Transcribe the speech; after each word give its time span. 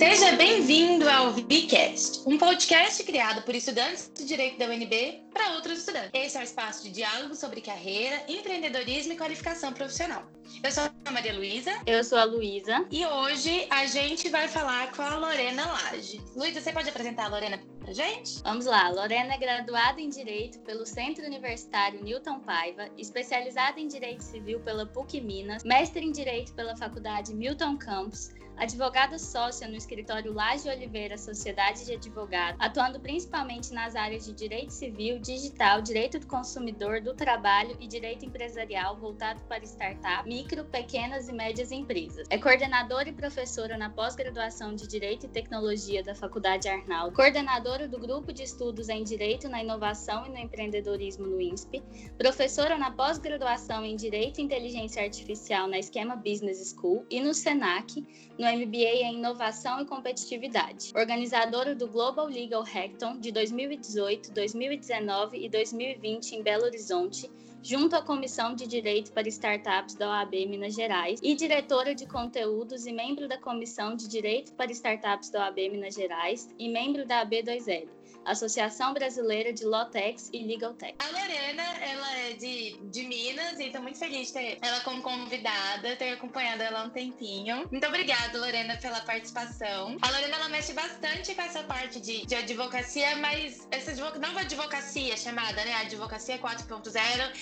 Seja 0.00 0.32
bem-vindo 0.32 1.06
ao 1.10 1.30
VCast, 1.30 2.22
um 2.26 2.38
podcast 2.38 3.04
criado 3.04 3.42
por 3.42 3.54
estudantes 3.54 4.10
de 4.16 4.24
Direito 4.24 4.58
da 4.58 4.64
UNB 4.64 5.24
para 5.30 5.52
outros 5.56 5.80
estudantes. 5.80 6.08
Esse 6.14 6.38
é 6.38 6.40
um 6.40 6.42
espaço 6.42 6.84
de 6.84 6.90
diálogo 6.90 7.34
sobre 7.34 7.60
carreira, 7.60 8.18
empreendedorismo 8.26 9.12
e 9.12 9.16
qualificação 9.18 9.74
profissional. 9.74 10.24
Eu 10.64 10.72
sou 10.72 10.84
a 11.04 11.10
Maria 11.10 11.34
Luísa. 11.34 11.70
Eu 11.86 12.02
sou 12.02 12.16
a 12.16 12.24
Luísa. 12.24 12.86
E 12.90 13.04
hoje 13.04 13.66
a 13.68 13.84
gente 13.84 14.30
vai 14.30 14.48
falar 14.48 14.90
com 14.92 15.02
a 15.02 15.16
Lorena 15.16 15.66
Lage. 15.66 16.18
Luísa, 16.34 16.62
você 16.62 16.72
pode 16.72 16.88
apresentar 16.88 17.26
a 17.26 17.28
Lorena 17.28 17.60
pra 17.80 17.92
gente? 17.92 18.40
Vamos 18.42 18.64
lá. 18.64 18.88
Lorena 18.88 19.34
é 19.34 19.38
graduada 19.38 20.00
em 20.00 20.08
Direito 20.08 20.60
pelo 20.60 20.86
Centro 20.86 21.26
Universitário 21.26 22.02
Newton 22.02 22.40
Paiva, 22.40 22.88
especializada 22.96 23.78
em 23.78 23.86
Direito 23.86 24.22
Civil 24.22 24.60
pela 24.60 24.86
PUC 24.86 25.20
Minas, 25.20 25.62
mestre 25.62 26.06
em 26.06 26.10
Direito 26.10 26.54
pela 26.54 26.74
Faculdade 26.74 27.34
Milton 27.34 27.76
Campos, 27.76 28.30
advogada 28.60 29.18
sócia 29.18 29.66
no 29.66 29.74
escritório 29.74 30.34
Laje 30.34 30.68
Oliveira 30.68 31.16
Sociedade 31.16 31.86
de 31.86 31.94
Advogados, 31.94 32.60
atuando 32.60 33.00
principalmente 33.00 33.72
nas 33.72 33.96
áreas 33.96 34.26
de 34.26 34.34
direito 34.34 34.70
civil, 34.70 35.18
digital, 35.18 35.80
direito 35.80 36.18
do 36.18 36.26
consumidor, 36.26 37.00
do 37.00 37.14
trabalho 37.14 37.74
e 37.80 37.88
direito 37.88 38.26
empresarial 38.26 38.98
voltado 38.98 39.40
para 39.48 39.64
startup, 39.64 40.28
micro, 40.28 40.62
pequenas 40.66 41.26
e 41.26 41.32
médias 41.32 41.72
empresas. 41.72 42.26
É 42.28 42.36
coordenadora 42.36 43.08
e 43.08 43.12
professora 43.12 43.78
na 43.78 43.88
pós-graduação 43.88 44.74
de 44.74 44.86
Direito 44.86 45.24
e 45.24 45.28
Tecnologia 45.30 46.02
da 46.02 46.14
Faculdade 46.14 46.68
Arnaldo, 46.68 47.16
coordenadora 47.16 47.88
do 47.88 47.98
grupo 47.98 48.30
de 48.30 48.42
estudos 48.42 48.90
em 48.90 49.02
Direito 49.02 49.48
na 49.48 49.62
Inovação 49.62 50.26
e 50.26 50.28
no 50.28 50.36
Empreendedorismo 50.36 51.26
no 51.26 51.40
INSPE, 51.40 51.82
professora 52.18 52.76
na 52.76 52.90
pós-graduação 52.90 53.86
em 53.86 53.96
Direito 53.96 54.38
e 54.38 54.44
Inteligência 54.44 55.02
Artificial 55.02 55.66
na 55.66 55.78
Esquema 55.78 56.14
Business 56.14 56.74
School 56.76 57.06
e 57.08 57.22
no 57.22 57.32
SENAC, 57.32 58.06
no 58.38 58.49
MBA 58.52 59.04
em 59.04 59.14
Inovação 59.14 59.80
e 59.80 59.84
Competitividade, 59.84 60.90
organizadora 60.96 61.74
do 61.74 61.86
Global 61.86 62.26
Legal 62.26 62.62
Hackathon 62.62 63.18
de 63.20 63.30
2018, 63.30 64.32
2019 64.32 65.38
e 65.38 65.48
2020 65.48 66.32
em 66.32 66.42
Belo 66.42 66.64
Horizonte, 66.64 67.30
junto 67.62 67.94
à 67.94 68.02
Comissão 68.02 68.54
de 68.54 68.66
Direito 68.66 69.12
para 69.12 69.28
Startups 69.28 69.94
da 69.94 70.08
OAB 70.08 70.32
Minas 70.48 70.74
Gerais 70.74 71.20
e 71.22 71.34
diretora 71.34 71.94
de 71.94 72.06
conteúdos 72.06 72.86
e 72.86 72.92
membro 72.92 73.28
da 73.28 73.38
Comissão 73.38 73.94
de 73.94 74.08
Direito 74.08 74.52
para 74.54 74.72
Startups 74.72 75.30
da 75.30 75.44
OAB 75.44 75.58
Minas 75.70 75.94
Gerais 75.94 76.48
e 76.58 76.68
membro 76.68 77.06
da 77.06 77.24
AB2L. 77.24 77.99
Associação 78.24 78.92
Brasileira 78.92 79.52
de 79.52 79.64
Lotex 79.64 80.30
e 80.32 80.44
Legal 80.44 80.74
Tech. 80.74 80.94
A 80.98 81.06
Lorena, 81.06 81.62
ela 81.80 82.16
é 82.18 82.32
de, 82.34 82.78
de 82.90 83.02
Minas 83.04 83.58
e 83.58 83.66
estou 83.66 83.82
muito 83.82 83.98
feliz 83.98 84.28
de 84.28 84.32
ter 84.34 84.58
ela 84.62 84.80
como 84.80 85.02
convidada, 85.02 85.96
ter 85.96 86.12
acompanhado 86.12 86.62
ela 86.62 86.82
há 86.82 86.84
um 86.84 86.90
tempinho. 86.90 87.68
Muito 87.70 87.86
obrigada, 87.86 88.38
Lorena, 88.38 88.76
pela 88.76 89.00
participação. 89.00 89.96
A 90.02 90.10
Lorena, 90.10 90.36
ela 90.36 90.48
mexe 90.48 90.72
bastante 90.72 91.34
com 91.34 91.42
essa 91.42 91.62
parte 91.64 92.00
de, 92.00 92.26
de 92.26 92.34
advocacia, 92.34 93.16
mas 93.16 93.66
essa 93.70 93.94
nova 94.18 94.40
advocacia 94.40 95.16
chamada, 95.16 95.64
né, 95.64 95.74
Advocacia 95.74 96.38
4.0, 96.38 96.94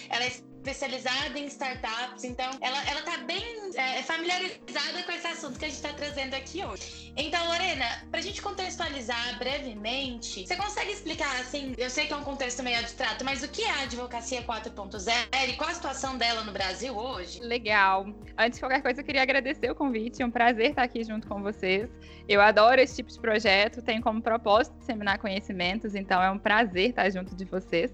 ela 0.08 0.24
é 0.24 0.30
especializada 0.58 1.38
em 1.38 1.46
startups, 1.46 2.24
então 2.24 2.50
ela, 2.60 2.90
ela 2.90 3.02
tá 3.02 3.18
bem 3.18 3.70
é, 3.76 4.02
familiarizada 4.02 5.02
com 5.04 5.12
esse 5.12 5.26
assunto 5.26 5.58
que 5.58 5.64
a 5.64 5.68
gente 5.68 5.76
está 5.76 5.92
trazendo 5.92 6.34
aqui 6.34 6.64
hoje. 6.64 7.12
Então, 7.16 7.46
Lorena, 7.46 7.84
para 8.10 8.20
a 8.20 8.22
gente 8.22 8.42
contextualizar 8.42 9.38
brevemente, 9.38 10.46
você 10.46 10.56
consegue 10.56 10.92
explicar, 10.92 11.34
assim, 11.40 11.74
eu 11.78 11.88
sei 11.88 12.06
que 12.06 12.12
é 12.12 12.16
um 12.16 12.24
contexto 12.24 12.62
meio 12.62 12.78
abstrato, 12.78 13.24
mas 13.24 13.42
o 13.42 13.48
que 13.48 13.62
é 13.62 13.70
a 13.70 13.82
Advocacia 13.82 14.42
4.0 14.42 15.48
e 15.48 15.56
qual 15.56 15.70
a 15.70 15.74
situação 15.74 16.18
dela 16.18 16.42
no 16.42 16.52
Brasil 16.52 16.96
hoje? 16.96 17.40
Legal. 17.40 18.06
Antes 18.36 18.58
de 18.58 18.60
qualquer 18.60 18.82
coisa, 18.82 19.00
eu 19.00 19.04
queria 19.04 19.22
agradecer 19.22 19.70
o 19.70 19.74
convite, 19.74 20.22
é 20.22 20.26
um 20.26 20.30
prazer 20.30 20.70
estar 20.70 20.82
aqui 20.82 21.04
junto 21.04 21.26
com 21.26 21.42
vocês. 21.42 21.88
Eu 22.28 22.40
adoro 22.40 22.80
esse 22.80 22.96
tipo 22.96 23.10
de 23.10 23.18
projeto, 23.18 23.80
tem 23.80 24.00
como 24.00 24.20
propósito 24.20 24.76
disseminar 24.78 25.18
conhecimentos, 25.18 25.94
então 25.94 26.22
é 26.22 26.30
um 26.30 26.38
prazer 26.38 26.90
estar 26.90 27.08
junto 27.10 27.34
de 27.34 27.44
vocês. 27.44 27.92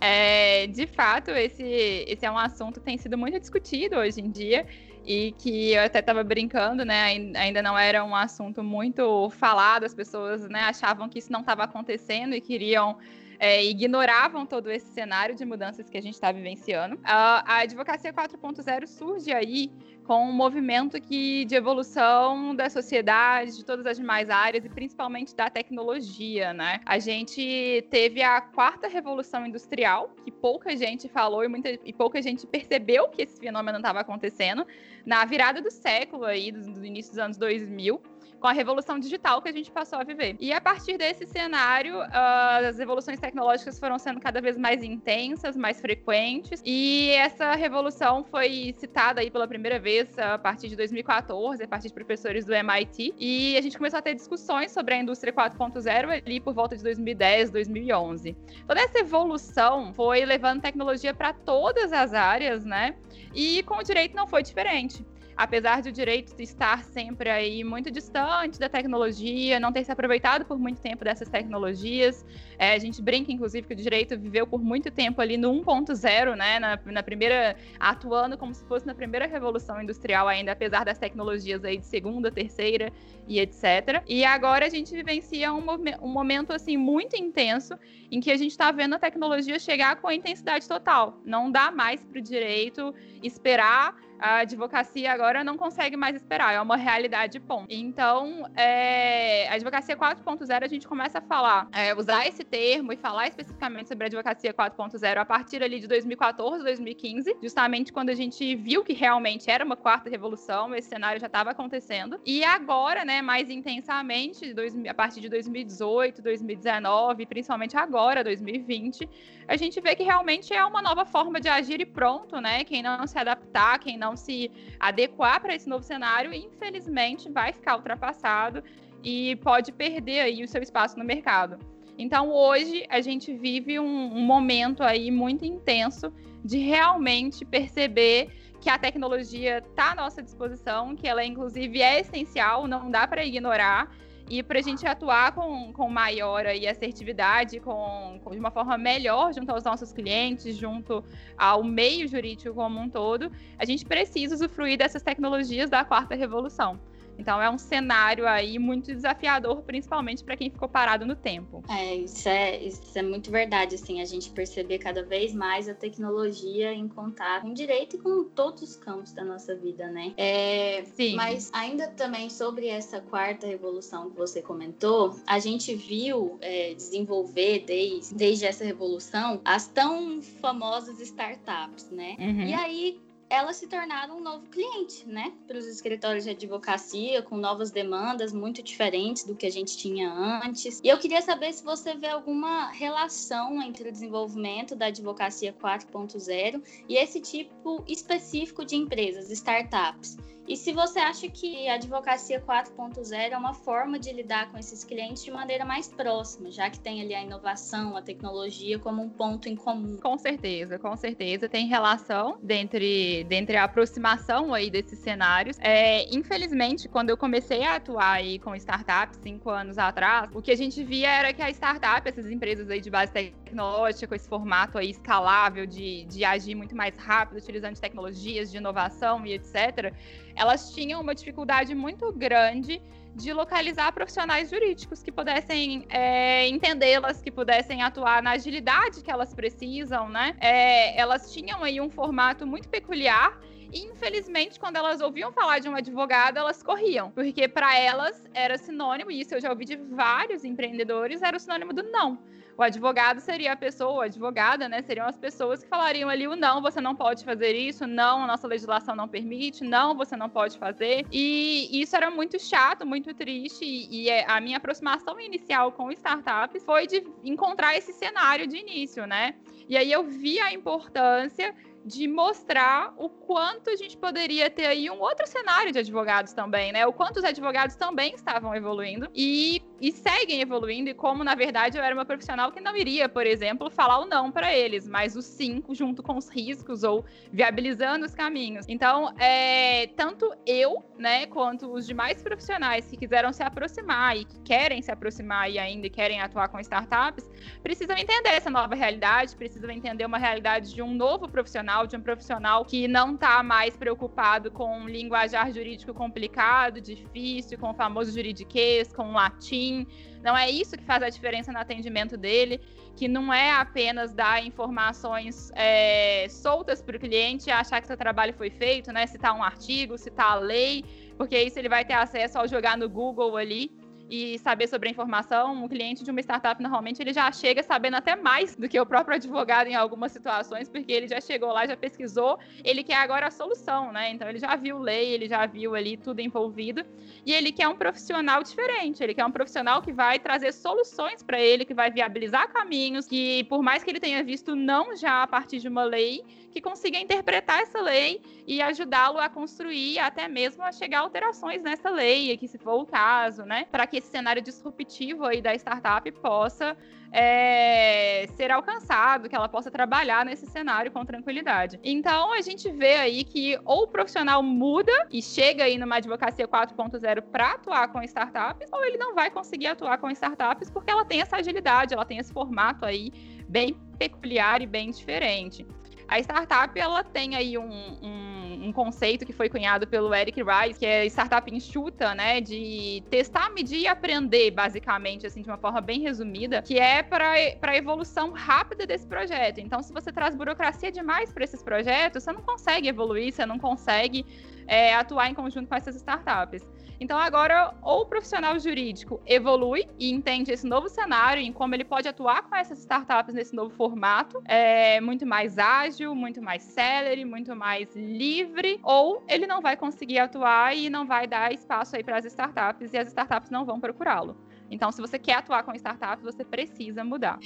É, 0.00 0.66
de 0.68 0.86
fato, 0.86 1.30
esse, 1.30 1.62
esse 1.62 2.24
é 2.24 2.30
um 2.30 2.38
assunto 2.38 2.80
que 2.80 2.86
tem 2.86 2.96
sido 2.96 3.18
muito 3.18 3.38
discutido 3.38 3.96
hoje 3.96 4.20
em 4.20 4.30
dia 4.30 4.66
e 5.04 5.32
que 5.38 5.72
eu 5.72 5.82
até 5.82 6.00
estava 6.00 6.22
brincando, 6.24 6.84
né? 6.84 7.04
Ainda 7.36 7.62
não 7.62 7.78
era 7.78 8.04
um 8.04 8.14
assunto 8.14 8.62
muito 8.62 9.28
falado, 9.30 9.84
as 9.84 9.94
pessoas 9.94 10.48
né, 10.48 10.60
achavam 10.60 11.08
que 11.08 11.18
isso 11.18 11.32
não 11.32 11.40
estava 11.40 11.64
acontecendo 11.64 12.34
e 12.34 12.40
queriam 12.40 12.96
é, 13.38 13.64
ignoravam 13.64 14.44
todo 14.44 14.70
esse 14.70 14.86
cenário 14.92 15.34
de 15.34 15.44
mudanças 15.44 15.88
que 15.88 15.96
a 15.96 16.02
gente 16.02 16.14
está 16.14 16.30
vivenciando. 16.30 16.98
A, 17.02 17.54
a 17.54 17.58
Advocacia 17.60 18.12
4.0 18.12 18.86
surge 18.86 19.32
aí 19.32 19.70
com 20.10 20.24
um 20.24 20.32
movimento 20.32 21.00
que, 21.00 21.44
de 21.44 21.54
evolução 21.54 22.52
da 22.52 22.68
sociedade, 22.68 23.58
de 23.58 23.64
todas 23.64 23.86
as 23.86 23.96
demais 23.96 24.28
áreas 24.28 24.64
e 24.64 24.68
principalmente 24.68 25.36
da 25.36 25.48
tecnologia, 25.48 26.52
né? 26.52 26.80
A 26.84 26.98
gente 26.98 27.86
teve 27.90 28.20
a 28.20 28.40
quarta 28.40 28.88
revolução 28.88 29.46
industrial, 29.46 30.10
que 30.24 30.32
pouca 30.32 30.76
gente 30.76 31.08
falou 31.08 31.44
e, 31.44 31.48
muita, 31.48 31.78
e 31.84 31.92
pouca 31.92 32.20
gente 32.20 32.44
percebeu 32.44 33.06
que 33.06 33.22
esse 33.22 33.38
fenômeno 33.38 33.78
estava 33.78 34.00
acontecendo, 34.00 34.66
na 35.06 35.24
virada 35.24 35.62
do 35.62 35.70
século 35.70 36.24
aí, 36.24 36.50
do, 36.50 36.60
do 36.60 36.84
início 36.84 37.12
dos 37.12 37.18
anos 37.20 37.36
2000 37.36 38.02
com 38.40 38.46
a 38.46 38.52
revolução 38.52 38.98
digital 38.98 39.42
que 39.42 39.48
a 39.48 39.52
gente 39.52 39.70
passou 39.70 39.98
a 39.98 40.04
viver. 40.04 40.36
E 40.40 40.52
a 40.52 40.60
partir 40.60 40.96
desse 40.96 41.26
cenário, 41.26 41.98
uh, 41.98 42.66
as 42.68 42.80
evoluções 42.80 43.20
tecnológicas 43.20 43.78
foram 43.78 43.98
sendo 43.98 44.18
cada 44.18 44.40
vez 44.40 44.56
mais 44.56 44.82
intensas, 44.82 45.56
mais 45.56 45.80
frequentes, 45.80 46.62
e 46.64 47.10
essa 47.10 47.54
revolução 47.54 48.24
foi 48.24 48.74
citada 48.78 49.20
aí 49.20 49.30
pela 49.30 49.46
primeira 49.46 49.78
vez 49.78 50.18
a 50.18 50.38
partir 50.38 50.68
de 50.68 50.76
2014, 50.76 51.62
a 51.62 51.68
partir 51.68 51.88
de 51.88 51.94
professores 51.94 52.44
do 52.44 52.54
MIT, 52.54 53.14
e 53.18 53.56
a 53.56 53.60
gente 53.60 53.76
começou 53.76 53.98
a 53.98 54.02
ter 54.02 54.14
discussões 54.14 54.72
sobre 54.72 54.94
a 54.94 54.98
indústria 54.98 55.32
4.0 55.32 56.22
ali 56.26 56.40
por 56.40 56.54
volta 56.54 56.76
de 56.76 56.82
2010, 56.82 57.50
2011. 57.50 58.36
Toda 58.66 58.80
essa 58.80 58.98
evolução 58.98 59.92
foi 59.92 60.24
levando 60.24 60.62
tecnologia 60.62 61.12
para 61.12 61.32
todas 61.32 61.92
as 61.92 62.14
áreas, 62.14 62.64
né? 62.64 62.96
E 63.34 63.62
com 63.64 63.76
o 63.76 63.82
direito 63.82 64.16
não 64.16 64.26
foi 64.26 64.42
diferente 64.42 65.04
apesar 65.40 65.80
de 65.80 65.88
o 65.88 65.92
direito 65.92 66.38
estar 66.38 66.84
sempre 66.84 67.30
aí 67.30 67.64
muito 67.64 67.90
distante 67.90 68.60
da 68.60 68.68
tecnologia, 68.68 69.58
não 69.58 69.72
ter 69.72 69.82
se 69.82 69.90
aproveitado 69.90 70.44
por 70.44 70.58
muito 70.58 70.82
tempo 70.82 71.02
dessas 71.02 71.30
tecnologias, 71.30 72.26
é, 72.58 72.74
a 72.74 72.78
gente 72.78 73.00
brinca, 73.00 73.32
inclusive, 73.32 73.66
que 73.66 73.72
o 73.72 73.76
direito 73.76 74.18
viveu 74.18 74.46
por 74.46 74.62
muito 74.62 74.90
tempo 74.90 75.18
ali 75.18 75.38
no 75.38 75.50
1.0, 75.50 76.36
né, 76.36 76.58
na, 76.58 76.78
na, 76.84 77.02
primeira, 77.02 77.56
atuando 77.78 78.36
como 78.36 78.52
se 78.52 78.62
fosse 78.66 78.86
na 78.86 78.94
primeira 78.94 79.26
revolução 79.26 79.80
industrial 79.80 80.28
ainda, 80.28 80.52
apesar 80.52 80.84
das 80.84 80.98
tecnologias 80.98 81.64
aí 81.64 81.78
de 81.78 81.86
segunda, 81.86 82.30
terceira 82.30 82.92
e 83.26 83.40
etc. 83.40 84.04
E 84.06 84.26
agora 84.26 84.66
a 84.66 84.68
gente 84.68 84.94
vivencia 84.94 85.54
um, 85.54 85.64
um 86.02 86.08
momento, 86.08 86.52
assim, 86.52 86.76
muito 86.76 87.16
intenso 87.16 87.78
em 88.10 88.20
que 88.20 88.30
a 88.30 88.36
gente 88.36 88.50
está 88.50 88.70
vendo 88.70 88.94
a 88.94 88.98
tecnologia 88.98 89.58
chegar 89.58 89.96
com 90.02 90.08
a 90.08 90.14
intensidade 90.14 90.68
total. 90.68 91.18
Não 91.24 91.50
dá 91.50 91.70
mais 91.70 92.04
para 92.04 92.18
o 92.18 92.22
direito 92.22 92.94
esperar 93.22 93.96
a 94.20 94.38
advocacia 94.38 95.12
agora 95.12 95.42
não 95.42 95.56
consegue 95.56 95.96
mais 95.96 96.14
esperar, 96.16 96.54
é 96.54 96.60
uma 96.60 96.76
realidade 96.76 97.40
ponto. 97.40 97.66
Então, 97.70 98.46
é, 98.56 99.48
a 99.48 99.54
advocacia 99.54 99.96
4.0 99.96 100.62
a 100.62 100.68
gente 100.68 100.86
começa 100.86 101.18
a 101.18 101.22
falar, 101.22 101.68
é, 101.72 101.94
usar 101.94 102.26
esse 102.26 102.44
termo 102.44 102.92
e 102.92 102.96
falar 102.96 103.28
especificamente 103.28 103.88
sobre 103.88 104.04
a 104.04 104.06
advocacia 104.06 104.52
4.0 104.52 105.16
a 105.16 105.24
partir 105.24 105.62
ali 105.62 105.80
de 105.80 105.86
2014, 105.86 106.62
2015, 106.62 107.36
justamente 107.42 107.92
quando 107.92 108.10
a 108.10 108.14
gente 108.14 108.54
viu 108.56 108.84
que 108.84 108.92
realmente 108.92 109.50
era 109.50 109.64
uma 109.64 109.76
quarta 109.76 110.10
revolução, 110.10 110.74
esse 110.74 110.88
cenário 110.88 111.20
já 111.20 111.26
estava 111.26 111.50
acontecendo. 111.50 112.20
E 112.24 112.44
agora, 112.44 113.04
né, 113.04 113.22
mais 113.22 113.48
intensamente, 113.50 114.54
a 114.88 114.94
partir 114.94 115.20
de 115.20 115.28
2018, 115.28 116.20
2019, 116.22 117.26
principalmente 117.26 117.76
agora, 117.76 118.22
2020, 118.22 119.08
a 119.48 119.56
gente 119.56 119.80
vê 119.80 119.96
que 119.96 120.02
realmente 120.02 120.52
é 120.52 120.64
uma 120.64 120.82
nova 120.82 121.04
forma 121.04 121.40
de 121.40 121.48
agir 121.48 121.80
e 121.80 121.86
pronto, 121.86 122.40
né? 122.40 122.64
Quem 122.64 122.82
não 122.82 123.06
se 123.06 123.18
adaptar, 123.18 123.78
quem 123.78 123.96
não 123.96 124.09
se 124.16 124.50
adequar 124.78 125.40
para 125.40 125.54
esse 125.54 125.68
novo 125.68 125.82
cenário, 125.82 126.32
infelizmente 126.32 127.30
vai 127.30 127.52
ficar 127.52 127.76
ultrapassado 127.76 128.62
e 129.02 129.36
pode 129.36 129.72
perder 129.72 130.20
aí 130.20 130.42
o 130.42 130.48
seu 130.48 130.62
espaço 130.62 130.98
no 130.98 131.04
mercado. 131.04 131.58
Então 131.98 132.30
hoje 132.32 132.84
a 132.88 133.00
gente 133.00 133.32
vive 133.32 133.78
um, 133.78 133.84
um 133.84 134.22
momento 134.22 134.82
aí 134.82 135.10
muito 135.10 135.44
intenso 135.44 136.12
de 136.44 136.58
realmente 136.58 137.44
perceber 137.44 138.30
que 138.60 138.68
a 138.68 138.78
tecnologia 138.78 139.58
está 139.58 139.92
à 139.92 139.94
nossa 139.94 140.22
disposição, 140.22 140.94
que 140.94 141.06
ela 141.06 141.24
inclusive 141.24 141.80
é 141.80 142.00
essencial, 142.00 142.66
não 142.66 142.90
dá 142.90 143.06
para 143.06 143.24
ignorar 143.24 143.90
e 144.30 144.44
para 144.44 144.60
a 144.60 144.62
gente 144.62 144.86
atuar 144.86 145.32
com, 145.32 145.72
com 145.72 145.90
maior 145.90 146.46
aí, 146.46 146.68
assertividade, 146.68 147.58
com, 147.58 148.20
com, 148.22 148.30
de 148.30 148.38
uma 148.38 148.52
forma 148.52 148.78
melhor 148.78 149.34
junto 149.34 149.50
aos 149.50 149.64
nossos 149.64 149.92
clientes, 149.92 150.56
junto 150.56 151.04
ao 151.36 151.64
meio 151.64 152.06
jurídico 152.06 152.54
como 152.54 152.78
um 152.78 152.88
todo, 152.88 153.32
a 153.58 153.64
gente 153.64 153.84
precisa 153.84 154.36
usufruir 154.36 154.78
dessas 154.78 155.02
tecnologias 155.02 155.68
da 155.68 155.84
quarta 155.84 156.14
revolução. 156.14 156.78
Então 157.20 157.40
é 157.40 157.50
um 157.50 157.58
cenário 157.58 158.26
aí 158.26 158.58
muito 158.58 158.94
desafiador, 158.94 159.62
principalmente 159.62 160.24
para 160.24 160.36
quem 160.36 160.50
ficou 160.50 160.68
parado 160.68 161.04
no 161.04 161.14
tempo. 161.14 161.62
É, 161.68 161.94
isso 161.94 162.28
é, 162.28 162.58
isso 162.62 162.98
é 162.98 163.02
muito 163.02 163.30
verdade, 163.30 163.74
assim, 163.74 164.00
a 164.00 164.04
gente 164.04 164.30
perceber 164.30 164.78
cada 164.78 165.02
vez 165.02 165.34
mais 165.34 165.68
a 165.68 165.74
tecnologia 165.74 166.72
em 166.72 166.88
contato 166.88 167.42
com 167.42 167.52
direito 167.52 167.96
e 167.96 167.98
com 167.98 168.24
todos 168.24 168.62
os 168.62 168.76
campos 168.76 169.12
da 169.12 169.24
nossa 169.24 169.54
vida, 169.54 169.88
né? 169.88 170.14
É, 170.16 170.82
Sim. 170.96 171.14
Mas 171.14 171.50
ainda 171.52 171.88
também 171.88 172.30
sobre 172.30 172.68
essa 172.68 173.00
quarta 173.00 173.46
revolução 173.46 174.10
que 174.10 174.16
você 174.16 174.40
comentou, 174.40 175.16
a 175.26 175.38
gente 175.38 175.74
viu 175.74 176.38
é, 176.40 176.72
desenvolver 176.74 177.64
desde, 177.66 178.14
desde 178.14 178.46
essa 178.46 178.64
revolução 178.64 179.40
as 179.44 179.66
tão 179.66 180.22
famosas 180.22 181.00
startups, 181.00 181.90
né? 181.90 182.16
Uhum. 182.18 182.46
E 182.46 182.54
aí 182.54 183.09
elas 183.30 183.56
se 183.56 183.68
tornaram 183.68 184.18
um 184.18 184.20
novo 184.20 184.46
cliente, 184.48 185.06
né, 185.06 185.32
para 185.46 185.56
os 185.56 185.66
escritórios 185.66 186.24
de 186.24 186.30
advocacia, 186.30 187.22
com 187.22 187.36
novas 187.36 187.70
demandas 187.70 188.32
muito 188.32 188.60
diferentes 188.60 189.24
do 189.24 189.36
que 189.36 189.46
a 189.46 189.50
gente 189.50 189.78
tinha 189.78 190.12
antes. 190.12 190.80
E 190.82 190.88
eu 190.88 190.98
queria 190.98 191.22
saber 191.22 191.52
se 191.52 191.62
você 191.62 191.94
vê 191.94 192.08
alguma 192.08 192.70
relação 192.72 193.62
entre 193.62 193.88
o 193.88 193.92
desenvolvimento 193.92 194.74
da 194.74 194.86
advocacia 194.86 195.52
4.0 195.52 196.60
e 196.88 196.96
esse 196.96 197.20
tipo 197.20 197.84
específico 197.86 198.64
de 198.64 198.74
empresas, 198.74 199.30
startups. 199.30 200.18
E 200.50 200.56
se 200.56 200.72
você 200.72 200.98
acha 200.98 201.28
que 201.28 201.68
a 201.68 201.74
advocacia 201.74 202.40
4.0 202.40 203.30
é 203.30 203.38
uma 203.38 203.54
forma 203.54 204.00
de 204.00 204.12
lidar 204.12 204.50
com 204.50 204.58
esses 204.58 204.82
clientes 204.82 205.24
de 205.24 205.30
maneira 205.30 205.64
mais 205.64 205.86
próxima, 205.86 206.50
já 206.50 206.68
que 206.68 206.80
tem 206.80 207.00
ali 207.00 207.14
a 207.14 207.22
inovação, 207.22 207.96
a 207.96 208.02
tecnologia 208.02 208.76
como 208.76 209.00
um 209.00 209.08
ponto 209.08 209.48
em 209.48 209.54
comum. 209.54 209.96
Com 209.98 210.18
certeza, 210.18 210.76
com 210.76 210.96
certeza 210.96 211.48
tem 211.48 211.68
relação 211.68 212.36
dentre, 212.42 213.22
dentre 213.28 213.56
a 213.56 213.62
aproximação 213.62 214.52
aí 214.52 214.68
desses 214.72 214.98
cenários. 214.98 215.56
É, 215.60 216.12
infelizmente, 216.12 216.88
quando 216.88 217.10
eu 217.10 217.16
comecei 217.16 217.62
a 217.62 217.76
atuar 217.76 218.14
aí 218.14 218.40
com 218.40 218.52
startups 218.56 219.20
cinco 219.22 219.50
anos 219.50 219.78
atrás, 219.78 220.30
o 220.34 220.42
que 220.42 220.50
a 220.50 220.56
gente 220.56 220.82
via 220.82 221.12
era 221.12 221.32
que 221.32 221.42
a 221.42 221.50
startup, 221.50 222.08
essas 222.08 222.28
empresas 222.28 222.68
aí 222.68 222.80
de 222.80 222.90
base 222.90 223.12
tecnológica, 223.12 224.08
com 224.08 224.16
esse 224.16 224.28
formato 224.28 224.78
aí 224.78 224.90
escalável 224.90 225.64
de, 225.64 226.06
de 226.06 226.24
agir 226.24 226.56
muito 226.56 226.74
mais 226.74 226.96
rápido, 226.96 227.38
utilizando 227.38 227.78
tecnologias 227.78 228.50
de 228.50 228.56
inovação 228.56 229.24
e 229.24 229.34
etc., 229.34 229.94
elas 230.40 230.72
tinham 230.72 231.02
uma 231.02 231.14
dificuldade 231.14 231.74
muito 231.74 232.10
grande 232.12 232.80
de 233.14 233.30
localizar 233.30 233.92
profissionais 233.92 234.48
jurídicos 234.48 235.02
que 235.02 235.12
pudessem 235.12 235.84
é, 235.90 236.48
entendê-las, 236.48 237.20
que 237.20 237.30
pudessem 237.30 237.82
atuar 237.82 238.22
na 238.22 238.30
agilidade 238.30 239.02
que 239.02 239.10
elas 239.10 239.34
precisam, 239.34 240.08
né? 240.08 240.34
É, 240.40 240.98
elas 240.98 241.30
tinham 241.30 241.62
aí 241.62 241.78
um 241.78 241.90
formato 241.90 242.46
muito 242.46 242.70
peculiar 242.70 243.38
e, 243.70 243.84
infelizmente, 243.84 244.58
quando 244.58 244.76
elas 244.76 245.02
ouviam 245.02 245.30
falar 245.30 245.58
de 245.58 245.68
um 245.68 245.76
advogado, 245.76 246.38
elas 246.38 246.62
corriam, 246.62 247.10
porque 247.10 247.46
para 247.46 247.78
elas 247.78 248.26
era 248.32 248.56
sinônimo, 248.56 249.10
e 249.10 249.20
isso 249.20 249.34
eu 249.34 249.40
já 249.42 249.50
ouvi 249.50 249.66
de 249.66 249.76
vários 249.76 250.42
empreendedores, 250.42 251.20
era 251.20 251.36
o 251.36 251.40
sinônimo 251.40 251.74
do 251.74 251.82
não. 251.82 252.18
O 252.56 252.62
advogado 252.62 253.20
seria 253.20 253.52
a 253.52 253.56
pessoa, 253.56 254.04
a 254.04 254.06
advogada, 254.06 254.68
né? 254.68 254.82
Seriam 254.82 255.06
as 255.06 255.16
pessoas 255.16 255.62
que 255.62 255.68
falariam 255.68 256.08
ali 256.08 256.26
o 256.26 256.36
não, 256.36 256.60
você 256.60 256.80
não 256.80 256.94
pode 256.94 257.24
fazer 257.24 257.52
isso, 257.54 257.86
não, 257.86 258.24
a 258.24 258.26
nossa 258.26 258.46
legislação 258.46 258.94
não 258.94 259.08
permite, 259.08 259.64
não, 259.64 259.94
você 259.94 260.16
não 260.16 260.28
pode 260.28 260.58
fazer. 260.58 261.06
E 261.10 261.68
isso 261.80 261.96
era 261.96 262.10
muito 262.10 262.38
chato, 262.38 262.86
muito 262.86 263.14
triste. 263.14 263.64
E, 263.64 264.04
e 264.04 264.08
é, 264.08 264.24
a 264.30 264.40
minha 264.40 264.56
aproximação 264.56 265.18
inicial 265.20 265.72
com 265.72 265.90
startups 265.92 266.64
foi 266.64 266.86
de 266.86 267.04
encontrar 267.24 267.76
esse 267.76 267.92
cenário 267.92 268.46
de 268.46 268.56
início, 268.56 269.06
né? 269.06 269.34
E 269.68 269.76
aí 269.76 269.90
eu 269.90 270.02
vi 270.02 270.40
a 270.40 270.52
importância 270.52 271.54
de 271.84 272.06
mostrar 272.06 272.92
o 272.96 273.08
quanto 273.08 273.70
a 273.70 273.76
gente 273.76 273.96
poderia 273.96 274.50
ter 274.50 274.66
aí 274.66 274.90
um 274.90 275.00
outro 275.00 275.26
cenário 275.26 275.72
de 275.72 275.78
advogados 275.78 276.32
também, 276.32 276.72
né? 276.72 276.86
O 276.86 276.92
quanto 276.92 277.18
os 277.18 277.24
advogados 277.24 277.76
também 277.76 278.14
estavam 278.14 278.54
evoluindo 278.54 279.08
e, 279.14 279.62
e 279.80 279.90
seguem 279.92 280.40
evoluindo, 280.40 280.90
e 280.90 280.94
como, 280.94 281.24
na 281.24 281.34
verdade, 281.34 281.78
eu 281.78 281.84
era 281.84 281.94
uma 281.94 282.04
profissional 282.04 282.52
que 282.52 282.60
não 282.60 282.76
iria, 282.76 283.08
por 283.08 283.26
exemplo, 283.26 283.70
falar 283.70 284.00
o 284.00 284.06
não 284.06 284.30
para 284.30 284.54
eles, 284.54 284.86
mas 284.86 285.16
o 285.16 285.22
sim 285.22 285.62
junto 285.70 286.02
com 286.02 286.16
os 286.16 286.28
riscos 286.28 286.82
ou 286.82 287.04
viabilizando 287.32 288.04
os 288.04 288.14
caminhos. 288.14 288.66
Então, 288.68 289.14
é, 289.18 289.86
tanto 289.96 290.30
eu, 290.46 290.84
né, 290.98 291.26
quanto 291.26 291.72
os 291.72 291.86
demais 291.86 292.22
profissionais 292.22 292.86
que 292.86 292.96
quiseram 292.96 293.32
se 293.32 293.42
aproximar 293.42 294.16
e 294.16 294.24
que 294.24 294.38
querem 294.40 294.82
se 294.82 294.90
aproximar 294.90 295.50
e 295.50 295.58
ainda 295.58 295.88
querem 295.88 296.20
atuar 296.20 296.48
com 296.48 296.60
startups, 296.60 297.28
precisam 297.62 297.96
entender 297.96 298.30
essa 298.30 298.50
nova 298.50 298.74
realidade, 298.74 299.34
precisam 299.34 299.70
entender 299.70 300.04
uma 300.04 300.18
realidade 300.18 300.74
de 300.74 300.82
um 300.82 300.92
novo 300.92 301.28
profissional 301.28 301.69
profissional, 301.70 301.86
de 301.86 301.96
um 301.96 302.00
profissional 302.00 302.64
que 302.64 302.88
não 302.88 303.14
está 303.14 303.42
mais 303.42 303.76
preocupado 303.76 304.50
com 304.50 304.80
um 304.80 304.88
linguajar 304.88 305.52
jurídico 305.52 305.94
complicado, 305.94 306.80
difícil, 306.80 307.58
com 307.58 307.70
o 307.70 307.74
famoso 307.74 308.12
juridiquês, 308.12 308.92
com 308.92 309.12
latim. 309.12 309.86
Não 310.22 310.36
é 310.36 310.50
isso 310.50 310.76
que 310.76 310.84
faz 310.84 311.02
a 311.02 311.08
diferença 311.08 311.52
no 311.52 311.58
atendimento 311.58 312.16
dele, 312.16 312.60
que 312.96 313.06
não 313.08 313.32
é 313.32 313.52
apenas 313.52 314.12
dar 314.12 314.44
informações 314.44 315.50
é, 315.54 316.26
soltas 316.28 316.82
para 316.82 316.96
o 316.96 317.00
cliente 317.00 317.48
e 317.48 317.52
achar 317.52 317.80
que 317.80 317.86
seu 317.86 317.96
trabalho 317.96 318.34
foi 318.34 318.50
feito, 318.50 318.92
né? 318.92 319.06
Citar 319.06 319.34
um 319.34 319.42
artigo, 319.42 319.96
citar 319.96 320.32
a 320.32 320.34
lei, 320.34 320.84
porque 321.16 321.38
isso 321.40 321.58
ele 321.58 321.68
vai 321.68 321.84
ter 321.84 321.94
acesso 321.94 322.38
ao 322.38 322.48
jogar 322.48 322.76
no 322.76 322.88
Google 322.88 323.36
ali 323.36 323.79
e 324.10 324.38
saber 324.40 324.66
sobre 324.66 324.88
a 324.88 324.90
informação, 324.90 325.64
um 325.64 325.68
cliente 325.68 326.02
de 326.02 326.10
uma 326.10 326.20
startup 326.20 326.60
normalmente 326.60 327.00
ele 327.00 327.12
já 327.12 327.30
chega 327.30 327.62
sabendo 327.62 327.94
até 327.94 328.16
mais 328.16 328.56
do 328.56 328.68
que 328.68 328.78
o 328.78 328.84
próprio 328.84 329.14
advogado 329.14 329.68
em 329.68 329.76
algumas 329.76 330.10
situações, 330.10 330.68
porque 330.68 330.90
ele 330.90 331.06
já 331.06 331.20
chegou 331.20 331.52
lá, 331.52 331.64
já 331.64 331.76
pesquisou, 331.76 332.36
ele 332.64 332.82
quer 332.82 332.96
agora 332.96 333.28
a 333.28 333.30
solução, 333.30 333.92
né? 333.92 334.10
Então 334.10 334.28
ele 334.28 334.38
já 334.38 334.56
viu 334.56 334.78
lei, 334.78 335.12
ele 335.12 335.28
já 335.28 335.46
viu 335.46 335.76
ali 335.76 335.96
tudo 335.96 336.20
envolvido 336.20 336.84
e 337.24 337.32
ele 337.32 337.52
quer 337.52 337.68
um 337.68 337.76
profissional 337.76 338.42
diferente, 338.42 339.00
ele 339.00 339.14
quer 339.14 339.24
um 339.24 339.30
profissional 339.30 339.80
que 339.80 339.92
vai 339.92 340.18
trazer 340.18 340.52
soluções 340.52 341.22
para 341.22 341.40
ele, 341.40 341.64
que 341.64 341.74
vai 341.74 341.90
viabilizar 341.90 342.48
caminhos, 342.52 343.06
que 343.06 343.44
por 343.44 343.62
mais 343.62 343.84
que 343.84 343.90
ele 343.90 344.00
tenha 344.00 344.24
visto 344.24 344.56
não 344.56 344.96
já 344.96 345.22
a 345.22 345.26
partir 345.26 345.60
de 345.60 345.68
uma 345.68 345.84
lei, 345.84 346.24
que 346.50 346.60
consiga 346.60 346.98
interpretar 346.98 347.60
essa 347.60 347.80
lei 347.80 348.20
e 348.46 348.60
ajudá-lo 348.60 349.18
a 349.18 349.28
construir, 349.28 349.98
até 350.00 350.26
mesmo 350.26 350.64
a 350.64 350.72
chegar 350.72 350.98
a 350.98 351.02
alterações 351.02 351.62
nessa 351.62 351.90
lei, 351.90 352.36
que 352.36 352.48
se 352.48 352.58
for 352.58 352.80
o 352.80 352.86
caso, 352.86 353.44
né? 353.44 353.66
Para 353.70 353.86
que 353.86 353.99
esse 354.00 354.10
cenário 354.10 354.42
disruptivo 354.42 355.24
aí 355.24 355.40
da 355.40 355.54
startup 355.54 356.10
possa 356.12 356.76
é, 357.12 358.26
ser 358.36 358.50
alcançado, 358.50 359.28
que 359.28 359.34
ela 359.34 359.48
possa 359.48 359.70
trabalhar 359.70 360.24
nesse 360.24 360.46
cenário 360.46 360.90
com 360.90 361.04
tranquilidade. 361.04 361.78
Então 361.82 362.32
a 362.32 362.40
gente 362.40 362.70
vê 362.70 362.96
aí 362.96 363.24
que 363.24 363.58
ou 363.64 363.84
o 363.84 363.88
profissional 363.88 364.42
muda 364.42 364.92
e 365.10 365.22
chega 365.22 365.64
aí 365.64 365.78
numa 365.78 365.96
advocacia 365.96 366.46
4.0 366.46 367.22
para 367.22 367.52
atuar 367.52 367.88
com 367.88 368.02
startups, 368.02 368.68
ou 368.72 368.84
ele 368.84 368.96
não 368.96 369.14
vai 369.14 369.30
conseguir 369.30 369.68
atuar 369.68 369.98
com 369.98 370.10
startups 370.10 370.70
porque 370.70 370.90
ela 370.90 371.04
tem 371.04 371.20
essa 371.20 371.36
agilidade, 371.36 371.94
ela 371.94 372.04
tem 372.04 372.18
esse 372.18 372.32
formato 372.32 372.84
aí 372.84 373.12
bem 373.48 373.74
peculiar 373.98 374.62
e 374.62 374.66
bem 374.66 374.90
diferente. 374.90 375.66
A 376.10 376.18
startup, 376.18 376.76
ela 376.78 377.04
tem 377.04 377.36
aí 377.36 377.56
um, 377.56 377.70
um, 378.02 378.29
um, 378.60 378.72
conceito 378.72 379.24
que 379.26 379.32
foi 379.32 379.48
cunhado 379.48 379.86
pelo 379.86 380.14
Eric 380.14 380.40
Rice, 380.42 380.78
que 380.78 380.86
é 380.86 381.06
startup 381.06 381.54
enxuta, 381.54 382.14
né? 382.14 382.40
De 382.40 383.02
testar, 383.10 383.50
medir 383.50 383.80
e 383.80 383.86
aprender, 383.86 384.50
basicamente, 384.50 385.26
assim, 385.26 385.42
de 385.42 385.48
uma 385.48 385.58
forma 385.58 385.80
bem 385.80 386.00
resumida, 386.00 386.62
que 386.62 386.78
é 386.78 387.02
para 387.02 387.32
a 387.62 387.76
evolução 387.76 388.32
rápida 388.32 388.86
desse 388.86 389.06
projeto. 389.06 389.58
Então, 389.58 389.82
se 389.82 389.92
você 389.92 390.12
traz 390.12 390.34
burocracia 390.34 390.92
demais 390.92 391.32
para 391.32 391.44
esses 391.44 391.62
projetos, 391.62 392.22
você 392.22 392.32
não 392.32 392.42
consegue 392.42 392.88
evoluir, 392.88 393.32
você 393.32 393.46
não 393.46 393.58
consegue 393.58 394.24
é, 394.66 394.94
atuar 394.94 395.28
em 395.28 395.34
conjunto 395.34 395.68
com 395.68 395.74
essas 395.74 395.96
startups. 395.96 396.62
Então, 397.00 397.18
agora, 397.18 397.74
ou 397.82 398.02
o 398.02 398.06
profissional 398.06 398.58
jurídico 398.58 399.22
evolui 399.24 399.88
e 399.98 400.10
entende 400.10 400.52
esse 400.52 400.66
novo 400.66 400.86
cenário 400.86 401.42
em 401.42 401.50
como 401.50 401.74
ele 401.74 401.82
pode 401.82 402.06
atuar 402.06 402.42
com 402.42 402.54
essas 402.54 402.78
startups 402.80 403.34
nesse 403.34 403.56
novo 403.56 403.74
formato, 403.74 404.42
é 404.44 405.00
muito 405.00 405.24
mais 405.24 405.56
ágil, 405.58 406.14
muito 406.14 406.42
mais 406.42 406.62
célere, 406.62 407.24
muito 407.24 407.56
mais 407.56 407.88
livre, 407.96 408.78
ou 408.82 409.24
ele 409.26 409.46
não 409.46 409.62
vai 409.62 409.78
conseguir 409.78 410.18
atuar 410.18 410.76
e 410.76 410.90
não 410.90 411.06
vai 411.06 411.26
dar 411.26 411.50
espaço 411.54 411.96
aí 411.96 412.04
para 412.04 412.18
as 412.18 412.26
startups 412.26 412.92
e 412.92 412.98
as 412.98 413.08
startups 413.08 413.50
não 413.50 413.64
vão 413.64 413.80
procurá-lo. 413.80 414.36
Então, 414.70 414.92
se 414.92 415.00
você 415.00 415.18
quer 415.18 415.36
atuar 415.36 415.64
com 415.64 415.72
startups, 415.72 416.22
você 416.22 416.44
precisa 416.44 417.02
mudar. 417.02 417.38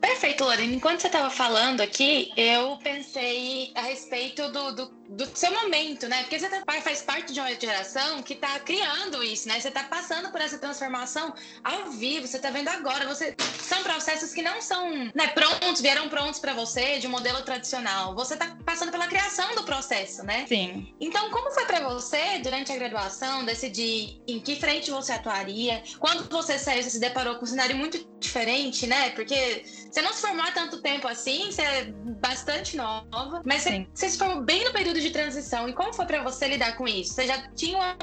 Perfeito, 0.00 0.44
Lorena. 0.44 0.72
Enquanto 0.72 1.00
você 1.00 1.08
estava 1.08 1.30
falando 1.30 1.80
aqui, 1.80 2.32
eu 2.36 2.78
pensei 2.82 3.72
a 3.74 3.82
respeito 3.82 4.50
do, 4.50 4.72
do, 4.72 4.86
do, 5.08 5.26
seu 5.36 5.50
momento, 5.52 6.08
né? 6.08 6.22
Porque 6.22 6.38
você 6.38 6.48
tá, 6.48 6.62
faz 6.82 7.02
parte 7.02 7.32
de 7.32 7.40
uma 7.40 7.52
geração 7.54 8.22
que 8.22 8.34
está 8.34 8.58
criando 8.60 9.22
isso, 9.22 9.48
né? 9.48 9.58
Você 9.60 9.68
está 9.68 9.84
passando 9.84 10.30
por 10.30 10.40
essa 10.40 10.58
transformação 10.58 11.34
ao 11.64 11.90
vivo, 11.90 12.26
você 12.26 12.36
está 12.36 12.50
vendo 12.50 12.68
agora. 12.68 13.06
Você 13.06 13.34
São 13.60 13.82
processos 13.82 14.32
que 14.32 14.42
não 14.42 14.60
são 14.60 15.10
né, 15.14 15.28
prontos, 15.34 15.80
vieram 15.80 16.08
prontos 16.08 16.38
para 16.38 16.54
você 16.54 16.98
de 16.98 17.06
um 17.06 17.10
modelo 17.10 17.42
tradicional. 17.42 18.14
Você 18.14 18.34
está 18.34 18.56
passando 18.64 18.92
pela 18.92 19.06
criação 19.06 19.54
do 19.54 19.64
processo, 19.64 20.22
né? 20.24 20.46
Sim. 20.46 20.94
Então, 21.00 21.30
como 21.30 21.50
foi 21.50 21.64
para 21.64 21.88
você, 21.88 22.38
durante 22.38 22.70
a 22.72 22.76
graduação, 22.76 23.44
decidir 23.44 24.20
em 24.26 24.40
que 24.40 24.56
frente 24.56 24.90
você 24.90 25.12
atuaria? 25.12 25.82
Quando 25.98 26.28
você 26.30 26.58
saiu, 26.58 26.82
você 26.82 26.90
se 26.90 27.00
deparou 27.00 27.36
com 27.36 27.44
um 27.44 27.48
cenário 27.48 27.76
muito 27.76 28.06
diferente, 28.20 28.86
né? 28.86 29.10
Porque 29.10 29.64
Você 29.90 30.02
não 30.02 30.12
se 30.12 30.20
formou 30.20 30.44
há 30.44 30.52
tanto 30.52 30.80
tempo 30.82 31.08
assim, 31.08 31.50
você 31.50 31.62
é 31.62 31.84
bastante 32.20 32.76
nova, 32.76 33.42
mas 33.44 33.62
você, 33.62 33.86
você, 33.94 34.10
se 34.10 34.18
formou 34.18 34.42
bem 34.42 34.64
no 34.64 34.72
período 34.72 35.00
de 35.00 35.10
transição. 35.10 35.68
E 35.68 35.72
como 35.72 35.92
foi 35.92 36.06
para 36.06 36.22
você 36.22 36.46
lidar 36.46 36.76
com 36.76 36.86
isso? 36.86 37.14
Você 37.14 37.26
já 37.26 37.48
tinha 37.54 37.78
uma, 37.78 37.96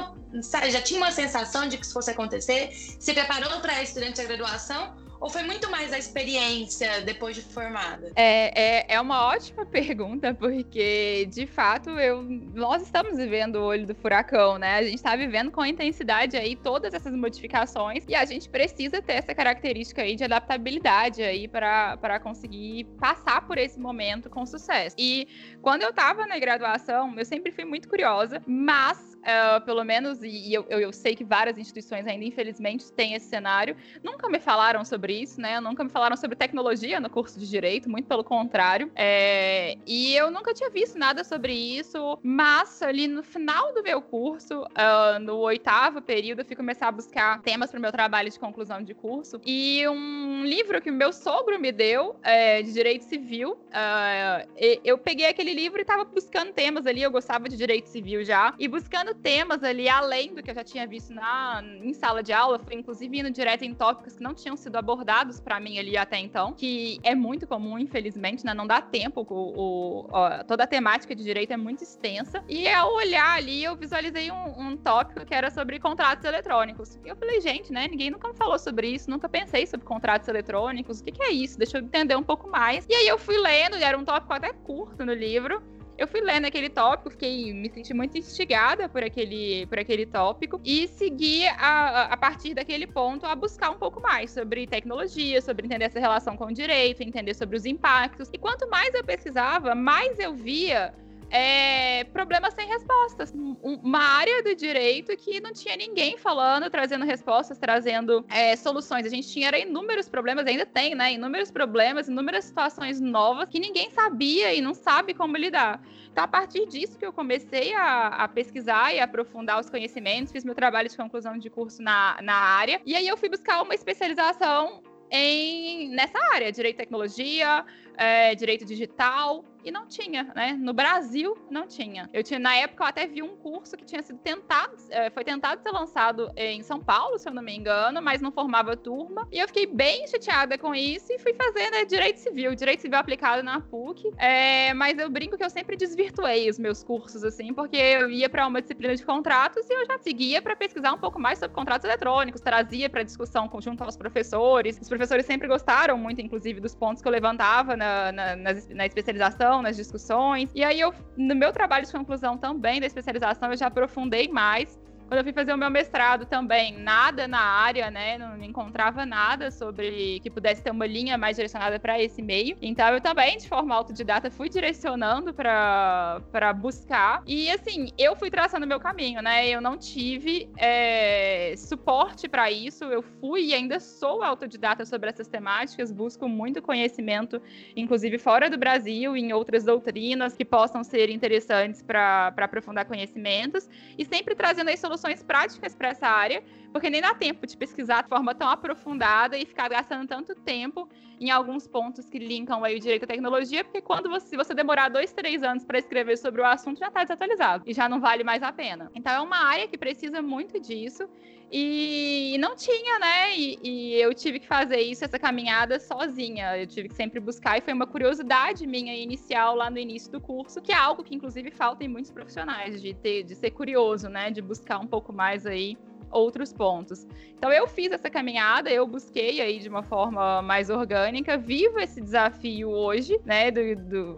já 0.70 0.82
tinha 0.82 1.00
uma 1.00 1.12
sensação 1.12 1.68
de 1.68 1.78
que 1.78 1.86
isso 1.86 1.94
fosse 1.94 2.12
acontecer? 2.12 2.72
Se 3.00 3.14
preparou 3.14 3.60
para 3.62 3.84
estudante 3.84 4.20
de 4.20 4.28
graduação? 4.28 5.05
Ou 5.26 5.32
foi 5.32 5.42
muito 5.42 5.72
mais 5.72 5.92
a 5.92 5.98
experiência 5.98 7.02
depois 7.02 7.36
de 7.36 7.42
formada? 7.42 8.12
É, 8.16 8.84
é, 8.84 8.94
é 8.94 9.02
uma 9.02 9.26
ótima 9.26 9.66
pergunta, 9.66 10.36
porque 10.36 11.28
de 11.32 11.48
fato 11.48 11.90
eu, 12.00 12.22
nós 12.22 12.84
estamos 12.84 13.18
vivendo 13.18 13.56
o 13.56 13.64
olho 13.64 13.88
do 13.88 13.96
furacão, 13.96 14.60
né? 14.60 14.76
A 14.76 14.84
gente 14.84 14.98
está 14.98 15.16
vivendo 15.16 15.50
com 15.50 15.66
intensidade 15.66 16.38
aí 16.38 16.56
todas 16.56 16.94
essas 16.94 17.16
modificações 17.16 18.04
e 18.08 18.14
a 18.14 18.24
gente 18.24 18.48
precisa 18.48 19.02
ter 19.02 19.14
essa 19.14 19.34
característica 19.34 20.04
aí 20.04 20.16
de 20.16 20.24
adaptabilidade 20.24 21.24
aí 21.24 21.48
para 21.48 22.20
conseguir 22.22 22.84
passar 23.00 23.48
por 23.48 23.58
esse 23.58 23.80
momento 23.80 24.30
com 24.30 24.46
sucesso. 24.46 24.96
E 25.00 25.28
quando 25.60 25.82
eu 25.82 25.90
estava 25.90 26.28
na 26.28 26.38
graduação, 26.38 27.18
eu 27.18 27.26
sempre 27.26 27.52
fui 27.52 27.66
muito 27.66 27.90
curiosa, 27.90 28.44
mas 28.46 29.15
uh, 29.26 29.62
pelo 29.66 29.84
menos, 29.84 30.22
e, 30.22 30.54
eu, 30.54 30.66
eu, 30.70 30.80
eu, 30.80 30.94
sei 30.94 31.16
que 31.16 31.24
várias 31.24 31.58
instituições 31.58 32.06
ainda, 32.06 32.24
infelizmente, 32.24 32.92
têm 32.92 33.14
esse 33.14 33.28
cenário, 33.28 33.76
nunca 34.04 34.30
me 34.30 34.40
falaram 34.40 34.86
sobre 34.86 35.14
isso, 35.14 35.42
né? 35.42 35.60
Nunca 35.60 35.84
me 35.84 35.90
falaram 35.90 36.16
sobre 36.16 36.36
tecnologia 36.36 37.00
no 37.00 37.10
curso 37.10 37.40
de 37.40 37.50
Direito, 37.50 37.90
muito 37.90 38.08
pelo 38.08 38.24
contrário. 38.24 38.92
É, 38.96 39.78
e 39.86 40.16
eu 40.16 40.30
nunca 40.30 40.54
tinha 40.54 40.70
visto 40.70 40.98
nada 40.98 41.24
sobre 41.24 41.54
isso, 41.54 42.20
mas 42.22 42.82
ali 42.82 43.08
no 43.08 43.24
final 43.24 43.74
do 43.74 43.82
meu 43.82 44.02
curso, 44.02 44.62
uh, 44.62 45.20
no 45.20 45.38
oitavo 45.38 46.02
período, 46.02 46.42
eu 46.42 46.46
fui 46.46 46.56
começar 46.56 46.88
a 46.88 46.92
buscar 46.92 47.42
temas 47.42 47.72
para 47.72 47.78
o 47.78 47.82
meu 47.82 47.92
trabalho 47.92 48.30
de 48.30 48.40
conclusão 48.40 48.82
de 48.82 48.94
curso. 48.94 49.42
E 49.46 49.88
um 49.88 50.44
livro 50.46 50.82
que 50.82 50.90
o 50.90 50.94
meu 50.94 51.12
sogro 51.12 51.60
me 51.60 51.72
deu, 51.72 52.16
é, 52.22 52.62
de 52.62 52.72
Direito 52.72 53.06
Civil, 53.06 53.52
uh, 53.54 54.48
eu 54.84 54.98
peguei 54.98 55.28
aquele 55.28 55.54
livro 55.54 55.80
e 55.80 55.82
estava 55.82 56.04
buscando 56.04 56.54
temas 56.54 56.86
ali, 56.86 57.02
eu 57.02 57.12
gostava 57.12 57.50
de 57.50 57.58
Direito 57.58 57.88
Civil 57.88 58.24
já, 58.24 58.54
e 58.60 58.68
buscando 58.68 59.15
temas 59.16 59.64
ali, 59.64 59.90
além 59.90 60.34
do 60.34 60.44
que 60.44 60.52
eu 60.52 60.56
já 60.56 60.64
tinha 60.64 60.88
visto 60.88 61.14
na, 61.14 61.64
em 61.82 61.94
sala 61.94 62.22
de 62.22 62.32
aula, 62.34 62.60
fui 62.60 62.76
inclusive 62.76 63.20
indo 63.20 63.32
direto 63.32 63.64
em 63.64 63.74
tópicos 63.74 64.16
que 64.16 64.24
não 64.24 64.34
tinham 64.34 64.56
sido 64.56 64.76
abordados 64.76 65.40
para 65.40 65.60
mim 65.60 65.80
ali 65.80 65.98
até 65.98 66.18
então, 66.18 66.54
que 66.54 67.00
é 67.04 67.16
muito 67.16 67.48
comum, 67.48 67.78
infelizmente, 67.80 68.46
né? 68.46 68.54
Não 68.54 68.68
dá 68.68 68.82
tempo, 68.82 69.26
o, 69.30 70.06
o 70.10 70.44
toda 70.48 70.64
a 70.64 70.68
temática 70.68 71.16
de 71.16 71.24
direito 71.24 71.52
é 71.52 71.58
muito 71.58 71.84
extensa. 71.84 72.44
E 72.48 72.68
ao 72.68 72.94
olhar 72.94 73.36
ali, 73.38 73.64
eu 73.64 73.76
visualizei 73.76 74.32
um, 74.32 74.60
um 74.60 74.78
tópico 74.78 75.26
que 75.26 75.34
era 75.34 75.50
sobre 75.50 75.80
contratos 75.80 76.26
eletrônicos. 76.26 77.00
E 77.04 77.10
eu 77.10 77.16
falei, 77.16 77.42
gente, 77.42 77.72
né? 77.72 77.88
Ninguém 77.88 78.12
nunca 78.12 78.28
me 78.28 78.36
falou 78.36 78.60
sobre 78.60 78.88
isso, 78.88 79.10
nunca 79.10 79.28
pensei 79.28 79.66
sobre 79.66 79.86
contratos 79.86 80.28
eletrônicos. 80.28 81.00
O 81.00 81.04
que, 81.04 81.12
que 81.12 81.24
é 81.24 81.32
isso? 81.32 81.58
Deixa 81.58 81.78
eu 81.78 81.84
entender 81.84 82.16
um 82.16 82.24
pouco 82.24 82.50
mais. 82.50 82.86
E 82.90 82.94
aí 82.94 83.08
eu 83.08 83.18
fui 83.18 83.38
lendo, 83.38 83.76
era 83.76 83.98
um 83.98 84.06
tópico 84.06 84.34
até 84.34 84.52
curto 84.54 85.06
no 85.06 85.14
livro 85.14 85.62
eu 85.98 86.08
fui 86.08 86.22
lendo 86.22 86.46
aquele 86.46 86.70
tópico, 86.70 87.10
fiquei, 87.10 87.54
me 87.54 87.70
senti 87.70 87.94
muito 87.94 88.18
instigada 88.18 88.90
por 88.90 89.04
aquele, 89.04 89.66
por 89.68 89.80
aquele 89.80 90.06
tópico 90.06 90.60
e 90.64 90.88
segui 90.88 91.48
a, 91.48 92.04
a 92.14 92.18
partir 92.18 92.54
daquele 92.54 92.86
ponto 92.86 93.26
a 93.26 93.36
buscar 93.36 93.70
um 93.70 93.78
pouco 93.78 94.02
mais 94.02 94.32
sobre 94.32 94.68
tecnologia, 94.68 95.42
sobre 95.42 95.66
entender 95.66 95.86
essa 95.86 96.00
relação 96.00 96.36
com 96.36 96.46
o 96.46 96.54
direito, 96.54 97.02
entender 97.02 97.34
sobre 97.34 97.56
os 97.56 97.66
impactos. 97.66 98.30
E 98.34 98.38
quanto 98.38 98.70
mais 98.70 98.94
eu 98.94 99.04
pesquisava, 99.04 99.74
mais 99.74 100.20
eu 100.20 100.34
via 100.34 100.94
é, 101.36 102.06
problemas 102.06 102.54
sem 102.54 102.66
respostas. 102.66 103.34
Uma 103.62 104.00
área 104.00 104.42
do 104.42 104.56
direito 104.56 105.16
que 105.18 105.42
não 105.42 105.52
tinha 105.52 105.76
ninguém 105.76 106.18
falando, 106.18 106.70
trazendo 106.70 107.04
respostas, 107.04 107.58
trazendo 107.58 108.26
é, 108.30 108.56
soluções. 108.56 109.06
A 109.06 109.10
gente 109.10 109.28
tinha 109.28 109.50
inúmeros 109.58 110.08
problemas, 110.08 110.48
ainda 110.48 110.66
tem, 110.66 110.96
né? 110.96 111.12
Inúmeros 111.12 111.52
problemas, 111.52 112.08
inúmeras 112.08 112.46
situações 112.46 113.02
novas 113.02 113.50
que 113.50 113.60
ninguém 113.60 113.92
sabia 113.92 114.54
e 114.54 114.62
não 114.62 114.74
sabe 114.74 115.14
como 115.14 115.36
lidar. 115.36 115.82
Então, 116.10 116.24
a 116.24 116.28
partir 116.28 116.66
disso 116.68 116.98
que 116.98 117.06
eu 117.06 117.12
comecei 117.12 117.74
a, 117.74 118.08
a 118.08 118.28
pesquisar 118.30 118.96
e 118.96 119.02
aprofundar 119.02 119.60
os 119.60 119.70
conhecimentos, 119.70 120.32
fiz 120.32 120.46
meu 120.46 120.56
trabalho 120.56 120.88
de 120.88 120.96
conclusão 120.96 121.38
de 121.38 121.50
curso 121.50 121.82
na, 121.82 122.18
na 122.22 122.36
área, 122.36 122.82
e 122.86 122.96
aí 122.96 123.06
eu 123.06 123.18
fui 123.18 123.28
buscar 123.28 123.62
uma 123.62 123.76
especialização 123.76 124.82
em, 125.12 125.90
nessa 125.90 126.18
área, 126.34 126.52
direito 126.52 126.76
e 126.76 126.78
tecnologia, 126.78 127.66
é, 127.98 128.36
direito 128.36 128.66
digital, 128.66 129.44
e 129.66 129.72
não 129.72 129.88
tinha, 129.88 130.32
né? 130.36 130.54
No 130.54 130.74
Brasil 130.74 131.36
não 131.50 131.68
tinha. 131.68 132.08
Eu 132.14 132.24
tinha 132.24 132.40
na 132.40 132.56
época 132.56 132.84
eu 132.84 132.88
até 132.88 133.08
vi 133.08 133.24
um 133.24 133.36
curso 133.36 133.76
que 133.76 133.84
tinha 133.84 134.02
sido 134.04 134.20
tentado, 134.20 134.76
é, 134.92 135.10
foi 135.10 135.24
tentado 135.24 135.62
ser 135.62 135.72
lançado 135.72 136.32
em 136.36 136.62
São 136.62 136.80
Paulo, 136.80 137.18
se 137.18 137.28
eu 137.28 137.34
não 137.34 137.42
me 137.42 137.56
engano, 137.58 138.00
mas 138.00 138.22
não 138.22 138.32
formava 138.32 138.78
turma. 138.78 139.28
E 139.32 139.40
eu 139.40 139.48
fiquei 139.48 139.66
bem 139.66 140.08
chateada 140.08 140.56
com 140.56 140.76
isso 140.76 141.12
e 141.12 141.18
fui 141.18 141.34
fazer 141.34 141.72
né, 141.72 141.84
direito 141.84 142.18
civil, 142.18 142.54
direito 142.54 142.82
civil 142.82 143.00
aplicado 143.00 143.42
na 143.42 143.60
PUC. 143.60 144.12
É, 144.20 144.72
mas 144.76 145.00
eu 145.00 145.10
brinco 145.10 145.36
que 145.36 145.44
eu 145.44 145.50
sempre 145.50 145.76
desvirtuei 145.76 146.48
os 146.48 146.60
meus 146.60 146.84
cursos 146.84 147.24
assim, 147.24 147.52
porque 147.52 147.76
eu 147.76 148.12
ia 148.12 148.30
para 148.30 148.46
uma 148.46 148.62
disciplina 148.62 148.96
de 148.96 149.04
contratos 149.04 149.68
e 149.68 149.74
eu 149.74 149.84
já 149.88 149.98
seguia 149.98 150.44
para 150.44 150.56
pesquisar 150.56 150.94
um 150.94 151.00
pouco 151.00 151.20
mais 151.20 151.40
sobre 151.40 151.56
contratos 151.56 151.86
eletrônicos, 151.86 152.40
trazia 152.40 152.88
para 152.88 153.02
discussão 153.02 153.50
conjunto 153.50 153.84
aos 153.84 153.98
professores. 153.98 154.78
Os 154.80 154.88
professores 154.88 155.26
sempre 155.26 155.48
gostaram 155.48 155.98
muito, 155.98 156.22
inclusive, 156.22 156.60
dos 156.60 156.76
pontos 156.76 157.02
que 157.02 157.08
eu 157.08 157.12
levantava 157.12 157.76
na, 157.86 158.12
na, 158.12 158.36
na, 158.36 158.54
na 158.70 158.86
especialização 158.86 159.62
nas 159.62 159.76
discussões. 159.76 160.50
E 160.54 160.64
aí 160.64 160.80
eu, 160.80 160.94
no 161.18 161.36
meu 161.36 161.52
trabalho 161.52 161.86
de 161.86 161.92
conclusão 161.92 162.38
também 162.38 162.80
da 162.80 162.88
especialização, 162.88 163.52
eu 163.52 163.58
já 163.58 163.68
aprofundei 163.68 164.28
mais 164.28 164.80
quando 165.08 165.20
eu 165.20 165.24
fui 165.24 165.34
fazer 165.34 165.54
o 165.54 165.58
meu 165.58 165.70
mestrado 165.70 166.26
também, 166.26 166.78
nada 166.80 167.28
na 167.28 167.40
área, 167.40 167.92
né? 167.92 168.18
Não 168.18 168.42
encontrava 168.44 169.06
nada 169.06 169.52
sobre 169.52 170.20
que 170.22 170.30
pudesse 170.30 170.64
ter 170.64 170.72
uma 170.72 170.88
linha 170.88 171.18
mais 171.18 171.36
direcionada 171.36 171.80
para 171.80 172.02
esse 172.02 172.22
meio. 172.22 172.58
Então 172.62 172.88
eu 172.90 173.00
também, 173.00 173.38
de 173.38 173.48
forma 173.48 173.76
autodidata, 173.76 174.32
fui 174.32 174.50
direcionando 174.50 175.34
para 175.34 176.54
buscar. 176.58 177.22
E 177.28 177.52
assim, 177.52 177.92
eu 177.98 178.16
fui 178.16 178.32
traçando 178.32 178.66
meu 178.66 178.80
caminho, 178.80 179.22
né? 179.22 179.48
Eu 179.48 179.62
não 179.62 179.78
tive 179.78 180.50
é, 180.58 181.54
suporte 181.56 182.28
para 182.28 182.50
isso. 182.50 182.84
Eu 182.86 183.04
fui 183.04 183.48
e 183.48 183.54
ainda 183.54 183.80
sou 183.80 184.24
autodidata 184.24 184.86
sobre 184.86 185.10
essas 185.10 185.28
temáticas, 185.28 185.92
busco 185.92 186.28
muito 186.28 186.62
conhecimento, 186.62 187.40
inclusive 187.76 188.18
fora 188.18 188.50
do 188.50 188.58
Brasil, 188.58 189.16
em 189.16 189.34
outras 189.34 189.64
doutrinas 189.64 190.36
que 190.36 190.44
possam 190.44 190.84
ser 190.84 191.12
interessantes 191.12 191.84
para 191.84 192.34
aprofundar 192.38 192.86
conhecimentos, 192.86 193.70
e 193.98 194.06
sempre 194.06 194.34
trazendo 194.34 194.70
aí 194.70 194.78
soluções 194.78 194.95
soluções 194.96 195.22
práticas 195.22 195.76
para 195.76 195.90
essa 195.90 196.08
área, 196.08 196.44
porque 196.76 196.90
nem 196.90 197.00
dá 197.00 197.16
tempo 197.16 197.48
de 197.48 197.56
pesquisar 197.56 198.02
de 198.02 198.10
forma 198.10 198.36
tão 198.36 198.50
aprofundada 198.50 199.38
e 199.38 199.46
ficar 199.46 199.70
gastando 199.70 200.06
tanto 200.06 200.36
tempo 200.36 200.90
em 201.22 201.32
alguns 201.32 201.66
pontos 201.66 202.10
que 202.10 202.20
linkam 202.20 202.66
aí 202.66 202.76
o 202.76 202.80
direito 202.82 203.04
à 203.04 203.08
tecnologia, 203.08 203.64
porque 203.64 203.80
quando 203.80 204.10
você, 204.10 204.28
se 204.28 204.36
você 204.36 204.54
demorar 204.54 204.90
dois, 204.90 205.14
três 205.14 205.42
anos 205.42 205.64
para 205.64 205.80
escrever 205.80 206.18
sobre 206.18 206.42
o 206.42 206.46
assunto, 206.46 206.78
já 206.78 206.90
está 206.90 207.04
desatualizado 207.04 207.64
e 207.66 207.74
já 207.74 207.88
não 207.88 208.02
vale 208.02 208.26
mais 208.26 208.44
a 208.44 208.52
pena. 208.52 208.92
Então 208.94 209.14
é 209.14 209.22
uma 209.22 209.38
área 209.38 209.70
que 209.70 209.78
precisa 209.78 210.22
muito 210.22 210.60
disso 210.60 211.08
e 211.50 212.36
não 212.42 212.58
tinha, 212.58 213.00
né? 213.00 213.38
E, 213.38 213.58
e, 213.64 213.94
eu 213.94 214.14
tive 214.14 214.38
que 214.38 214.46
fazer 214.46 214.82
isso, 214.82 215.06
essa 215.06 215.18
caminhada 215.18 215.80
sozinha. 215.80 216.58
Eu 216.58 216.68
tive 216.68 216.90
que 216.90 216.96
sempre 216.96 217.22
buscar, 217.22 217.58
e 217.58 217.62
foi 217.62 217.74
uma 217.74 217.88
curiosidade 217.88 218.68
minha 218.68 218.94
inicial 218.94 219.56
lá 219.56 219.70
no 219.70 219.78
início 219.78 220.12
do 220.12 220.20
curso, 220.20 220.62
que 220.62 220.74
é 220.74 220.76
algo 220.76 221.06
que, 221.06 221.16
inclusive, 221.16 221.52
falta 221.52 221.86
em 221.86 221.88
muitos 221.88 222.12
profissionais, 222.12 222.82
de 222.82 222.94
ter, 222.94 223.24
de 223.24 223.34
ser 223.34 223.52
curioso, 223.52 224.10
né? 224.10 224.30
De 224.30 224.42
buscar 224.42 224.78
um 224.80 224.88
pouco 224.88 225.14
mais 225.14 225.46
aí 225.46 225.78
outros 226.16 226.54
pontos. 226.54 227.06
Então 227.38 227.52
eu 227.52 227.68
fiz 227.68 227.92
essa 227.92 228.10
caminhada, 228.10 228.70
eu 228.70 228.88
busquei 228.88 229.42
aí 229.42 229.60
de 229.60 229.68
uma 229.68 229.84
forma 229.84 230.42
mais 230.42 230.70
orgânica, 230.70 231.38
vivo 231.38 231.80
esse 231.80 232.02
desafio 232.02 232.70
hoje, 232.70 233.20
né? 233.26 233.52
Do, 233.52 233.76
do, 233.76 234.14